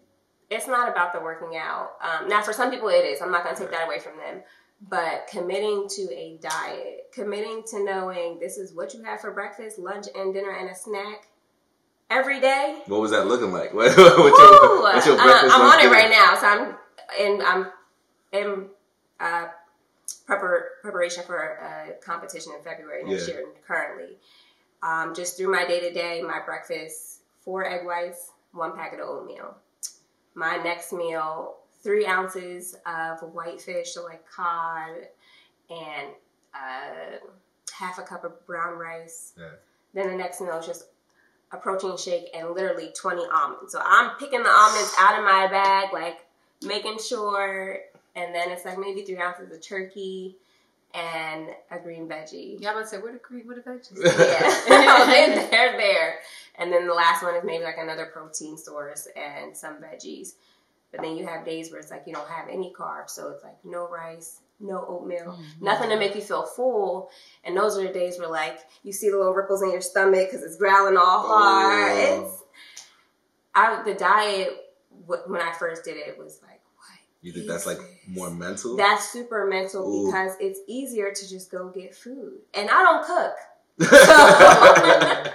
it's 0.48 0.66
not 0.66 0.88
about 0.88 1.12
the 1.12 1.20
working 1.20 1.58
out. 1.58 1.90
Um, 2.00 2.28
now, 2.28 2.40
for 2.40 2.54
some 2.54 2.70
people, 2.70 2.88
it 2.88 3.04
is. 3.04 3.20
I'm 3.20 3.30
not 3.30 3.44
going 3.44 3.54
to 3.54 3.60
take 3.60 3.72
that 3.72 3.86
away 3.86 3.98
from 3.98 4.16
them. 4.16 4.42
But 4.88 5.26
committing 5.30 5.88
to 5.88 6.02
a 6.14 6.38
diet, 6.40 7.08
committing 7.12 7.64
to 7.70 7.84
knowing 7.84 8.38
this 8.38 8.56
is 8.56 8.74
what 8.74 8.94
you 8.94 9.02
have 9.04 9.20
for 9.20 9.32
breakfast, 9.32 9.78
lunch, 9.78 10.06
and 10.14 10.32
dinner, 10.32 10.52
and 10.52 10.70
a 10.70 10.74
snack 10.74 11.28
every 12.10 12.40
day. 12.40 12.82
What 12.86 13.00
was 13.00 13.10
that 13.10 13.26
looking 13.26 13.52
like? 13.52 13.72
What, 13.74 13.96
what's, 13.96 13.96
your, 13.96 14.82
what's 14.82 15.06
your 15.06 15.16
breakfast? 15.16 15.54
Uh, 15.54 15.58
I'm 15.58 15.62
on 15.62 15.84
it 15.84 15.90
right 15.90 16.10
now, 16.10 16.36
so 16.38 16.46
I'm 16.46 16.76
in 17.20 17.42
I'm 17.44 17.66
in 18.32 18.66
uh, 19.20 19.46
prepar- 20.28 20.80
preparation 20.82 21.24
for 21.24 21.36
a 21.36 22.04
competition 22.04 22.52
in 22.56 22.62
February 22.62 23.04
next 23.04 23.28
yeah. 23.28 23.34
year. 23.34 23.44
Currently, 23.66 24.16
um, 24.82 25.14
just 25.14 25.36
through 25.36 25.50
my 25.50 25.66
day 25.66 25.80
to 25.80 25.92
day, 25.92 26.22
my 26.22 26.40
breakfast: 26.44 27.22
four 27.40 27.66
egg 27.66 27.84
whites, 27.84 28.32
one 28.52 28.76
packet 28.76 29.00
of 29.00 29.08
oatmeal. 29.08 29.56
My 30.34 30.56
next 30.56 30.92
meal: 30.92 31.56
three 31.82 32.06
ounces 32.06 32.76
of 32.86 33.20
white 33.32 33.60
fish, 33.60 33.94
so 33.94 34.04
like 34.04 34.24
cod 34.28 35.08
and 35.70 36.08
uh, 36.54 37.18
half 37.72 37.98
a 37.98 38.02
cup 38.02 38.24
of 38.24 38.46
brown 38.46 38.78
rice. 38.78 39.34
Yeah. 39.38 39.50
Then 39.94 40.10
the 40.10 40.16
next 40.16 40.40
meal 40.40 40.58
is 40.58 40.66
just 40.66 40.84
a 41.52 41.56
protein 41.56 41.96
shake 41.96 42.28
and 42.34 42.50
literally 42.50 42.90
20 42.94 43.22
almonds. 43.32 43.72
So 43.72 43.80
I'm 43.82 44.16
picking 44.18 44.42
the 44.42 44.50
almonds 44.50 44.94
out 44.98 45.18
of 45.18 45.24
my 45.24 45.46
bag, 45.48 45.92
like 45.92 46.24
making 46.62 46.98
sure, 46.98 47.78
and 48.14 48.34
then 48.34 48.50
it's 48.50 48.64
like 48.64 48.78
maybe 48.78 49.02
three 49.02 49.18
ounces 49.18 49.52
of 49.52 49.62
turkey 49.62 50.36
and 50.94 51.48
a 51.70 51.78
green 51.78 52.08
veggie. 52.08 52.56
Yeah, 52.58 52.72
I 52.74 52.80
to 52.80 52.86
say, 52.86 52.98
where 52.98 53.12
the 53.12 53.18
green, 53.18 53.46
where 53.46 53.56
the 53.56 53.62
veggies? 53.62 53.96
yeah, 54.68 55.04
they're, 55.06 55.50
they're 55.50 55.76
there. 55.76 56.18
And 56.58 56.72
then 56.72 56.86
the 56.86 56.94
last 56.94 57.22
one 57.22 57.34
is 57.36 57.44
maybe 57.44 57.64
like 57.64 57.78
another 57.78 58.06
protein 58.06 58.56
source 58.56 59.06
and 59.14 59.56
some 59.56 59.76
veggies. 59.76 60.34
But 60.90 61.02
then 61.02 61.16
you 61.16 61.26
have 61.26 61.44
days 61.44 61.70
where 61.70 61.80
it's 61.80 61.90
like 61.90 62.04
you 62.06 62.14
don't 62.14 62.28
have 62.28 62.48
any 62.48 62.72
carbs, 62.72 63.10
so 63.10 63.30
it's 63.30 63.44
like 63.44 63.56
no 63.64 63.88
rice, 63.88 64.40
no 64.60 64.84
oatmeal, 64.88 65.32
mm-hmm. 65.32 65.64
nothing 65.64 65.90
to 65.90 65.96
make 65.98 66.14
you 66.14 66.22
feel 66.22 66.44
full. 66.44 67.10
And 67.44 67.56
those 67.56 67.76
are 67.76 67.86
the 67.86 67.92
days 67.92 68.18
where 68.18 68.28
like 68.28 68.58
you 68.82 68.92
see 68.92 69.10
the 69.10 69.16
little 69.16 69.34
ripples 69.34 69.62
in 69.62 69.70
your 69.70 69.80
stomach 69.80 70.28
because 70.28 70.42
it's 70.42 70.56
growling 70.56 70.96
all 70.96 71.26
hard. 71.26 71.92
Oh. 71.92 72.24
It's 72.24 72.42
I 73.54 73.82
the 73.82 73.94
diet 73.94 74.50
when 75.06 75.40
I 75.40 75.52
first 75.52 75.84
did 75.84 75.96
it 75.96 76.18
was 76.18 76.40
like 76.42 76.60
what? 76.76 76.98
You 77.22 77.32
think 77.32 77.46
that's 77.46 77.66
like 77.66 77.78
more 78.06 78.30
mental? 78.30 78.76
That's 78.76 79.10
super 79.10 79.46
mental 79.46 79.82
Ooh. 79.88 80.06
because 80.06 80.32
it's 80.40 80.60
easier 80.66 81.12
to 81.12 81.28
just 81.28 81.50
go 81.50 81.70
get 81.70 81.94
food, 81.94 82.40
and 82.54 82.68
I 82.70 82.82
don't 82.82 83.04
cook. 83.06 83.34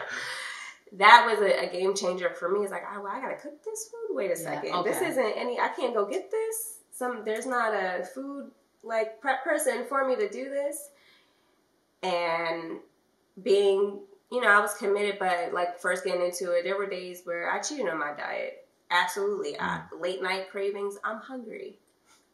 that 0.93 1.27
was 1.27 1.39
a, 1.39 1.67
a, 1.67 1.71
game 1.71 1.95
changer 1.95 2.31
for 2.31 2.49
me. 2.49 2.61
It's 2.61 2.71
like, 2.71 2.81
oh, 2.91 3.01
well, 3.01 3.11
I 3.11 3.21
gotta 3.21 3.35
cook 3.35 3.63
this 3.63 3.87
food. 3.89 4.15
Wait 4.15 4.31
a 4.31 4.35
second, 4.35 4.69
yeah, 4.69 4.77
okay. 4.77 4.89
this 4.89 5.01
isn't 5.01 5.33
any. 5.37 5.59
I 5.59 5.69
can't 5.69 5.93
go 5.93 6.05
get 6.05 6.31
this. 6.31 6.79
Some 6.91 7.23
there's 7.23 7.45
not 7.45 7.73
a 7.73 8.03
food 8.03 8.51
like 8.83 9.21
prep 9.21 9.43
person 9.43 9.85
for 9.87 10.07
me 10.07 10.15
to 10.15 10.29
do 10.29 10.49
this. 10.49 10.89
And 12.03 12.79
being, 13.43 13.99
you 14.31 14.41
know, 14.41 14.47
I 14.47 14.59
was 14.59 14.73
committed, 14.73 15.17
but 15.19 15.53
like 15.53 15.79
first 15.79 16.03
getting 16.03 16.21
into 16.21 16.51
it, 16.51 16.63
there 16.63 16.77
were 16.77 16.89
days 16.89 17.21
where 17.23 17.51
I 17.51 17.59
cheated 17.59 17.87
on 17.87 17.99
my 17.99 18.13
diet. 18.17 18.65
Absolutely, 18.89 19.53
mm. 19.53 19.61
I, 19.61 19.83
late 19.99 20.21
night 20.21 20.49
cravings. 20.49 20.97
I'm 21.03 21.19
hungry. 21.19 21.77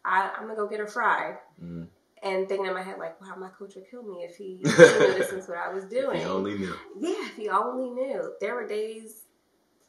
I, 0.05 0.31
am 0.37 0.43
gonna 0.43 0.55
go 0.55 0.67
get 0.67 0.79
a 0.79 0.87
fry. 0.87 1.37
Mm 1.63 1.87
and 2.23 2.47
thinking 2.49 2.65
in 2.65 2.73
my 2.73 2.81
head 2.81 2.97
like, 2.97 3.19
wow, 3.21 3.35
my 3.37 3.49
coach 3.49 3.75
would 3.75 3.89
kill 3.89 4.03
me 4.03 4.23
if 4.23 4.35
he 4.35 4.55
knew 4.63 4.71
this 4.71 5.31
is 5.31 5.47
what 5.47 5.57
I 5.57 5.71
was 5.71 5.85
doing. 5.85 6.17
If 6.17 6.23
he 6.23 6.29
only 6.29 6.57
knew. 6.57 6.73
Yeah, 6.99 7.25
if 7.27 7.35
he 7.35 7.49
only 7.49 7.89
knew. 7.89 8.33
There 8.41 8.55
were 8.55 8.67
days 8.67 9.25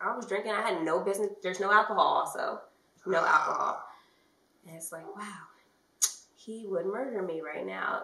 I 0.01 0.15
was 0.15 0.27
drinking, 0.27 0.53
I 0.53 0.61
had 0.61 0.83
no 0.83 1.01
business. 1.01 1.31
There's 1.43 1.61
no 1.61 1.73
alcohol, 1.73 2.31
so 2.33 2.61
no 3.07 3.19
alcohol. 3.19 3.83
And 4.67 4.77
it's 4.77 4.93
like, 4.93 5.07
wow, 5.17 5.39
he 6.49 6.67
would 6.67 6.87
murder 6.87 7.23
me 7.23 7.41
right 7.41 7.67
now. 7.67 8.03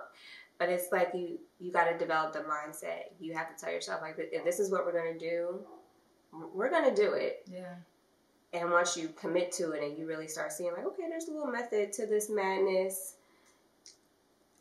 But 0.58 0.68
it's 0.68 0.92
like 0.92 1.10
you 1.14 1.38
you 1.58 1.72
got 1.72 1.90
to 1.90 1.98
develop 1.98 2.32
the 2.32 2.40
mindset. 2.40 3.10
You 3.18 3.34
have 3.34 3.54
to 3.54 3.64
tell 3.64 3.72
yourself 3.72 4.02
like, 4.02 4.16
if 4.18 4.44
this 4.44 4.60
is 4.60 4.70
what 4.70 4.84
we're 4.84 4.92
gonna 4.96 5.18
do, 5.18 5.60
we're 6.54 6.70
gonna 6.70 6.94
do 6.94 7.14
it. 7.14 7.48
Yeah. 7.50 7.74
And 8.52 8.70
once 8.70 8.96
you 8.96 9.08
commit 9.08 9.50
to 9.52 9.72
it 9.72 9.82
and 9.82 9.98
you 9.98 10.06
really 10.06 10.28
start 10.28 10.52
seeing 10.52 10.72
like, 10.72 10.86
okay, 10.86 11.04
there's 11.08 11.26
a 11.26 11.32
little 11.32 11.50
method 11.50 11.92
to 11.94 12.06
this 12.06 12.30
madness 12.30 13.16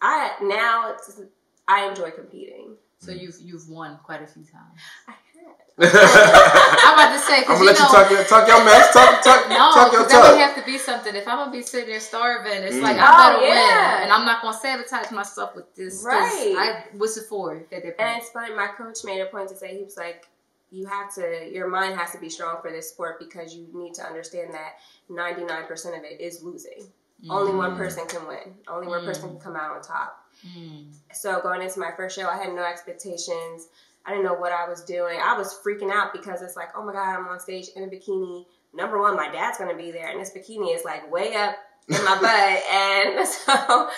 I 0.04 0.32
now 0.42 0.92
it's 0.94 1.22
I 1.68 1.88
enjoy 1.88 2.12
competing. 2.12 2.76
So 3.00 3.12
mm. 3.12 3.22
you've 3.22 3.38
you've 3.42 3.70
won 3.70 3.98
quite 4.04 4.22
a 4.22 4.28
few 4.28 4.44
times. 4.44 4.80
I 5.08 5.12
have. 5.12 5.33
I'm 5.80 6.94
about 6.94 7.14
to 7.14 7.20
say 7.20 7.42
I'm 7.42 7.58
gonna 7.58 7.64
let 7.64 7.78
you, 7.78 7.82
know, 7.82 7.90
you 7.90 7.94
talk 7.96 8.12
your 8.12 8.24
talk 8.26 8.48
your 8.48 8.64
mess. 8.64 8.94
Talk 8.94 9.24
talk 9.24 9.50
no, 9.50 9.74
talk 9.74 9.92
your 9.92 10.06
that 10.08 10.32
would 10.32 10.40
have 10.40 10.56
to 10.56 10.64
be 10.64 10.78
something. 10.78 11.16
If 11.16 11.28
I'm 11.28 11.38
gonna 11.38 11.52
be 11.52 11.64
sitting 11.64 11.90
there 11.90 12.00
starving, 12.00 12.62
it's 12.62 12.76
mm. 12.76 12.82
like 12.82 12.98
I 12.98 13.10
better 13.10 13.38
oh, 13.40 13.44
yeah. 13.44 13.94
win, 13.96 14.04
and 14.04 14.12
I'm 14.12 14.24
not 14.24 14.44
gonna 14.44 14.56
sabotage 14.56 15.10
myself 15.12 15.56
with 15.56 15.74
this. 15.74 16.04
Right. 16.06 16.54
I 16.56 16.84
what's 16.98 17.18
it 17.18 17.26
for? 17.28 17.54
and 17.54 17.66
it's 17.72 18.30
funny. 18.30 18.54
My 18.54 18.68
coach 18.68 19.04
made 19.04 19.20
a 19.22 19.26
point 19.26 19.50
to 19.50 19.56
say 19.56 19.76
he 19.76 19.84
was 19.84 19.98
like, 19.98 20.28
you 20.70 20.86
have 20.86 21.12
to 21.16 21.50
your 21.52 21.68
mind 21.68 21.98
has 21.98 22.12
to 22.12 22.20
be 22.20 22.30
strong 22.30 22.58
for 22.62 22.70
this 22.70 22.90
sport 22.90 23.20
because 23.20 23.56
you 23.56 23.68
need 23.74 23.96
to 23.96 24.04
understand 24.04 24.54
that 24.54 24.74
99% 25.10 25.98
of 25.98 26.04
it 26.04 26.22
is 26.22 26.44
losing. 26.44 26.84
Mm. 27.26 27.32
Only 27.32 27.56
one 27.56 27.72
mm. 27.72 27.78
person 27.78 28.06
can 28.08 28.28
win. 28.28 28.54
Only 28.68 28.88
one 28.88 29.02
mm. 29.02 29.06
person 29.06 29.30
can 29.30 29.40
come 29.40 29.56
out 29.56 29.76
on 29.76 29.82
top. 29.82 30.24
Mm. 30.56 30.94
So 31.14 31.42
going 31.42 31.62
into 31.62 31.80
my 31.80 31.92
first 31.96 32.16
show, 32.16 32.28
I 32.28 32.38
had 32.38 32.54
no 32.54 32.64
expectations. 32.64 33.70
I 34.06 34.12
didn't 34.12 34.26
know 34.26 34.34
what 34.34 34.52
I 34.52 34.68
was 34.68 34.84
doing. 34.84 35.20
I 35.22 35.38
was 35.38 35.58
freaking 35.66 35.92
out 35.92 36.14
because 36.14 36.42
it's 36.42 36.56
like, 36.56 36.70
oh 36.76 36.84
my 36.84 36.94
god, 36.94 37.20
I'm 37.20 37.28
on 37.28 37.40
stage 37.40 37.68
in 37.76 37.84
a 37.84 37.88
bikini. 37.88 38.46
Number 38.74 39.00
one, 39.00 39.16
my 39.16 39.30
dad's 39.30 39.58
gonna 39.58 39.76
be 39.76 39.92
there, 39.92 40.10
and 40.10 40.20
this 40.20 40.32
bikini 40.32 40.76
is 40.76 40.84
like 40.84 41.10
way 41.12 41.36
up 41.36 41.56
in 41.88 42.04
my 42.04 42.18
butt, 42.22 42.74
and 42.74 43.28
so. 43.28 43.90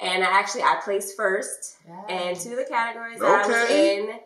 And 0.00 0.24
I 0.24 0.26
actually, 0.26 0.62
I 0.62 0.80
placed 0.82 1.16
first 1.16 1.76
in 2.08 2.34
two 2.36 2.50
of 2.50 2.56
the 2.56 2.66
categories 2.68 3.20
okay. 3.20 3.28
I 3.28 3.46
was 3.46 3.70
in. 3.70 4.18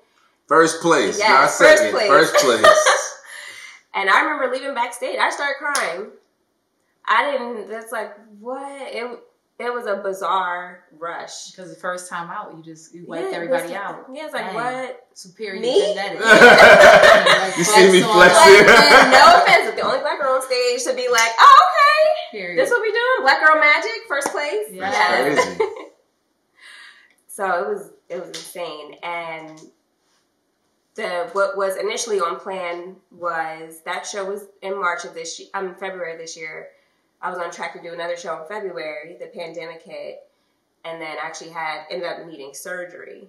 First 0.47 0.81
place, 0.81 1.19
yeah, 1.19 1.29
not 1.29 1.51
first 1.51 1.59
second, 1.59 1.91
place. 1.93 2.09
first 2.09 2.35
place. 2.37 2.65
and 3.95 4.09
I 4.09 4.23
remember 4.23 4.55
leaving 4.55 4.75
backstage. 4.75 5.19
I 5.19 5.31
started 5.31 5.57
crying 5.59 6.07
I 7.07 7.31
didn't. 7.31 7.69
That's 7.69 7.93
like 7.93 8.17
what 8.41 8.95
it. 8.95 9.21
It 9.59 9.73
was 9.73 9.87
a 9.87 9.97
bizarre 9.97 10.85
rush 10.99 11.51
because 11.51 11.71
the 11.71 11.81
first 11.81 12.11
time 12.11 12.29
out, 12.29 12.55
you 12.55 12.63
just 12.63 12.95
you 12.95 13.07
wiped 13.07 13.31
yeah, 13.31 13.37
everybody 13.37 13.75
out. 13.75 14.05
Yeah, 14.13 14.27
it's 14.27 14.35
like 14.35 14.53
Dang. 14.53 14.55
what 14.55 15.09
superior 15.15 15.61
me? 15.61 15.81
genetic. 15.81 16.21
like, 16.21 17.57
you 17.57 17.65
see 17.65 17.91
me 17.91 18.03
flexing. 18.03 18.67
Like, 18.67 19.11
no 19.13 19.33
offense, 19.43 19.75
the 19.75 19.81
only 19.81 20.01
black 20.01 20.21
girl 20.21 20.35
on 20.35 20.43
stage 20.43 20.85
to 20.85 20.95
be 20.95 21.09
like, 21.09 21.31
oh 21.41 21.57
okay, 21.71 22.39
Period. 22.39 22.59
this 22.59 22.69
what 22.69 22.83
we 22.83 22.93
doing? 22.93 23.23
Black 23.23 23.41
girl 23.47 23.59
magic, 23.59 24.03
first 24.07 24.31
place. 24.31 24.69
Yeah, 24.71 24.91
yes. 24.91 25.59
so 27.29 27.47
it 27.47 27.69
was 27.69 27.91
it 28.11 28.21
was 28.21 28.29
insane, 28.29 28.97
and 29.03 29.59
the 30.97 31.31
what 31.33 31.57
was 31.57 31.79
initially 31.79 32.21
on 32.21 32.39
plan 32.39 32.97
was 33.11 33.81
that 33.87 34.05
show 34.05 34.27
was 34.27 34.45
in 34.61 34.79
March 34.79 35.07
of 35.07 35.15
this 35.15 35.41
year, 35.41 35.49
um, 35.55 35.75
February 35.77 36.19
this 36.19 36.37
year 36.37 36.69
I 37.27 37.31
was 37.31 37.41
on 37.41 37.51
track 37.51 37.73
to 37.75 37.83
do 37.83 37.93
another 37.93 38.17
show 38.17 38.41
in 38.41 38.47
February. 38.47 39.17
The 39.19 39.27
pandemic 39.27 39.83
hit, 39.83 40.23
and 40.85 41.03
then 41.03 41.17
actually 41.21 41.51
had 41.51 41.83
ended 41.91 42.07
up 42.07 42.25
needing 42.25 42.55
surgery. 42.55 43.27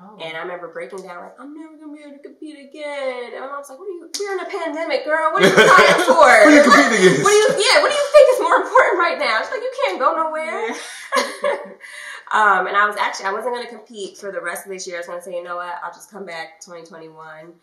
Oh. 0.00 0.18
And 0.20 0.36
I 0.36 0.40
remember 0.40 0.72
breaking 0.72 1.02
down 1.02 1.22
like, 1.22 1.38
I'm 1.38 1.54
never 1.54 1.76
gonna 1.76 1.92
be 1.92 2.02
able 2.02 2.18
to 2.18 2.22
compete 2.22 2.58
again. 2.58 3.30
And 3.34 3.40
my 3.40 3.46
mom's 3.46 3.70
like, 3.70 3.78
What 3.78 3.86
are 3.86 3.94
you? 3.94 4.10
We're 4.10 4.32
in 4.34 4.40
a 4.40 4.50
pandemic, 4.50 5.04
girl. 5.04 5.30
What 5.30 5.42
are 5.42 5.46
you 5.46 5.54
trying 5.70 6.02
for? 6.02 6.18
what 6.18 6.46
are 6.46 6.50
you 6.50 6.62
competing 6.66 6.98
against? 6.98 7.22
What 7.22 7.30
do 7.30 7.38
you? 7.38 7.48
Yeah. 7.62 7.78
What 7.78 7.90
do 7.90 7.94
you 7.94 8.06
think 8.10 8.26
is 8.34 8.40
more 8.42 8.56
important 8.58 8.98
right 8.98 9.18
now? 9.22 9.38
She's 9.38 9.54
like, 9.54 9.62
You 9.62 9.74
can't 9.86 9.98
go 10.02 10.18
nowhere. 10.18 10.70
um, 12.34 12.66
and 12.66 12.74
I 12.74 12.90
was 12.90 12.96
actually 12.98 13.26
I 13.26 13.32
wasn't 13.32 13.54
gonna 13.54 13.70
compete 13.70 14.18
for 14.18 14.32
the 14.32 14.42
rest 14.42 14.66
of 14.66 14.72
this 14.72 14.86
year. 14.86 14.96
I 14.96 15.00
was 15.00 15.06
gonna 15.06 15.22
say, 15.22 15.34
you 15.34 15.44
know 15.44 15.62
what? 15.62 15.78
I'll 15.82 15.94
just 15.94 16.10
come 16.10 16.26
back 16.26 16.58
2021. 16.58 17.54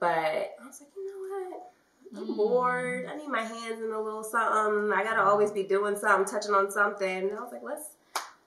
But 0.00 0.58
I 0.58 0.66
was 0.66 0.82
like, 0.82 0.90
you 0.96 1.06
know 1.06 1.54
what? 1.54 1.70
I'm 2.16 2.36
bored. 2.36 3.06
I 3.06 3.16
need 3.16 3.28
my 3.28 3.42
hands 3.42 3.82
in 3.82 3.92
a 3.92 4.00
little 4.00 4.24
something. 4.24 4.92
I 4.92 5.02
gotta 5.04 5.22
always 5.22 5.50
be 5.50 5.62
doing 5.62 5.96
something, 5.96 6.32
touching 6.32 6.54
on 6.54 6.70
something. 6.70 7.28
And 7.28 7.32
I 7.32 7.40
was 7.40 7.52
like, 7.52 7.62
let's 7.62 7.90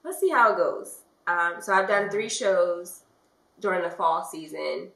let's 0.04 0.20
see 0.20 0.30
how 0.30 0.52
it 0.52 0.56
goes. 0.56 1.02
Um, 1.26 1.54
so 1.60 1.72
I've 1.72 1.88
done 1.88 2.10
three 2.10 2.28
shows 2.28 3.02
during 3.60 3.82
the 3.82 3.90
fall 3.90 4.24
season, 4.24 4.88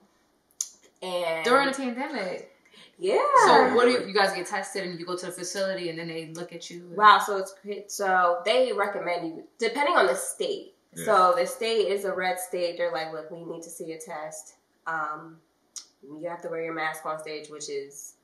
and 1.02 1.44
during 1.44 1.68
the 1.68 1.74
pandemic. 1.74 2.52
Yeah. 2.98 3.18
So 3.44 3.74
what 3.74 3.84
do 3.84 3.90
you, 3.90 4.06
you, 4.06 4.14
guys 4.14 4.32
get 4.32 4.46
tested 4.46 4.86
and 4.86 4.98
you 4.98 5.04
go 5.04 5.16
to 5.16 5.26
the 5.26 5.32
facility 5.32 5.90
and 5.90 5.98
then 5.98 6.08
they 6.08 6.32
look 6.32 6.52
at 6.52 6.70
you? 6.70 6.90
Wow. 6.94 7.18
So 7.24 7.44
it's 7.64 7.94
so 7.94 8.40
they 8.44 8.72
recommend 8.72 9.28
you 9.28 9.44
depending 9.58 9.96
on 9.96 10.06
the 10.06 10.14
state. 10.14 10.74
Yeah. 10.94 11.04
So 11.04 11.34
the 11.38 11.46
state 11.46 11.88
is 11.88 12.04
a 12.04 12.14
red 12.14 12.38
state. 12.38 12.78
They're 12.78 12.92
like, 12.92 13.12
look, 13.12 13.30
we 13.30 13.44
need 13.44 13.62
to 13.62 13.70
see 13.70 13.92
a 13.92 13.98
test. 13.98 14.54
Um, 14.86 15.36
you 16.02 16.28
have 16.28 16.40
to 16.42 16.48
wear 16.48 16.62
your 16.62 16.74
mask 16.74 17.04
on 17.04 17.18
stage, 17.18 17.48
which 17.48 17.68
is 17.68 18.14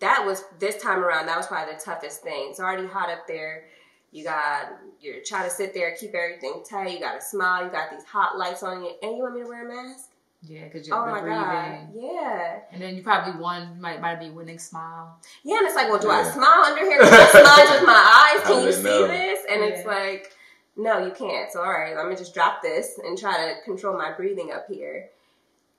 that 0.00 0.24
was 0.24 0.44
this 0.58 0.82
time 0.82 1.00
around. 1.00 1.26
That 1.26 1.36
was 1.36 1.46
probably 1.46 1.74
the 1.74 1.80
toughest 1.80 2.22
thing. 2.22 2.48
It's 2.50 2.60
already 2.60 2.86
hot 2.86 3.10
up 3.10 3.26
there. 3.26 3.64
You 4.12 4.24
got 4.24 4.72
you're 5.00 5.22
trying 5.24 5.44
to 5.44 5.50
sit 5.50 5.74
there, 5.74 5.94
keep 5.98 6.14
everything 6.14 6.62
tight. 6.68 6.92
You 6.92 7.00
got 7.00 7.20
to 7.20 7.24
smile. 7.24 7.64
You 7.64 7.70
got 7.70 7.90
these 7.90 8.04
hot 8.04 8.38
lights 8.38 8.62
on 8.62 8.82
you, 8.82 8.92
and 9.02 9.16
you 9.16 9.22
want 9.22 9.34
me 9.34 9.42
to 9.42 9.48
wear 9.48 9.68
a 9.68 9.74
mask? 9.88 10.10
Yeah, 10.42 10.64
because 10.64 10.86
you're 10.86 10.96
oh 10.96 11.10
my 11.10 11.20
breathing. 11.20 11.40
God. 11.40 11.88
Yeah. 11.94 12.58
And 12.72 12.80
then 12.80 12.94
you 12.94 13.02
probably 13.02 13.40
won 13.40 13.80
might 13.80 14.00
might 14.00 14.20
be 14.20 14.30
winning 14.30 14.58
smile. 14.58 15.18
Yeah, 15.44 15.58
and 15.58 15.66
it's 15.66 15.74
like, 15.74 15.88
well, 15.88 15.98
do 15.98 16.08
yeah. 16.08 16.14
I 16.14 16.22
smile 16.30 16.64
under 16.64 16.84
here? 16.84 17.00
Can 17.00 17.12
I 17.12 17.30
smile 17.30 17.78
with 17.78 17.86
my 17.86 18.36
eyes? 18.36 18.46
Can 18.46 18.64
you 18.64 18.72
see 18.72 18.82
know. 18.82 19.06
this? 19.08 19.40
And 19.50 19.60
yeah. 19.60 19.66
it's 19.68 19.86
like, 19.86 20.32
no, 20.76 21.04
you 21.04 21.12
can't. 21.12 21.50
So 21.50 21.60
all 21.60 21.72
right, 21.72 21.96
let 21.96 22.08
me 22.08 22.14
just 22.14 22.34
drop 22.34 22.62
this 22.62 23.00
and 23.04 23.18
try 23.18 23.48
to 23.48 23.62
control 23.64 23.96
my 23.96 24.12
breathing 24.12 24.52
up 24.52 24.66
here. 24.68 25.08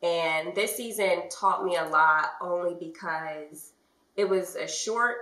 And 0.04 0.54
this 0.54 0.76
season 0.76 1.30
taught 1.30 1.64
me 1.64 1.78
a 1.78 1.86
lot 1.86 2.32
only 2.42 2.76
because 2.76 3.72
it 4.18 4.28
was 4.28 4.56
a 4.56 4.68
short 4.68 5.16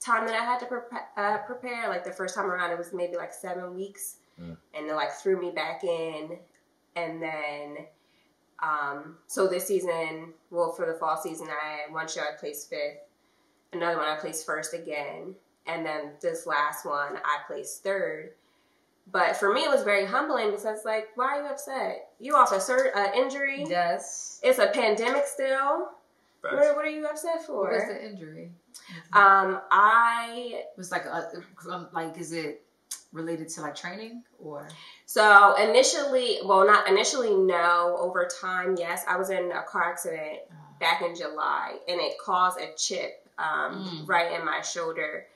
time 0.00 0.26
that 0.26 0.34
I 0.34 0.44
had 0.44 0.60
to 0.60 0.66
prepare, 0.66 1.08
uh, 1.16 1.38
prepare. 1.38 1.88
Like 1.88 2.04
the 2.04 2.12
first 2.12 2.34
time 2.34 2.46
around, 2.46 2.70
it 2.72 2.78
was 2.78 2.92
maybe 2.92 3.16
like 3.16 3.32
seven 3.32 3.74
weeks, 3.74 4.16
mm. 4.40 4.56
and 4.74 4.88
they 4.88 4.92
like 4.92 5.12
threw 5.12 5.40
me 5.40 5.50
back 5.50 5.84
in, 5.84 6.38
and 6.96 7.22
then. 7.22 7.76
Um, 8.62 9.16
so 9.26 9.46
this 9.46 9.66
season, 9.66 10.32
well, 10.50 10.72
for 10.72 10.86
the 10.86 10.94
fall 10.94 11.16
season, 11.16 11.48
I 11.48 11.92
one 11.92 12.08
show 12.08 12.20
I 12.20 12.38
placed 12.38 12.70
fifth, 12.70 12.98
another 13.72 13.98
one 13.98 14.06
I 14.06 14.16
placed 14.16 14.46
first 14.46 14.72
again, 14.72 15.34
and 15.66 15.84
then 15.84 16.12
this 16.22 16.46
last 16.46 16.86
one 16.86 17.16
I 17.16 17.38
placed 17.46 17.82
third. 17.82 18.30
But 19.10 19.36
for 19.36 19.52
me, 19.52 19.64
it 19.64 19.70
was 19.70 19.82
very 19.82 20.06
humbling 20.06 20.52
because, 20.52 20.84
like, 20.84 21.08
why 21.14 21.26
are 21.26 21.42
you 21.42 21.48
upset? 21.48 22.12
You 22.20 22.36
off 22.36 22.52
a 22.52 22.56
cert, 22.56 22.96
uh, 22.96 23.10
injury? 23.14 23.66
Yes. 23.68 24.40
It's 24.42 24.58
a 24.58 24.68
pandemic 24.68 25.26
still. 25.26 25.88
What, 26.52 26.76
what, 26.76 26.84
are 26.84 26.90
you 26.90 27.06
upset 27.06 27.44
for? 27.46 27.70
What's 27.70 27.86
the 27.86 28.04
injury? 28.04 28.52
Um, 29.12 29.60
I 29.70 30.50
it 30.54 30.66
was 30.76 30.90
like 30.90 31.04
a, 31.04 31.30
um, 31.70 31.88
like 31.92 32.18
is 32.18 32.32
it 32.32 32.64
related 33.12 33.48
to 33.48 33.62
like 33.62 33.74
training 33.74 34.22
or? 34.38 34.68
So 35.06 35.54
initially, 35.56 36.38
well, 36.44 36.66
not 36.66 36.88
initially, 36.88 37.34
no. 37.34 37.96
Over 37.98 38.28
time, 38.40 38.76
yes. 38.78 39.04
I 39.08 39.16
was 39.16 39.30
in 39.30 39.52
a 39.52 39.62
car 39.62 39.90
accident 39.90 40.40
uh. 40.50 40.54
back 40.80 41.02
in 41.02 41.14
July, 41.14 41.76
and 41.88 42.00
it 42.00 42.18
caused 42.18 42.60
a 42.60 42.74
chip 42.76 43.26
um, 43.38 43.84
mm. 43.84 44.08
right 44.08 44.38
in 44.38 44.44
my 44.44 44.60
shoulder. 44.60 45.26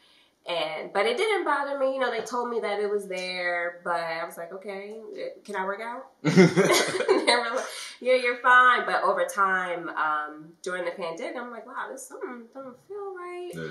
And 0.48 0.94
but 0.94 1.04
it 1.04 1.18
didn't 1.18 1.44
bother 1.44 1.78
me. 1.78 1.92
You 1.92 2.00
know, 2.00 2.10
they 2.10 2.22
told 2.22 2.48
me 2.48 2.58
that 2.60 2.80
it 2.80 2.90
was 2.90 3.06
there, 3.06 3.80
but 3.84 4.00
I 4.00 4.24
was 4.24 4.38
like, 4.38 4.50
okay, 4.50 4.96
can 5.44 5.56
I 5.56 5.66
work 5.66 5.80
out? 5.82 6.06
like, 6.24 7.64
yeah, 8.00 8.14
you're 8.14 8.38
fine. 8.38 8.86
But 8.86 9.02
over 9.02 9.26
time, 9.26 9.90
um, 9.90 10.52
during 10.62 10.86
the 10.86 10.92
pandemic, 10.92 11.36
I'm 11.36 11.50
like, 11.50 11.66
wow, 11.66 11.88
this 11.92 12.08
something 12.08 12.44
don't 12.54 12.76
feel 12.88 13.14
right. 13.14 13.50
Yeah. 13.54 13.68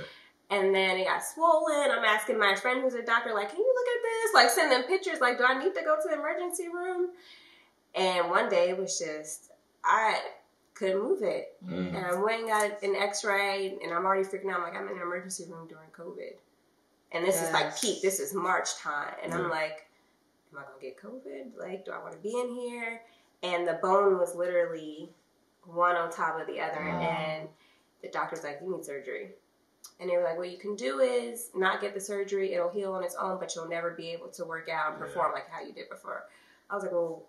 And 0.50 0.74
then 0.74 1.00
it 1.00 1.06
got 1.06 1.24
swollen. 1.26 1.90
I'm 1.92 2.06
asking 2.06 2.38
my 2.38 2.56
friend 2.56 2.82
who's 2.82 2.94
a 2.94 3.02
doctor, 3.02 3.34
like, 3.34 3.50
can 3.50 3.60
you 3.60 3.74
look 3.76 3.88
at 3.88 4.04
this? 4.04 4.34
Like, 4.34 4.50
send 4.50 4.72
them 4.72 4.84
pictures. 4.84 5.20
Like, 5.20 5.40
do 5.40 5.46
I 5.46 5.58
need 5.58 5.74
to 5.74 5.82
go 5.82 5.96
to 5.96 6.08
the 6.08 6.14
emergency 6.14 6.68
room? 6.68 7.10
And 7.96 8.30
one 8.30 8.50
day 8.50 8.70
it 8.70 8.78
was 8.78 8.98
just, 9.00 9.52
I 9.84 10.20
couldn't 10.76 11.02
move 11.02 11.24
it. 11.24 11.58
Mm. 11.66 11.96
And 11.96 12.06
I 12.06 12.14
went 12.22 12.42
and 12.42 12.48
got 12.48 12.84
an 12.84 12.96
x 12.96 13.26
ray, 13.26 13.78
and 13.84 13.92
I'm 13.92 14.06
already 14.06 14.24
freaking 14.24 14.52
out. 14.52 14.58
I'm 14.58 14.64
like, 14.64 14.76
I'm 14.76 14.88
in 14.88 14.98
an 14.98 15.02
emergency 15.02 15.46
room 15.50 15.68
during 15.68 15.90
COVID. 15.90 16.36
And 17.12 17.26
this 17.26 17.36
yes. 17.36 17.48
is 17.48 17.54
like 17.54 17.80
peak, 17.80 18.02
this 18.02 18.20
is 18.20 18.34
March 18.34 18.76
time. 18.78 19.14
And 19.24 19.34
I'm 19.34 19.50
like, 19.50 19.88
am 20.52 20.60
I 20.60 20.64
going 20.64 20.80
to 20.80 20.86
get 20.86 21.02
COVID? 21.02 21.60
Like, 21.60 21.86
do 21.86 21.92
I 21.92 22.00
want 22.00 22.14
to 22.14 22.20
be 22.20 22.38
in 22.38 22.54
here? 22.54 23.02
And 23.44 23.68
the 23.68 23.80
bone 23.82 24.18
was 24.18 24.36
literally 24.36 25.10
one 25.66 25.96
on 25.96 26.12
top 26.12 26.40
of 26.40 26.48
the 26.48 26.60
other. 26.60 26.80
And 26.80 27.48
the 28.02 28.10
doctor's 28.10 28.44
like, 28.44 28.60
you 28.62 28.76
need 28.76 28.86
surgery. 28.86 29.30
And 30.00 30.10
they 30.10 30.18
were 30.18 30.24
like, 30.24 30.38
what 30.38 30.52
you 30.52 30.58
can 30.58 30.76
do 30.76 31.00
is 31.00 31.50
not 31.56 31.82
get 31.82 31.94
the 31.94 32.02
surgery, 32.02 32.54
it'll 32.54 32.70
heal 32.70 32.94
on 32.94 33.04
its 33.04 33.16
own, 33.16 33.40
but 33.40 33.56
you'll 33.56 33.68
never 33.68 33.92
be 33.92 34.10
able 34.10 34.28
to 34.30 34.46
work 34.46 34.70
out 34.70 34.92
and 34.92 35.00
perform 35.00 35.32
yeah. 35.32 35.34
like 35.34 35.50
how 35.50 35.62
you 35.62 35.74
did 35.74 35.90
before. 35.90 36.26
I 36.70 36.76
was 36.76 36.84
like, 36.84 36.92
well, 36.92 37.24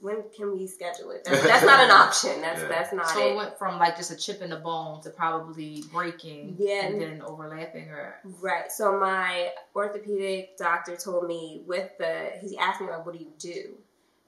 when 0.00 0.24
can 0.36 0.56
we 0.56 0.66
schedule 0.66 1.10
it? 1.10 1.24
That's, 1.24 1.42
that's 1.42 1.64
not 1.64 1.80
an 1.80 1.90
option. 1.92 2.40
That's 2.40 2.60
yeah. 2.60 2.68
that's 2.68 2.92
not. 2.92 3.08
So 3.08 3.26
it. 3.26 3.32
it 3.32 3.36
went 3.36 3.58
from 3.58 3.78
like 3.78 3.96
just 3.96 4.10
a 4.10 4.16
chip 4.16 4.42
in 4.42 4.50
the 4.50 4.56
bone 4.56 5.00
to 5.02 5.10
probably 5.10 5.84
breaking, 5.92 6.56
yeah, 6.58 6.86
and 6.86 7.00
then 7.00 7.22
overlapping, 7.22 7.88
or 7.88 8.16
right. 8.40 8.70
So 8.70 8.98
my 8.98 9.50
orthopedic 9.74 10.56
doctor 10.56 10.96
told 10.96 11.26
me 11.26 11.62
with 11.66 11.90
the 11.98 12.32
he 12.40 12.58
asked 12.58 12.80
me 12.80 12.88
like, 12.88 13.04
"What 13.04 13.16
do 13.16 13.20
you 13.20 13.32
do?" 13.38 13.76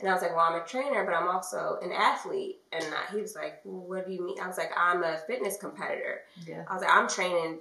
And 0.01 0.09
I 0.09 0.13
was 0.13 0.23
like, 0.23 0.35
"Well, 0.35 0.47
I'm 0.49 0.61
a 0.61 0.65
trainer, 0.65 1.05
but 1.05 1.15
I'm 1.15 1.29
also 1.29 1.79
an 1.83 1.93
athlete." 1.93 2.59
And 2.73 2.85
I, 2.85 3.13
he 3.13 3.21
was 3.21 3.35
like, 3.35 3.61
well, 3.65 3.87
"What 3.87 4.07
do 4.07 4.13
you 4.13 4.25
mean?" 4.25 4.41
I 4.41 4.47
was 4.47 4.59
like, 4.59 4.71
"I'm 4.77 5.03
a 5.03 5.19
fitness 5.27 5.57
competitor." 5.59 6.23
Yeah. 6.47 6.65
I 6.69 6.75
was 6.75 6.83
like, 6.83 6.93
"I'm 6.93 7.09
training." 7.09 7.59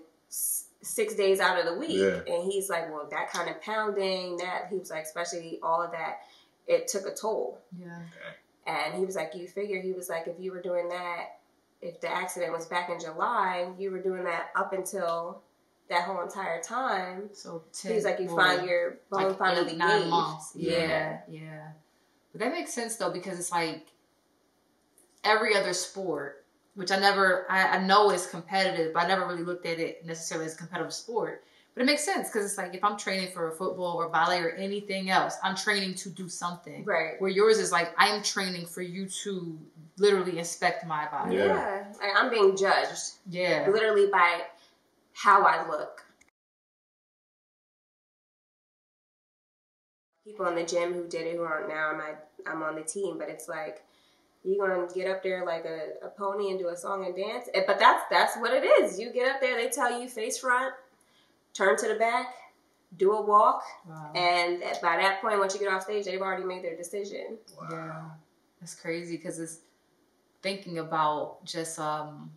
six 0.81 1.15
days 1.15 1.39
out 1.39 1.59
of 1.59 1.65
the 1.65 1.73
week 1.73 1.97
yeah. 1.97 2.19
and 2.31 2.51
he's 2.51 2.69
like 2.69 2.91
well 2.91 3.07
that 3.09 3.31
kind 3.31 3.49
of 3.49 3.59
pounding 3.61 4.37
that 4.37 4.67
he 4.69 4.77
was 4.77 4.91
like 4.91 5.03
especially 5.03 5.59
all 5.63 5.81
of 5.81 5.91
that 5.91 6.19
it 6.68 6.88
took 6.88 7.05
a 7.05 7.13
toll. 7.13 7.59
Yeah. 7.80 7.99
And 8.65 8.95
he 8.95 9.05
was 9.05 9.15
like, 9.15 9.34
you 9.34 9.47
figure, 9.47 9.82
he 9.82 9.93
was 9.93 10.09
like, 10.09 10.28
if 10.28 10.36
you 10.39 10.51
were 10.51 10.61
doing 10.61 10.89
that, 10.89 11.39
if 11.82 12.01
the 12.01 12.11
accident 12.11 12.51
was 12.51 12.65
back 12.65 12.89
in 12.89 12.99
July, 12.99 13.70
you 13.78 13.91
were 13.91 14.01
doing 14.01 14.24
that 14.26 14.49
up 14.55 14.74
until 14.74 15.41
that 15.89 16.03
whole 16.03 16.22
entire 16.22 16.61
time. 16.61 17.30
So 17.32 17.63
ten, 17.72 17.91
he 17.91 17.95
was 17.95 18.03
like, 18.03 18.20
you 18.20 18.28
find 18.28 18.68
your 18.68 18.99
bone 19.09 19.30
like 19.30 19.38
finally 19.38 19.72
eight, 19.72 19.78
nine 19.78 20.09
months. 20.09 20.51
Yeah. 20.55 20.80
yeah, 20.80 21.20
yeah. 21.30 21.68
But 22.34 22.41
that 22.41 22.51
makes 22.51 22.74
sense 22.74 22.97
though 22.97 23.11
because 23.11 23.39
it's 23.39 23.51
like 23.51 23.88
every 25.24 25.55
other 25.55 25.74
sport, 25.74 26.43
which 26.76 26.91
I 26.91 26.99
never, 26.99 27.49
I, 27.49 27.78
I 27.78 27.86
know 27.86 28.11
is 28.11 28.28
competitive, 28.28 28.93
but 28.93 29.05
I 29.05 29.07
never 29.07 29.26
really 29.26 29.43
looked 29.43 29.65
at 29.65 29.80
it 29.80 30.05
necessarily 30.05 30.47
as 30.47 30.55
a 30.55 30.57
competitive 30.57 30.93
sport 30.93 31.45
but 31.78 31.84
it 31.84 31.86
makes 31.86 32.03
sense 32.03 32.28
because 32.28 32.43
it's 32.43 32.57
like 32.57 32.73
if 32.73 32.84
I'm 32.84 32.97
training 32.97 33.28
for 33.32 33.49
a 33.49 33.51
football 33.51 33.97
or 33.97 34.09
ballet 34.09 34.39
or 34.39 34.49
anything 34.49 35.11
else, 35.11 35.36
I'm 35.43 35.55
training 35.55 35.93
to 35.93 36.09
do 36.09 36.28
something. 36.28 36.84
Right. 36.84 37.21
Where 37.21 37.30
yours 37.30 37.59
is 37.59 37.71
like 37.71 37.93
I 37.99 38.07
am 38.07 38.23
training 38.23 38.65
for 38.65 38.82
you 38.82 39.07
to 39.23 39.59
literally 39.99 40.39
inspect 40.39 40.88
my 40.88 41.07
body. 41.11 41.36
Yeah. 41.36 41.45
yeah. 41.45 41.84
Like 42.01 42.11
I'm 42.15 42.32
being 42.32 42.57
judged. 42.57 43.11
Yeah. 43.30 43.67
Literally 43.71 44.07
by 44.11 44.41
how 45.13 45.43
I 45.43 45.67
look. 45.69 46.03
People 50.25 50.47
in 50.47 50.55
the 50.55 50.63
gym 50.63 50.93
who 50.93 51.07
did 51.07 51.28
it 51.28 51.36
who 51.36 51.43
aren't 51.43 51.69
now, 51.69 51.91
I'm 51.91 52.01
I'm 52.47 52.63
on 52.63 52.73
the 52.73 52.82
team, 52.82 53.19
but 53.19 53.30
it's 53.30 53.47
like 53.47 53.84
you're 54.43 54.67
gonna 54.67 54.91
get 54.95 55.07
up 55.07 55.21
there 55.21 55.45
like 55.45 55.65
a, 55.65 56.03
a 56.03 56.09
pony 56.09 56.49
and 56.49 56.57
do 56.57 56.69
a 56.69 56.75
song 56.75 57.05
and 57.05 57.15
dance. 57.15 57.49
Eh, 57.53 57.61
but 57.67 57.78
that's 57.78 58.01
that's 58.09 58.36
what 58.38 58.51
it 58.51 58.65
is. 58.65 58.99
You 58.99 59.13
get 59.13 59.36
up 59.36 59.41
there, 59.41 59.61
they 59.61 59.69
tell 59.69 60.01
you 60.01 60.09
face 60.09 60.39
front 60.39 60.73
turn 61.57 61.75
to 61.77 61.87
the 61.87 61.95
back, 61.95 62.33
do 62.97 63.13
a 63.13 63.21
walk, 63.21 63.63
wow. 63.87 64.11
and 64.15 64.61
by 64.81 64.97
that 64.97 65.21
point, 65.21 65.39
once 65.39 65.53
you 65.53 65.59
get 65.59 65.73
off 65.73 65.83
stage, 65.83 66.05
they've 66.05 66.21
already 66.21 66.43
made 66.43 66.63
their 66.63 66.75
decision. 66.75 67.37
Wow. 67.59 67.67
Yeah, 67.71 68.01
that's 68.61 68.75
crazy 68.75 69.17
because 69.17 69.39
it's 69.39 69.59
thinking 70.41 70.79
about 70.79 71.43
just 71.45 71.79
um. 71.79 72.31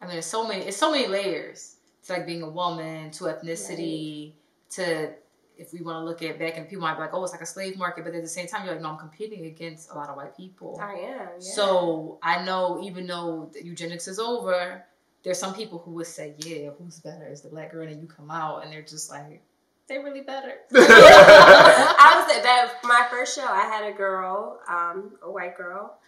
I 0.00 0.06
mean, 0.06 0.18
it's 0.18 0.28
so 0.28 0.46
many. 0.46 0.64
It's 0.64 0.76
so 0.76 0.92
many 0.92 1.08
layers. 1.08 1.76
It's 2.00 2.08
like 2.08 2.26
being 2.26 2.42
a 2.42 2.48
woman 2.48 3.10
to 3.12 3.24
ethnicity 3.24 4.26
right. 4.26 4.34
to 4.70 5.12
if 5.58 5.72
we 5.72 5.80
want 5.80 5.96
to 5.96 6.04
look 6.04 6.22
at 6.22 6.38
back 6.38 6.56
and 6.56 6.68
people 6.68 6.82
might 6.82 6.94
be 6.94 7.00
like, 7.00 7.10
oh, 7.12 7.22
it's 7.24 7.32
like 7.32 7.40
a 7.40 7.46
slave 7.46 7.76
market, 7.76 8.04
but 8.04 8.14
at 8.14 8.22
the 8.22 8.28
same 8.28 8.46
time, 8.46 8.64
you're 8.64 8.74
like, 8.74 8.82
no, 8.82 8.90
I'm 8.90 8.98
competing 8.98 9.46
against 9.46 9.90
a 9.90 9.94
lot 9.94 10.08
of 10.08 10.16
white 10.16 10.36
people. 10.36 10.78
I 10.80 10.92
am. 10.92 10.98
Yeah. 11.00 11.26
So 11.40 12.18
I 12.22 12.44
know, 12.44 12.80
even 12.82 13.08
though 13.08 13.50
eugenics 13.60 14.06
is 14.06 14.20
over, 14.20 14.84
there's 15.28 15.38
some 15.38 15.52
people 15.52 15.76
who 15.76 15.90
would 15.90 16.06
say, 16.06 16.32
yeah, 16.38 16.70
who's 16.78 17.00
better 17.00 17.28
is 17.28 17.42
the 17.42 17.50
black 17.50 17.70
girl, 17.70 17.86
and 17.86 18.00
you 18.00 18.06
come 18.08 18.30
out 18.30 18.64
and 18.64 18.72
they're 18.72 18.80
just 18.80 19.10
like, 19.10 19.42
they're 19.86 20.02
really 20.02 20.22
better. 20.22 20.54
I 20.74 22.24
was 22.26 22.34
at 22.34 22.42
that 22.44 22.72
my 22.84 23.06
first 23.10 23.36
show. 23.36 23.44
I 23.44 23.60
had 23.60 23.84
a 23.84 23.94
girl, 23.94 24.58
um, 24.66 25.18
a 25.22 25.30
white 25.30 25.54
girl, 25.54 25.98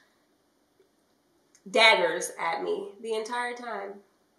daggers 1.71 2.33
at 2.41 2.62
me 2.62 2.93
the 3.03 3.12
entire 3.12 3.53
time. 3.53 3.93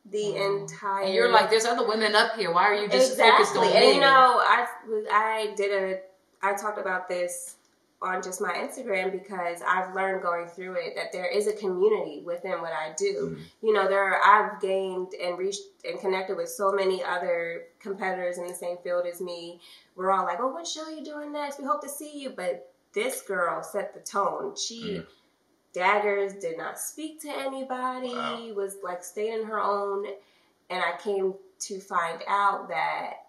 The 0.10 0.34
oh. 0.38 0.62
entire. 0.62 1.04
And 1.04 1.14
you're 1.14 1.32
like, 1.32 1.52
there's 1.52 1.66
other 1.66 1.88
women 1.88 2.16
up 2.16 2.36
here. 2.36 2.52
Why 2.52 2.64
are 2.64 2.74
you 2.74 2.90
just 2.90 3.12
exactly. 3.12 3.46
focused 3.46 3.58
on 3.58 3.68
me? 3.68 3.78
And 3.78 3.96
you 3.96 4.02
know, 4.02 4.42
I 4.42 4.66
I 5.12 5.54
did 5.56 5.72
a 5.72 6.00
I 6.42 6.56
talked 6.56 6.80
about 6.80 7.08
this 7.08 7.58
on 8.02 8.24
just 8.24 8.42
my 8.42 8.52
Instagram 8.54 9.12
because 9.12 9.62
I've 9.68 9.94
learned 9.94 10.24
going 10.24 10.48
through 10.48 10.74
it 10.74 10.96
that 10.96 11.12
there 11.12 11.28
is 11.28 11.46
a 11.46 11.54
community 11.54 12.24
within 12.26 12.60
what 12.62 12.72
I 12.72 12.94
do. 12.98 13.36
Mm-hmm. 13.36 13.68
You 13.68 13.74
know, 13.74 13.88
there 13.88 14.04
are, 14.04 14.20
I've 14.24 14.60
gained 14.60 15.14
and 15.14 15.38
reached 15.38 15.62
and 15.88 16.00
connected 16.00 16.36
with 16.36 16.50
so 16.50 16.72
many 16.72 17.04
other 17.04 17.66
competitors 17.80 18.40
in 18.40 18.48
the 18.48 18.56
same 18.56 18.78
field 18.84 19.06
as 19.06 19.22
me. 19.22 19.62
We're 19.96 20.12
all 20.12 20.26
like, 20.26 20.40
"Oh, 20.40 20.48
what 20.48 20.66
show 20.66 20.84
are 20.84 20.92
you 20.92 21.04
doing 21.04 21.32
next? 21.32 21.60
We 21.60 21.66
hope 21.66 21.82
to 21.82 21.90
see 21.90 22.20
you." 22.20 22.32
But 22.32 22.74
this 22.94 23.22
girl 23.22 23.62
set 23.62 23.94
the 23.94 24.00
tone. 24.00 24.56
She 24.56 24.82
mm. 24.82 25.06
daggers 25.72 26.34
did 26.34 26.58
not 26.58 26.80
speak 26.80 27.22
to 27.22 27.30
anybody. 27.30 28.16
Wow. 28.16 28.54
Was 28.56 28.78
like 28.84 29.04
stayed 29.04 29.40
in 29.40 29.46
her 29.46 29.62
own, 29.62 30.08
and 30.72 30.82
I 30.82 30.98
came 30.98 31.36
to 31.60 31.80
find 31.80 32.24
out 32.28 32.68
that 32.70 33.21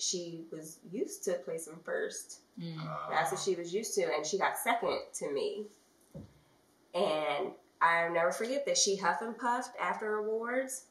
she 0.00 0.44
was 0.50 0.78
used 0.90 1.24
to 1.24 1.34
placing 1.44 1.76
first 1.84 2.40
Mm. 2.60 2.76
That's 3.10 3.32
what 3.32 3.40
she 3.40 3.54
was 3.54 3.72
used 3.72 3.94
to, 3.94 4.02
and 4.02 4.24
she 4.24 4.38
got 4.38 4.58
second 4.58 4.98
to 5.14 5.30
me. 5.30 5.64
And 6.94 7.52
I'll 7.80 8.12
never 8.12 8.32
forget 8.32 8.66
that 8.66 8.76
she 8.76 8.96
huff 8.96 9.22
and 9.22 9.36
puffed 9.38 9.76
after 9.80 10.16
awards, 10.16 10.86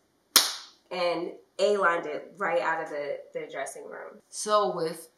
and 0.89 1.32
a 1.60 1.78
lined 1.78 2.07
it 2.07 2.34
right 2.38 2.62
out 2.62 2.84
of 2.84 2.89
the, 2.89 3.20
the 3.34 3.47
dressing 3.51 3.86
room. 3.86 4.20
So 4.30 4.76
with 4.76 5.10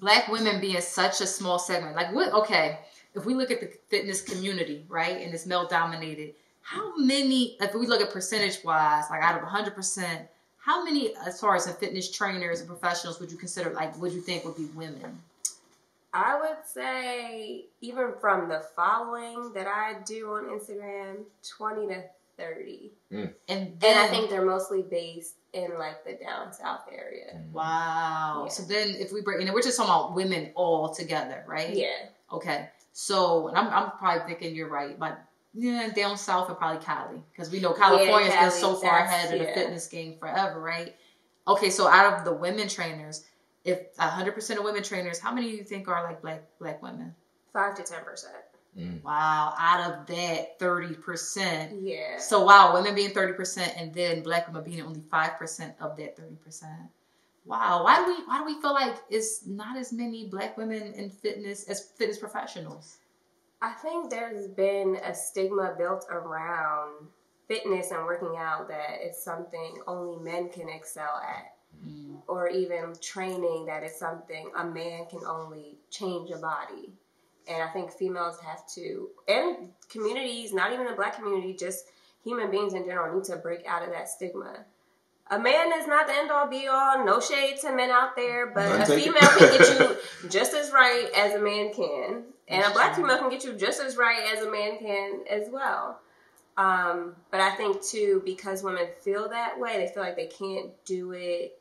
black 0.00 0.28
women 0.28 0.60
being 0.60 0.80
such 0.80 1.20
a 1.20 1.26
small 1.26 1.58
segment, 1.58 1.94
like 1.94 2.12
what? 2.12 2.32
Okay, 2.32 2.80
if 3.14 3.24
we 3.24 3.34
look 3.34 3.50
at 3.50 3.60
the 3.60 3.70
fitness 3.88 4.22
community, 4.22 4.84
right, 4.88 5.20
and 5.20 5.32
it's 5.32 5.46
male 5.46 5.68
dominated, 5.68 6.34
how 6.62 6.96
many? 6.96 7.56
If 7.60 7.74
we 7.74 7.86
look 7.86 8.00
at 8.00 8.10
percentage 8.10 8.64
wise, 8.64 9.04
like 9.10 9.22
out 9.22 9.40
of 9.40 9.46
hundred 9.46 9.74
percent, 9.74 10.26
how 10.68 10.84
many, 10.84 11.16
as 11.26 11.40
far 11.40 11.56
as 11.56 11.64
the 11.64 11.72
fitness 11.72 12.10
trainers 12.10 12.60
and 12.60 12.68
professionals, 12.68 13.18
would 13.20 13.32
you 13.32 13.38
consider 13.38 13.70
like 13.70 13.98
would 13.98 14.12
you 14.12 14.20
think 14.20 14.44
would 14.44 14.56
be 14.56 14.66
women? 14.76 15.18
I 16.12 16.38
would 16.38 16.58
say, 16.66 17.64
even 17.80 18.12
from 18.20 18.50
the 18.50 18.62
following 18.76 19.52
that 19.54 19.66
I 19.66 19.94
do 20.04 20.28
on 20.32 20.44
Instagram, 20.44 21.24
20 21.56 21.86
to 21.88 22.04
30. 22.36 22.92
Mm. 23.10 23.32
And, 23.48 23.80
then, 23.80 23.96
and 23.96 23.98
I 23.98 24.08
think 24.08 24.28
they're 24.28 24.44
mostly 24.44 24.82
based 24.82 25.36
in 25.54 25.70
like 25.78 26.04
the 26.04 26.22
down 26.22 26.52
south 26.52 26.82
area. 26.92 27.34
Mm. 27.34 27.52
Wow. 27.52 28.44
Yeah. 28.44 28.50
So 28.50 28.62
then 28.62 28.90
if 28.90 29.10
we 29.10 29.22
break, 29.22 29.40
you 29.40 29.46
know, 29.46 29.54
we're 29.54 29.62
just 29.62 29.78
talking 29.78 29.90
about 29.90 30.14
women 30.14 30.50
all 30.54 30.94
together, 30.94 31.44
right? 31.46 31.74
Yeah. 31.74 32.08
Okay. 32.30 32.68
So, 32.92 33.48
and 33.48 33.56
I'm, 33.56 33.68
I'm 33.68 33.90
probably 33.92 34.26
thinking 34.26 34.54
you're 34.54 34.68
right, 34.68 34.98
but 34.98 35.18
yeah, 35.58 35.88
down 35.90 36.16
south 36.16 36.48
and 36.48 36.56
probably 36.56 36.84
Cali. 36.84 37.20
Because 37.32 37.50
we 37.50 37.58
know 37.58 37.72
California's 37.72 38.32
yeah, 38.32 38.42
been 38.42 38.52
so 38.52 38.76
far 38.76 39.00
ahead 39.00 39.34
of 39.34 39.40
the 39.40 39.52
fitness 39.52 39.88
game 39.88 40.16
forever, 40.18 40.60
right? 40.60 40.94
Okay, 41.48 41.68
so 41.68 41.88
out 41.88 42.14
of 42.14 42.24
the 42.24 42.32
women 42.32 42.68
trainers, 42.68 43.24
if 43.64 43.80
hundred 43.98 44.32
percent 44.32 44.60
of 44.60 44.64
women 44.64 44.84
trainers, 44.84 45.18
how 45.18 45.34
many 45.34 45.50
do 45.50 45.56
you 45.56 45.64
think 45.64 45.88
are 45.88 46.04
like 46.04 46.22
black 46.22 46.42
black 46.60 46.80
women? 46.80 47.12
Five 47.52 47.74
to 47.76 47.82
ten 47.82 48.04
percent. 48.04 48.36
Mm. 48.78 49.02
Wow, 49.02 49.54
out 49.58 49.90
of 49.90 50.06
that 50.06 50.60
thirty 50.60 50.94
percent. 50.94 51.82
Yeah. 51.82 52.18
So 52.18 52.44
wow, 52.44 52.74
women 52.74 52.94
being 52.94 53.10
thirty 53.10 53.32
percent, 53.32 53.72
and 53.76 53.92
then 53.92 54.22
black 54.22 54.46
women 54.46 54.62
being 54.62 54.82
only 54.82 55.02
five 55.10 55.38
percent 55.38 55.74
of 55.80 55.96
that 55.96 56.16
thirty 56.16 56.36
percent. 56.36 56.88
Wow, 57.44 57.82
why 57.82 58.04
do 58.04 58.12
we 58.12 58.24
why 58.26 58.38
do 58.38 58.44
we 58.44 58.60
feel 58.60 58.74
like 58.74 58.94
it's 59.10 59.44
not 59.44 59.76
as 59.76 59.92
many 59.92 60.28
black 60.28 60.56
women 60.56 60.92
in 60.92 61.10
fitness 61.10 61.64
as 61.64 61.80
fitness 61.80 62.18
professionals? 62.18 62.98
I 63.60 63.72
think 63.72 64.10
there's 64.10 64.46
been 64.48 64.98
a 65.04 65.14
stigma 65.14 65.74
built 65.76 66.06
around 66.10 67.08
fitness 67.48 67.90
and 67.90 68.04
working 68.04 68.36
out 68.36 68.68
that 68.68 68.98
it's 69.00 69.22
something 69.22 69.78
only 69.86 70.22
men 70.22 70.48
can 70.48 70.68
excel 70.68 71.20
at. 71.26 71.54
Mm. 71.86 72.22
Or 72.26 72.48
even 72.48 72.94
training 73.00 73.66
that 73.66 73.82
it's 73.82 73.98
something 73.98 74.50
a 74.56 74.64
man 74.64 75.06
can 75.06 75.24
only 75.24 75.78
change 75.90 76.30
a 76.30 76.38
body. 76.38 76.92
And 77.48 77.62
I 77.62 77.68
think 77.68 77.92
females 77.92 78.38
have 78.40 78.66
to, 78.74 79.08
and 79.26 79.70
communities, 79.88 80.52
not 80.52 80.72
even 80.72 80.86
the 80.86 80.92
black 80.92 81.16
community, 81.16 81.54
just 81.54 81.86
human 82.22 82.50
beings 82.50 82.74
in 82.74 82.84
general, 82.84 83.14
need 83.14 83.24
to 83.24 83.36
break 83.36 83.66
out 83.66 83.82
of 83.82 83.90
that 83.90 84.08
stigma. 84.08 84.64
A 85.30 85.38
man 85.38 85.72
is 85.78 85.86
not 85.86 86.06
the 86.06 86.14
end 86.14 86.30
all 86.30 86.48
be 86.48 86.66
all. 86.68 87.04
No 87.04 87.20
shade 87.20 87.58
to 87.60 87.72
men 87.72 87.90
out 87.90 88.16
there, 88.16 88.46
but 88.46 88.80
a 88.80 88.86
female 88.86 89.20
can 89.20 89.58
get 89.58 89.78
you 89.78 89.96
just 90.30 90.54
as 90.54 90.72
right 90.72 91.08
as 91.16 91.34
a 91.34 91.38
man 91.38 91.72
can, 91.72 92.24
and 92.48 92.64
a 92.64 92.70
black 92.70 92.96
female 92.96 93.18
can 93.18 93.30
get 93.30 93.44
you 93.44 93.54
just 93.54 93.80
as 93.80 93.96
right 93.96 94.32
as 94.34 94.44
a 94.44 94.50
man 94.50 94.78
can 94.78 95.20
as 95.28 95.48
well. 95.50 96.00
Um, 96.56 97.14
but 97.30 97.40
I 97.40 97.50
think 97.52 97.82
too, 97.82 98.22
because 98.24 98.62
women 98.62 98.88
feel 99.00 99.28
that 99.28 99.58
way, 99.58 99.76
they 99.76 99.92
feel 99.92 100.02
like 100.02 100.16
they 100.16 100.26
can't 100.26 100.70
do 100.84 101.12
it 101.12 101.58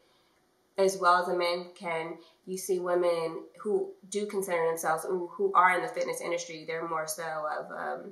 as 0.77 0.97
well 0.97 1.21
as 1.21 1.27
a 1.27 1.37
man 1.37 1.67
can. 1.75 2.17
You 2.45 2.57
see 2.57 2.79
women 2.79 3.43
who 3.59 3.91
do 4.09 4.25
consider 4.25 4.65
themselves 4.65 5.05
who 5.05 5.51
are 5.53 5.75
in 5.75 5.83
the 5.83 5.87
fitness 5.87 6.21
industry. 6.21 6.63
They're 6.65 6.87
more 6.87 7.07
so 7.07 7.23
of 7.23 7.71
um, 7.71 8.11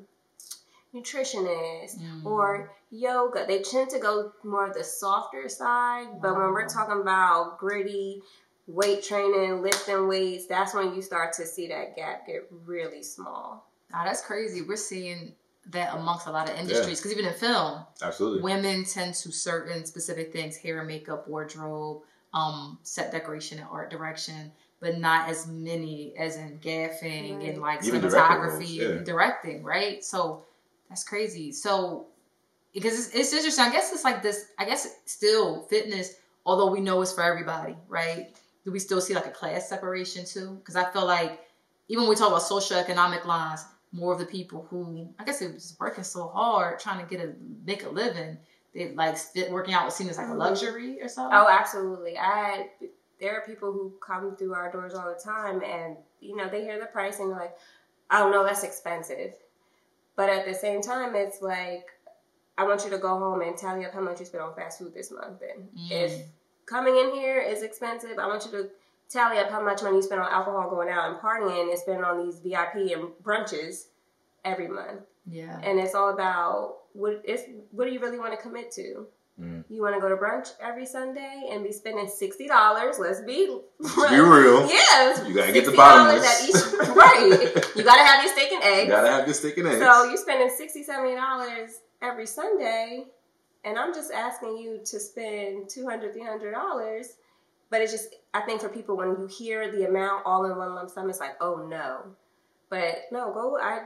nutritionists 0.94 1.98
mm. 1.98 2.26
or 2.26 2.72
yoga. 2.92 3.46
They 3.48 3.62
tend 3.62 3.90
to 3.92 4.00
go 4.00 4.32
more 4.44 4.68
of 4.68 4.74
the 4.74 4.84
softer 4.84 5.50
side. 5.50 6.22
But 6.22 6.36
when 6.36 6.54
we're 6.54 6.68
talking 6.68 7.02
about 7.02 7.58
gritty 7.60 8.22
weight 8.68 9.04
training, 9.04 9.62
lifting 9.62 10.08
weights, 10.08 10.48
that's 10.48 10.74
when 10.74 10.96
you 10.96 11.02
start 11.02 11.34
to 11.34 11.46
see 11.46 11.68
that 11.68 11.96
gap 11.96 12.26
get 12.28 12.48
really 12.66 13.04
small. 13.04 13.70
Oh, 13.94 14.02
that's 14.04 14.22
crazy. 14.22 14.62
We're 14.62 14.76
seeing 14.76 15.34
that 15.68 15.96
amongst 15.96 16.28
a 16.28 16.32
lot 16.32 16.50
of 16.50 16.58
industries 16.58 17.00
because 17.00 17.12
yeah. 17.12 17.20
even 17.20 17.32
in 17.32 17.38
film, 17.38 17.86
absolutely, 18.02 18.42
women 18.42 18.86
tend 18.86 19.14
to 19.16 19.32
certain 19.32 19.86
specific 19.86 20.34
things: 20.34 20.58
hair, 20.58 20.84
makeup, 20.84 21.28
wardrobe, 21.28 22.02
um, 22.34 22.80
set 22.84 23.12
decoration, 23.12 23.60
and 23.60 23.68
art 23.72 23.90
direction. 23.90 24.52
But 24.82 25.00
not 25.00 25.30
as 25.30 25.48
many 25.48 26.14
as 26.18 26.36
in 26.36 26.60
gaffing 26.60 27.38
right. 27.38 27.50
and 27.50 27.62
like 27.62 27.84
even 27.86 28.02
cinematography 28.02 28.76
yeah. 28.76 28.90
and 28.90 29.06
directing, 29.06 29.64
right? 29.64 30.04
So 30.04 30.44
that's 30.90 31.04
crazy. 31.04 31.52
So 31.54 32.08
because 32.74 33.08
it's, 33.08 33.16
it's 33.16 33.34
interesting. 33.34 33.66
I 33.66 33.72
guess 33.72 33.94
it's 33.94 34.04
like 34.04 34.22
this. 34.22 34.48
I 34.60 34.66
guess 34.66 35.00
still 35.06 35.64
fitness, 35.64 36.16
although 36.46 36.70
we 36.70 36.82
know 36.82 37.02
it's 37.02 37.14
for 37.14 37.24
everybody, 37.24 37.76
right? 37.88 38.36
Do 38.66 38.72
we 38.72 38.80
still 38.80 39.00
see 39.00 39.14
like 39.14 39.28
a 39.28 39.32
class 39.32 39.70
separation 39.70 40.26
too? 40.26 40.56
Because 40.56 40.76
I 40.76 40.92
feel 40.92 41.06
like 41.06 41.40
even 41.88 42.04
when 42.04 42.10
we 42.10 42.16
talk 42.16 42.30
about 42.30 42.42
social 42.42 42.78
economic 42.78 43.26
lines, 43.26 43.64
more 43.92 44.12
of 44.12 44.20
the 44.20 44.26
people 44.26 44.68
who 44.70 45.08
I 45.18 45.24
guess 45.24 45.42
it 45.42 45.54
was 45.54 45.78
working 45.80 46.04
so 46.04 46.28
hard 46.28 46.80
trying 46.80 47.06
to 47.06 47.10
get 47.10 47.26
a 47.26 47.34
make 47.66 47.86
a 47.86 47.90
living. 47.90 48.38
They 48.74 48.94
like 48.94 49.18
working 49.50 49.74
out 49.74 49.86
was 49.86 49.96
seen 49.96 50.10
as 50.10 50.18
like 50.18 50.28
a 50.28 50.30
mm-hmm. 50.30 50.40
luxury 50.40 51.02
or 51.02 51.08
something. 51.08 51.38
Oh, 51.38 51.48
absolutely. 51.50 52.18
I 52.18 52.70
there 53.20 53.36
are 53.36 53.46
people 53.46 53.72
who 53.72 53.94
come 54.06 54.36
through 54.36 54.54
our 54.54 54.72
doors 54.72 54.94
all 54.94 55.08
the 55.08 55.22
time, 55.22 55.64
and 55.64 55.96
you 56.20 56.36
know 56.36 56.50
they 56.50 56.62
hear 56.62 56.80
the 56.80 56.88
price 56.88 57.20
and 57.20 57.32
they're 57.32 57.40
like, 57.40 57.56
"Oh 58.12 58.30
no, 58.30 58.44
that's 58.44 58.64
expensive." 58.64 59.34
But 60.16 60.30
at 60.30 60.46
the 60.46 60.54
same 60.54 60.82
time, 60.82 61.16
it's 61.16 61.42
like 61.42 61.88
I 62.58 62.66
want 62.66 62.84
you 62.84 62.90
to 62.92 62.98
go 62.98 63.18
home 63.20 63.42
and 63.42 63.58
tally 63.58 63.86
up 63.86 63.94
how 63.94 64.02
much 64.02 64.20
you 64.20 64.26
spent 64.26 64.44
on 64.44 64.56
fast 64.56 64.80
food 64.80 64.94
this 64.94 65.12
month. 65.12 65.42
And 65.42 65.70
mm. 65.78 65.92
if 65.92 66.22
coming 66.66 66.96
in 66.98 67.12
here 67.14 67.40
is 67.40 67.64
expensive, 67.64 68.18
I 68.20 68.28
want 68.28 68.46
you 68.46 68.52
to 68.52 68.70
tally 69.10 69.38
up 69.38 69.50
how 69.50 69.62
much 69.64 69.84
money 69.84 69.98
you 69.98 70.02
spend 70.02 70.22
on 70.22 70.32
alcohol 70.32 70.70
going 70.70 70.90
out 70.90 71.12
and 71.12 71.20
partying 71.20 71.70
and 71.70 71.80
spend 71.80 72.04
on 72.04 72.26
these 72.26 72.40
VIP 72.40 72.92
and 72.98 73.10
brunches 73.24 73.86
every 74.44 74.68
month. 74.68 75.02
Yeah. 75.28 75.60
And 75.64 75.80
it's 75.80 75.96
all 75.96 76.10
about 76.14 76.78
what 76.94 77.22
is 77.26 77.42
what 77.72 77.86
do 77.86 77.92
you 77.92 78.00
really 78.00 78.20
want 78.20 78.34
to 78.34 78.42
commit 78.42 78.72
to? 78.74 79.08
Mm. 79.40 79.66
You 79.68 79.82
want 79.82 79.96
to 79.96 80.00
go 80.00 80.08
to 80.08 80.16
brunch 80.16 80.54
every 80.62 80.86
Sunday 80.86 81.50
and 81.52 81.64
be 81.64 81.74
spending 81.74 82.08
sixty 82.08 82.48
dollars? 82.48 82.98
Let's 83.00 83.22
be 83.22 83.60
Let's 83.80 84.10
be 84.10 84.20
real. 84.20 84.70
Yeah, 84.70 85.28
you 85.28 85.34
gotta 85.34 85.52
get 85.52 85.66
the 85.66 85.74
bottomless. 85.74 86.26
At 86.26 86.50
each, 86.50 86.90
right. 86.96 87.66
You 87.76 87.84
gotta 87.84 88.04
have 88.04 88.24
your 88.24 88.34
steak 88.34 88.52
and 88.54 88.64
eggs. 88.64 88.86
You 88.86 88.92
gotta 88.92 89.12
have 89.12 89.28
your 89.28 89.34
steak 89.34 89.58
and 89.58 89.68
eggs. 89.68 89.80
So 89.80 90.06
you're 90.06 90.18
spending 90.18 90.50
60 90.56 90.84
70 90.84 91.16
dollars 91.16 91.82
every 92.02 92.26
Sunday, 92.28 93.06
and 93.66 93.78
I'm 93.78 93.94
just 93.94 94.12
asking 94.12 94.58
you 94.58 94.80
to 94.86 95.00
spend 95.00 95.66
$200, 95.66 96.14
300 96.14 96.52
dollars 96.52 97.16
but 97.70 97.82
it's 97.82 97.92
just, 97.92 98.16
I 98.34 98.42
think 98.42 98.62
for 98.62 98.70
people, 98.70 98.96
when 98.96 99.10
you 99.20 99.28
hear 99.28 99.72
the 99.72 99.88
amount 99.88 100.24
all 100.26 100.46
in 100.46 100.56
one 100.58 100.76
lump 100.76 100.90
sum, 100.90 101.10
it's 101.10 101.20
like, 101.20 101.36
oh 101.42 101.66
no. 101.68 102.04
But 102.70 103.04
no, 103.12 103.34
go, 103.34 103.58
I 103.60 103.82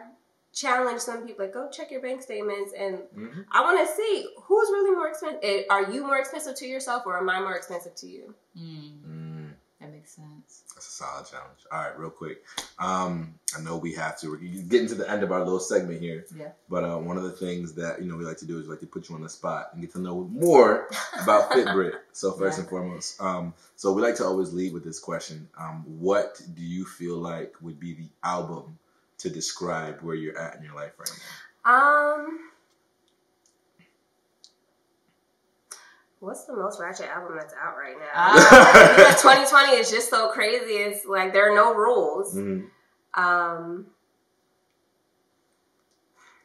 challenge 0.54 1.00
some 1.00 1.26
people, 1.26 1.46
like, 1.46 1.54
go 1.54 1.70
check 1.70 1.92
your 1.92 2.02
bank 2.02 2.22
statements 2.22 2.74
and 2.78 2.98
mm-hmm. 2.98 3.42
I 3.52 3.62
want 3.62 3.88
to 3.88 3.96
see 3.96 4.28
who's 4.44 4.70
really 4.70 4.92
more 4.96 5.08
expensive. 5.08 5.40
Eh, 5.44 5.64
are 5.70 5.92
you 5.92 6.06
more 6.06 6.18
expensive 6.18 6.56
to 6.56 6.66
yourself 6.68 7.04
or 7.06 7.18
am 7.18 7.30
I 7.30 7.40
more 7.40 7.56
expensive 7.56 7.96
to 7.96 8.08
you? 8.08 8.36
Mm. 8.58 9.19
Makes 10.18 10.56
sense. 10.56 10.64
That's 10.74 10.88
a 10.88 10.92
solid 10.92 11.26
challenge. 11.28 11.60
All 11.72 11.80
right, 11.80 12.00
real 12.00 12.10
quick. 12.10 12.44
Um, 12.80 13.36
I 13.56 13.62
know 13.62 13.78
we 13.78 13.94
have 13.94 14.20
to. 14.20 14.32
We're 14.32 14.38
getting 14.38 14.88
to 14.88 14.96
the 14.96 15.10
end 15.10 15.24
of 15.24 15.32
our 15.32 15.40
little 15.40 15.60
segment 15.60 16.02
here. 16.02 16.26
Yeah. 16.36 16.50
But 16.70 16.84
uh, 16.84 16.98
one 16.98 17.18
of 17.18 17.24
the 17.24 17.32
things 17.32 17.74
that 17.74 18.02
you 18.02 18.10
know 18.10 18.18
we 18.18 18.26
like 18.26 18.38
to 18.38 18.46
do 18.46 18.60
is 18.60 18.68
like 18.68 18.80
to 18.80 18.88
put 18.88 19.10
you 19.10 19.16
on 19.16 19.22
the 19.22 19.30
spot 19.30 19.70
and 19.74 19.82
get 19.82 19.92
to 19.94 20.00
know 20.00 20.24
more 20.32 20.90
about 21.22 21.52
FitBrit. 21.52 21.94
So 22.12 22.32
first 22.32 22.58
yeah. 22.58 22.62
and 22.62 22.70
foremost, 22.70 23.22
um, 23.22 23.54
so 23.76 23.94
we 23.94 24.02
like 24.02 24.16
to 24.16 24.26
always 24.26 24.54
lead 24.54 24.74
with 24.74 24.84
this 24.84 25.00
question: 25.00 25.48
um, 25.58 25.84
What 26.00 26.42
do 26.56 26.64
you 26.64 26.86
feel 26.86 27.18
like 27.18 27.54
would 27.62 27.80
be 27.80 27.94
the 27.94 28.10
album 28.24 28.78
to 29.20 29.30
describe 29.30 30.02
where 30.02 30.16
you're 30.16 30.38
at 30.38 30.56
in 30.58 30.64
your 30.64 30.76
life 30.76 30.94
right 30.98 31.12
now? 31.66 32.16
Um. 32.16 32.49
What's 36.20 36.44
the 36.46 36.56
most 36.56 36.82
ratchet 36.82 37.08
album 37.08 37.38
that's 37.38 37.54
out 37.54 37.78
right 37.78 37.96
now? 37.98 38.10
Uh, 38.14 38.96
because 38.98 39.22
2020 39.22 39.78
is 39.78 39.90
just 39.90 40.10
so 40.10 40.30
crazy. 40.32 40.74
It's 40.74 41.06
like 41.06 41.32
there 41.32 41.52
are 41.52 41.56
no 41.56 41.74
rules. 41.74 42.36
Mm-hmm. 42.36 43.22
Um, 43.22 43.88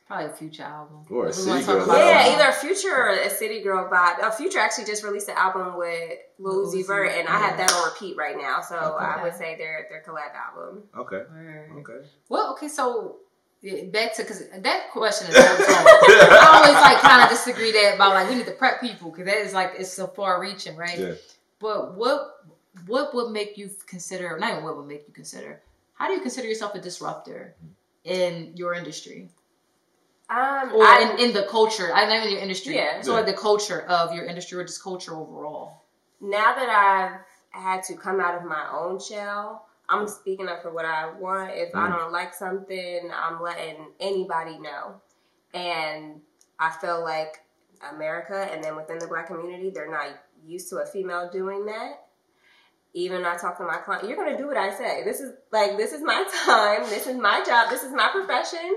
Probably 0.07 0.27
a 0.27 0.33
future 0.33 0.63
album. 0.63 1.07
Or 1.11 1.27
a 1.27 1.33
City 1.33 1.65
Girl. 1.65 1.87
Yeah, 1.89 2.35
either 2.35 2.51
a 2.51 2.53
future 2.53 2.95
or 2.95 3.09
a 3.09 3.31
City 3.31 3.63
Girl 3.63 3.89
vibe. 3.91 4.23
A 4.23 4.31
future 4.31 4.59
actually 4.59 4.85
just 4.85 5.03
released 5.03 5.29
an 5.29 5.37
album 5.37 5.79
with 5.79 6.19
Lil 6.39 6.67
Uzi 6.67 6.87
Vert, 6.87 7.09
and 7.09 7.25
yeah. 7.25 7.35
I 7.35 7.39
have 7.39 7.57
that 7.57 7.73
on 7.73 7.89
repeat 7.89 8.17
right 8.17 8.37
now. 8.37 8.61
So 8.61 8.77
okay. 8.77 9.05
I 9.05 9.23
would 9.23 9.35
say 9.35 9.57
their 9.57 9.87
their 9.89 10.03
collab 10.07 10.35
album. 10.35 10.85
Okay. 10.97 11.23
Okay. 11.79 12.07
Well, 12.29 12.53
okay, 12.53 12.69
so 12.69 13.17
back 13.93 14.15
to 14.15 14.23
because 14.23 14.47
that 14.49 14.91
question 14.91 15.29
is 15.29 15.37
always 15.37 15.69
I 15.69 16.51
always 16.53 16.75
like 16.83 16.99
kind 16.99 17.23
of 17.23 17.31
disagree 17.31 17.73
that 17.73 17.95
about 17.95 18.13
like 18.13 18.29
we 18.29 18.37
need 18.37 18.47
to 18.47 18.53
prep 18.53 18.81
people 18.81 19.11
because 19.11 19.27
that 19.27 19.39
is 19.39 19.55
like 19.55 19.73
it's 19.79 19.93
so 19.93 20.07
far 20.07 20.41
reaching, 20.41 20.77
right? 20.77 20.99
Yeah. 20.99 21.13
But 21.61 21.95
what 21.95 22.45
what 22.87 23.15
would 23.15 23.31
make 23.31 23.57
you 23.57 23.71
consider? 23.87 24.37
Not 24.39 24.53
even 24.53 24.65
what 24.65 24.77
would 24.77 24.87
make 24.87 25.05
you 25.07 25.15
consider. 25.15 25.63
How 25.95 26.09
do 26.09 26.15
you 26.15 26.21
consider 26.21 26.49
yourself 26.49 26.75
a 26.75 26.81
disruptor 26.81 27.55
in 28.05 28.53
your 28.55 28.75
industry? 28.75 29.31
Um, 30.29 30.73
or 30.75 30.83
I, 30.83 31.17
in, 31.19 31.29
in 31.29 31.35
the 31.35 31.45
culture, 31.45 31.93
I 31.95 32.07
know 32.07 32.23
in 32.23 32.33
your 32.33 32.41
industry. 32.41 32.75
Yeah. 32.75 33.01
So 33.03 33.13
yeah. 33.13 33.19
like 33.19 33.27
the 33.27 33.41
culture 33.41 33.83
of 33.83 34.15
your 34.15 34.25
industry 34.25 34.59
or 34.59 34.65
just 34.65 34.83
culture 34.83 35.15
overall. 35.15 35.83
Now 36.21 36.55
that 36.55 36.69
I've 36.69 37.21
had 37.63 37.83
to 37.85 37.95
come 37.95 38.21
out 38.21 38.35
of 38.35 38.45
my 38.45 38.67
own 38.73 39.01
shell, 39.01 39.64
I'm 39.89 40.09
speaking 40.09 40.49
up 40.49 40.63
for 40.63 40.73
what 40.73 40.85
I 40.85 41.13
want. 41.13 41.53
If 41.55 41.73
mm. 41.73 41.79
I 41.79 41.89
don't 41.97 42.13
like 42.13 42.35
something, 42.35 43.11
I'm 43.15 43.43
letting 43.43 43.89
anybody 44.01 44.59
know. 44.59 45.01
And 45.53 46.21
I 46.59 46.71
feel 46.71 47.03
like 47.03 47.43
America 47.95 48.49
and 48.51 48.63
then 48.63 48.77
within 48.77 48.99
the 48.99 49.07
black 49.07 49.27
community, 49.27 49.71
they're 49.71 49.91
not 49.91 50.09
used 50.47 50.69
to 50.71 50.77
a 50.79 50.87
female 50.87 51.31
doing 51.31 51.67
that. 51.67 52.07
Even 52.95 53.25
I 53.25 53.37
talk 53.37 53.59
to 53.59 53.65
my 53.65 53.79
client, 53.79 54.09
you're 54.09 54.17
gonna 54.17 54.39
do 54.39 54.47
what 54.47 54.57
I 54.57 54.73
say. 54.73 55.03
This 55.05 55.21
is 55.21 55.33
like 55.51 55.77
this 55.77 55.93
is 55.93 56.01
my 56.01 56.25
time, 56.45 56.89
this 56.89 57.07
is 57.07 57.17
my 57.17 57.43
job, 57.45 57.69
this 57.69 57.83
is 57.83 57.93
my 57.93 58.09
profession 58.13 58.73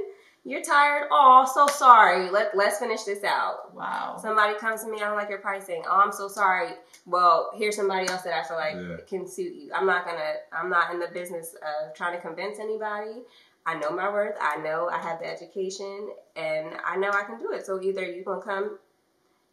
you're 0.48 0.62
tired. 0.62 1.10
Oh, 1.12 1.50
so 1.54 1.68
sorry. 1.68 2.30
Let 2.32 2.56
Let's 2.56 2.80
finish 2.80 3.04
this 3.04 3.24
out. 3.26 3.76
Wow. 3.76 4.18
Somebody 4.22 4.58
comes 4.58 4.82
to 4.84 4.90
me. 4.90 4.98
I 4.98 5.08
don't 5.08 5.18
like 5.18 5.30
your 5.30 5.40
pricing. 5.40 5.84
Oh, 5.86 6.00
I'm 6.00 6.14
so 6.14 6.30
sorry. 6.30 6.70
Well, 7.06 7.52
here's 7.56 7.76
somebody 7.76 8.08
else 8.08 8.22
that 8.22 8.34
I 8.34 8.48
feel 8.48 8.56
like 8.56 8.76
yeah. 8.76 9.06
can 9.08 9.28
suit 9.28 9.54
you. 9.54 9.72
I'm 9.76 9.86
not 9.86 10.06
gonna. 10.06 10.36
I'm 10.54 10.70
not 10.70 10.94
in 10.94 11.02
the 11.02 11.10
business 11.14 11.54
of 11.56 11.94
trying 11.94 12.16
to 12.16 12.22
convince 12.22 12.60
anybody. 12.60 13.24
I 13.66 13.78
know 13.78 13.92
my 13.92 14.10
worth. 14.10 14.38
I 14.40 14.56
know 14.62 14.88
I 14.90 15.00
have 15.00 15.20
the 15.20 15.28
education, 15.30 16.12
and 16.38 16.78
I 16.86 16.96
know 16.96 17.10
I 17.10 17.24
can 17.24 17.38
do 17.38 17.52
it. 17.52 17.66
So 17.66 17.82
either 17.82 18.06
you're 18.06 18.24
gonna 18.24 18.42
come 18.42 18.80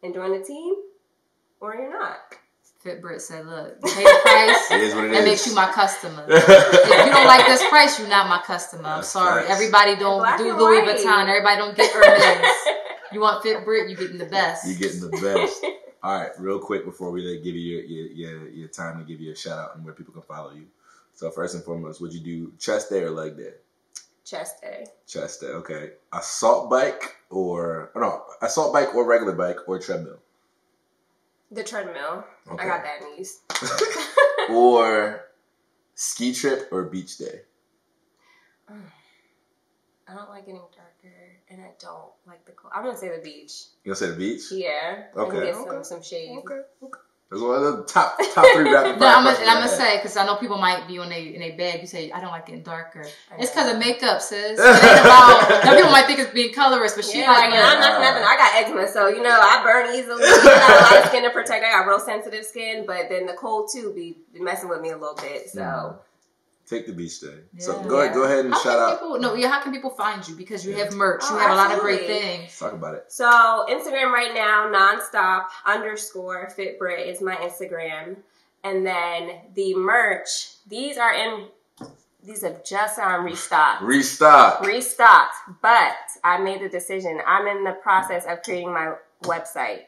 and 0.01 0.13
join 0.13 0.31
the 0.31 0.45
team, 0.45 0.75
or 1.59 1.75
you're 1.75 1.91
not. 1.91 2.37
Fit 2.85 3.01
Brit 3.01 3.19
said, 3.19 3.47
"Look, 3.47 3.81
pay 3.81 4.03
the 4.03 4.19
price. 4.21 4.57
it 4.71 4.81
is 4.81 4.93
what 4.93 5.05
it 5.05 5.11
that 5.11 5.21
is. 5.21 5.25
makes 5.25 5.47
you 5.47 5.55
my 5.55 5.71
customer. 5.71 6.23
if 6.29 6.47
you 6.47 7.11
don't 7.11 7.25
like 7.25 7.47
this 7.47 7.67
price, 7.67 7.97
you're 7.97 8.07
not 8.07 8.29
my 8.29 8.39
customer. 8.45 8.87
I'm 8.87 9.01
sorry. 9.03 9.41
Nice. 9.41 9.53
Everybody 9.53 9.95
don't 9.95 10.19
Black 10.19 10.37
do 10.37 10.55
Louis 10.55 10.83
white. 10.83 10.95
Vuitton. 10.95 11.27
Everybody 11.27 11.57
don't 11.57 11.75
get 11.75 11.91
Hermes. 11.95 12.55
you 13.11 13.21
want 13.21 13.41
Fit 13.41 13.65
Brit, 13.65 13.89
you're 13.89 13.97
getting 13.97 14.19
the 14.19 14.27
best. 14.27 14.67
You're 14.67 14.77
getting 14.77 15.01
the 15.01 15.09
best. 15.09 15.65
All 16.03 16.15
right, 16.15 16.29
real 16.37 16.59
quick 16.59 16.85
before 16.85 17.09
we 17.09 17.27
like, 17.27 17.43
give 17.43 17.55
you 17.55 17.77
your, 17.77 17.83
your, 17.85 18.07
your, 18.11 18.49
your 18.49 18.67
time 18.67 18.99
to 18.99 19.03
give 19.03 19.19
you 19.19 19.31
a 19.31 19.35
shout 19.35 19.57
out 19.57 19.75
and 19.75 19.83
where 19.83 19.95
people 19.95 20.13
can 20.13 20.21
follow 20.21 20.51
you. 20.51 20.67
So 21.15 21.31
first 21.31 21.55
and 21.55 21.63
foremost, 21.63 21.99
would 22.01 22.13
you 22.13 22.19
do 22.19 22.53
chest 22.59 22.91
day 22.91 23.01
or 23.01 23.09
leg 23.09 23.35
day? 23.35 23.53
Chest 24.23 24.61
day. 24.61 24.85
Chest 25.07 25.41
day. 25.41 25.47
Okay. 25.47 25.93
Assault 26.13 26.69
bike 26.69 27.15
or 27.31 27.89
oh 27.95 27.99
no 27.99 28.23
assault 28.43 28.73
bike 28.73 28.93
or 28.93 29.05
regular 29.07 29.33
bike 29.33 29.67
or 29.67 29.79
treadmill. 29.79 30.19
The 31.51 31.63
treadmill. 31.63 32.25
Okay. 32.51 32.63
I 32.63 32.67
got 32.67 32.83
bad 32.83 33.01
knees. 33.03 33.41
or 34.49 35.25
ski 35.95 36.33
trip 36.33 36.69
or 36.71 36.83
beach 36.83 37.17
day. 37.17 37.41
I 40.07 40.13
don't 40.13 40.29
like 40.29 40.45
getting 40.45 40.61
darker, 40.75 41.15
and 41.49 41.61
I 41.61 41.71
don't 41.79 42.11
like 42.27 42.45
the 42.45 42.51
cold. 42.51 42.71
I'm 42.75 42.83
gonna 42.83 42.97
say 42.97 43.09
the 43.15 43.23
beach. 43.23 43.65
You 43.83 43.89
gonna 43.89 43.95
say 43.95 44.09
the 44.11 44.15
beach? 44.15 44.51
Yeah. 44.51 45.05
Okay. 45.17 45.45
Get 45.45 45.55
okay. 45.55 45.69
some 45.69 45.83
some 45.83 46.03
shade. 46.03 46.37
Okay. 46.37 46.61
Okay. 46.83 46.99
That's 47.31 47.41
one 47.41 47.55
of 47.55 47.63
the 47.63 47.83
top 47.85 48.17
top 48.33 48.45
three 48.53 48.71
rapid 48.71 48.99
no, 48.99 49.07
I'm 49.07 49.23
gonna, 49.25 49.37
and 49.39 49.49
I'm 49.49 49.57
gonna 49.57 49.67
say 49.67 49.97
because 49.97 50.15
I 50.15 50.25
know 50.27 50.35
people 50.35 50.59
might 50.59 50.87
be 50.87 50.99
on 50.99 51.11
a 51.11 51.19
in 51.19 51.41
a 51.41 51.51
bag. 51.51 51.81
You 51.81 51.87
say 51.87 52.11
I 52.11 52.21
don't 52.21 52.29
like 52.29 52.45
getting 52.45 52.61
darker. 52.61 53.03
It's 53.39 53.49
because 53.49 53.73
of 53.73 53.79
makeup, 53.79 54.21
sis. 54.21 54.59
about, 54.59 55.63
some 55.63 55.75
people 55.75 55.91
might 55.91 56.05
think 56.05 56.19
it's 56.19 56.31
being 56.31 56.53
colorist, 56.53 56.95
but 56.95 57.03
she 57.03 57.19
yeah, 57.19 57.31
like, 57.31 57.49
like 57.49 57.59
I'm 57.59 57.79
not 57.79 57.99
nothing. 57.99 58.23
I 58.23 58.37
got 58.37 58.55
eczema, 58.63 58.87
so 58.87 59.07
you 59.07 59.23
know 59.23 59.39
I 59.41 59.63
burn 59.63 59.95
easily. 59.95 60.23
I 60.23 60.43
got 60.43 60.69
a 60.69 60.95
lot 60.95 61.03
of 61.03 61.09
skin 61.09 61.23
to 61.23 61.31
protect. 61.31 61.65
I 61.65 61.71
got 61.71 61.87
real 61.87 61.99
sensitive 61.99 62.45
skin, 62.45 62.85
but 62.85 63.09
then 63.09 63.25
the 63.25 63.33
cold 63.33 63.69
too 63.73 63.91
be 63.93 64.17
messing 64.39 64.69
with 64.69 64.81
me 64.81 64.91
a 64.91 64.97
little 64.97 65.15
bit. 65.15 65.49
So. 65.49 65.61
Mm. 65.61 65.97
Take 66.67 66.87
the 66.87 66.93
beach 66.93 67.19
day. 67.19 67.27
Yeah. 67.53 67.63
So 67.63 67.83
go 67.83 67.99
ahead, 67.99 68.15
go 68.15 68.23
ahead 68.23 68.45
and 68.45 68.53
how 68.53 68.63
shout 68.63 68.79
out. 68.79 68.99
People, 68.99 69.19
no, 69.19 69.35
yeah. 69.35 69.49
How 69.49 69.61
can 69.61 69.71
people 69.71 69.91
find 69.91 70.27
you? 70.27 70.35
Because 70.35 70.65
you 70.65 70.71
yeah. 70.71 70.85
have 70.85 70.93
merch. 70.93 71.21
Oh, 71.23 71.33
you 71.33 71.39
have 71.39 71.51
absolutely. 71.51 71.63
a 71.63 71.67
lot 71.67 71.75
of 71.75 71.81
great 71.81 72.07
things. 72.07 72.57
Talk 72.57 72.73
about 72.73 72.95
it. 72.95 73.05
So 73.07 73.65
Instagram 73.69 74.11
right 74.11 74.33
now, 74.33 74.71
nonstop 74.73 75.45
underscore 75.65 76.49
fitbrit 76.57 77.07
is 77.07 77.21
my 77.21 77.35
Instagram, 77.35 78.17
and 78.63 78.85
then 78.85 79.41
the 79.53 79.75
merch. 79.75 80.55
These 80.67 80.97
are 80.97 81.13
in. 81.13 81.47
These 82.23 82.41
have 82.41 82.65
just 82.65 82.97
um, 82.97 83.23
restocked. 83.23 83.83
Restocked. 83.83 84.65
Restocked. 84.65 85.35
But 85.61 85.95
I 86.23 86.39
made 86.39 86.61
the 86.61 86.69
decision. 86.69 87.21
I'm 87.27 87.45
in 87.45 87.63
the 87.63 87.73
process 87.73 88.25
of 88.25 88.41
creating 88.41 88.73
my 88.73 88.95
website. 89.21 89.81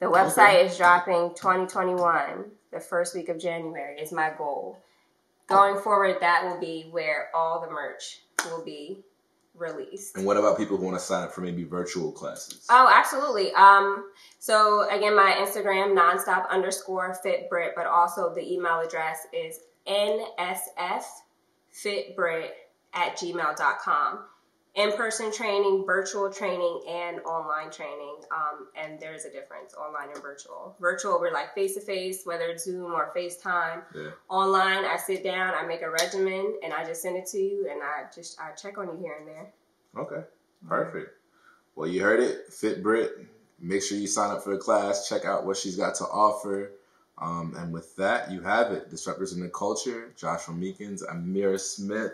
The 0.00 0.06
website 0.06 0.56
okay. 0.56 0.66
is 0.66 0.76
dropping 0.76 1.34
2021, 1.36 2.44
the 2.72 2.80
first 2.80 3.14
week 3.14 3.30
of 3.30 3.38
January 3.38 3.98
is 3.98 4.12
my 4.12 4.30
goal 4.36 4.78
going 5.50 5.80
forward, 5.80 6.16
that 6.20 6.44
will 6.44 6.58
be 6.58 6.88
where 6.90 7.28
all 7.34 7.60
the 7.60 7.70
merch 7.70 8.20
will 8.46 8.64
be 8.64 9.04
released. 9.54 10.16
And 10.16 10.24
what 10.24 10.36
about 10.36 10.56
people 10.56 10.76
who 10.76 10.84
want 10.84 10.98
to 10.98 11.04
sign 11.04 11.24
up 11.24 11.32
for 11.32 11.42
maybe 11.42 11.64
virtual 11.64 12.12
classes? 12.12 12.66
Oh, 12.70 12.90
absolutely. 12.92 13.52
Um, 13.52 14.10
so 14.38 14.88
again, 14.88 15.14
my 15.14 15.34
Instagram 15.38 15.96
nonstop 15.96 16.48
underscore 16.48 17.16
fitbrit, 17.24 17.72
but 17.76 17.86
also 17.86 18.34
the 18.34 18.52
email 18.52 18.80
address 18.80 19.26
is 19.32 19.60
nsffitbrit 19.86 22.50
at 22.94 23.16
gmail.com 23.16 24.18
in-person 24.74 25.32
training, 25.32 25.84
virtual 25.84 26.30
training, 26.30 26.80
and 26.88 27.20
online 27.20 27.70
training. 27.70 28.16
Um, 28.30 28.68
and 28.76 29.00
there's 29.00 29.24
a 29.24 29.30
difference, 29.30 29.74
online 29.74 30.10
and 30.14 30.22
virtual. 30.22 30.76
Virtual, 30.80 31.18
we're 31.20 31.32
like 31.32 31.54
face-to-face, 31.54 32.24
whether 32.24 32.44
it's 32.44 32.64
Zoom 32.64 32.92
or 32.92 33.12
FaceTime. 33.14 33.82
Yeah. 33.94 34.10
Online, 34.28 34.84
I 34.84 34.96
sit 34.96 35.24
down, 35.24 35.54
I 35.54 35.66
make 35.66 35.82
a 35.82 35.90
regimen, 35.90 36.58
and 36.62 36.72
I 36.72 36.84
just 36.84 37.02
send 37.02 37.16
it 37.16 37.26
to 37.28 37.38
you, 37.38 37.68
and 37.70 37.82
I 37.82 38.04
just 38.14 38.40
I 38.40 38.52
check 38.52 38.78
on 38.78 38.88
you 38.88 38.98
here 39.00 39.16
and 39.18 39.26
there. 39.26 39.52
Okay, 39.96 40.26
perfect. 40.68 41.16
Well, 41.74 41.88
you 41.88 42.02
heard 42.02 42.20
it, 42.20 42.52
Fit 42.52 42.82
Brit. 42.82 43.26
Make 43.58 43.82
sure 43.82 43.98
you 43.98 44.06
sign 44.06 44.30
up 44.30 44.44
for 44.44 44.54
the 44.54 44.58
class. 44.58 45.08
Check 45.08 45.24
out 45.24 45.44
what 45.44 45.56
she's 45.56 45.76
got 45.76 45.94
to 45.96 46.04
offer. 46.04 46.72
Um, 47.18 47.54
and 47.58 47.72
with 47.72 47.94
that, 47.96 48.30
you 48.30 48.40
have 48.40 48.72
it. 48.72 48.90
Disruptors 48.90 49.34
in 49.34 49.40
the 49.40 49.48
Culture, 49.50 50.12
Joshua 50.16 50.54
Meekins, 50.54 51.02
Amira 51.04 51.60
Smith, 51.60 52.12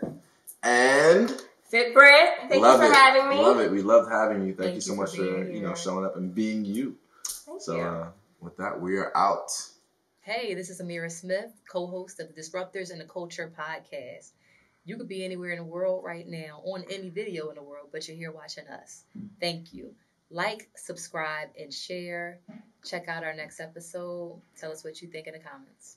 and 0.64 1.32
Fit 1.68 1.92
Brit, 1.94 2.48
thank 2.48 2.62
love 2.62 2.80
you 2.80 2.86
for 2.86 2.92
it. 2.92 2.96
having 2.96 3.28
me. 3.28 3.42
Love 3.42 3.60
it. 3.60 3.70
We 3.70 3.82
loved 3.82 4.10
having 4.10 4.46
you. 4.46 4.54
Thank, 4.54 4.58
thank 4.58 4.74
you 4.76 4.80
so 4.80 4.92
you 4.92 4.98
much 5.00 5.10
for, 5.10 5.16
for 5.16 5.50
you 5.50 5.62
know 5.62 5.74
showing 5.74 6.04
up 6.04 6.16
and 6.16 6.34
being 6.34 6.64
you. 6.64 6.96
Thank 7.26 7.60
so 7.60 7.76
you. 7.76 7.82
Uh, 7.82 8.08
with 8.40 8.56
that, 8.58 8.80
we 8.80 8.96
are 8.98 9.16
out. 9.16 9.50
Hey, 10.20 10.54
this 10.54 10.70
is 10.70 10.80
Amira 10.80 11.10
Smith, 11.10 11.52
co-host 11.70 12.20
of 12.20 12.28
the 12.32 12.40
Disruptors 12.40 12.92
in 12.92 12.98
the 12.98 13.04
Culture 13.04 13.52
podcast. 13.58 14.30
You 14.84 14.96
could 14.96 15.08
be 15.08 15.24
anywhere 15.24 15.50
in 15.50 15.58
the 15.58 15.64
world 15.64 16.04
right 16.04 16.26
now, 16.26 16.62
on 16.64 16.84
any 16.90 17.08
video 17.08 17.48
in 17.48 17.56
the 17.56 17.62
world, 17.62 17.88
but 17.92 18.06
you're 18.06 18.16
here 18.16 18.32
watching 18.32 18.66
us. 18.68 19.04
Thank 19.40 19.72
you. 19.72 19.94
Like, 20.30 20.68
subscribe, 20.76 21.48
and 21.58 21.72
share. 21.72 22.38
Check 22.84 23.08
out 23.08 23.24
our 23.24 23.34
next 23.34 23.60
episode. 23.60 24.40
Tell 24.58 24.70
us 24.70 24.84
what 24.84 25.00
you 25.00 25.08
think 25.08 25.26
in 25.26 25.34
the 25.34 25.40
comments. 25.40 25.96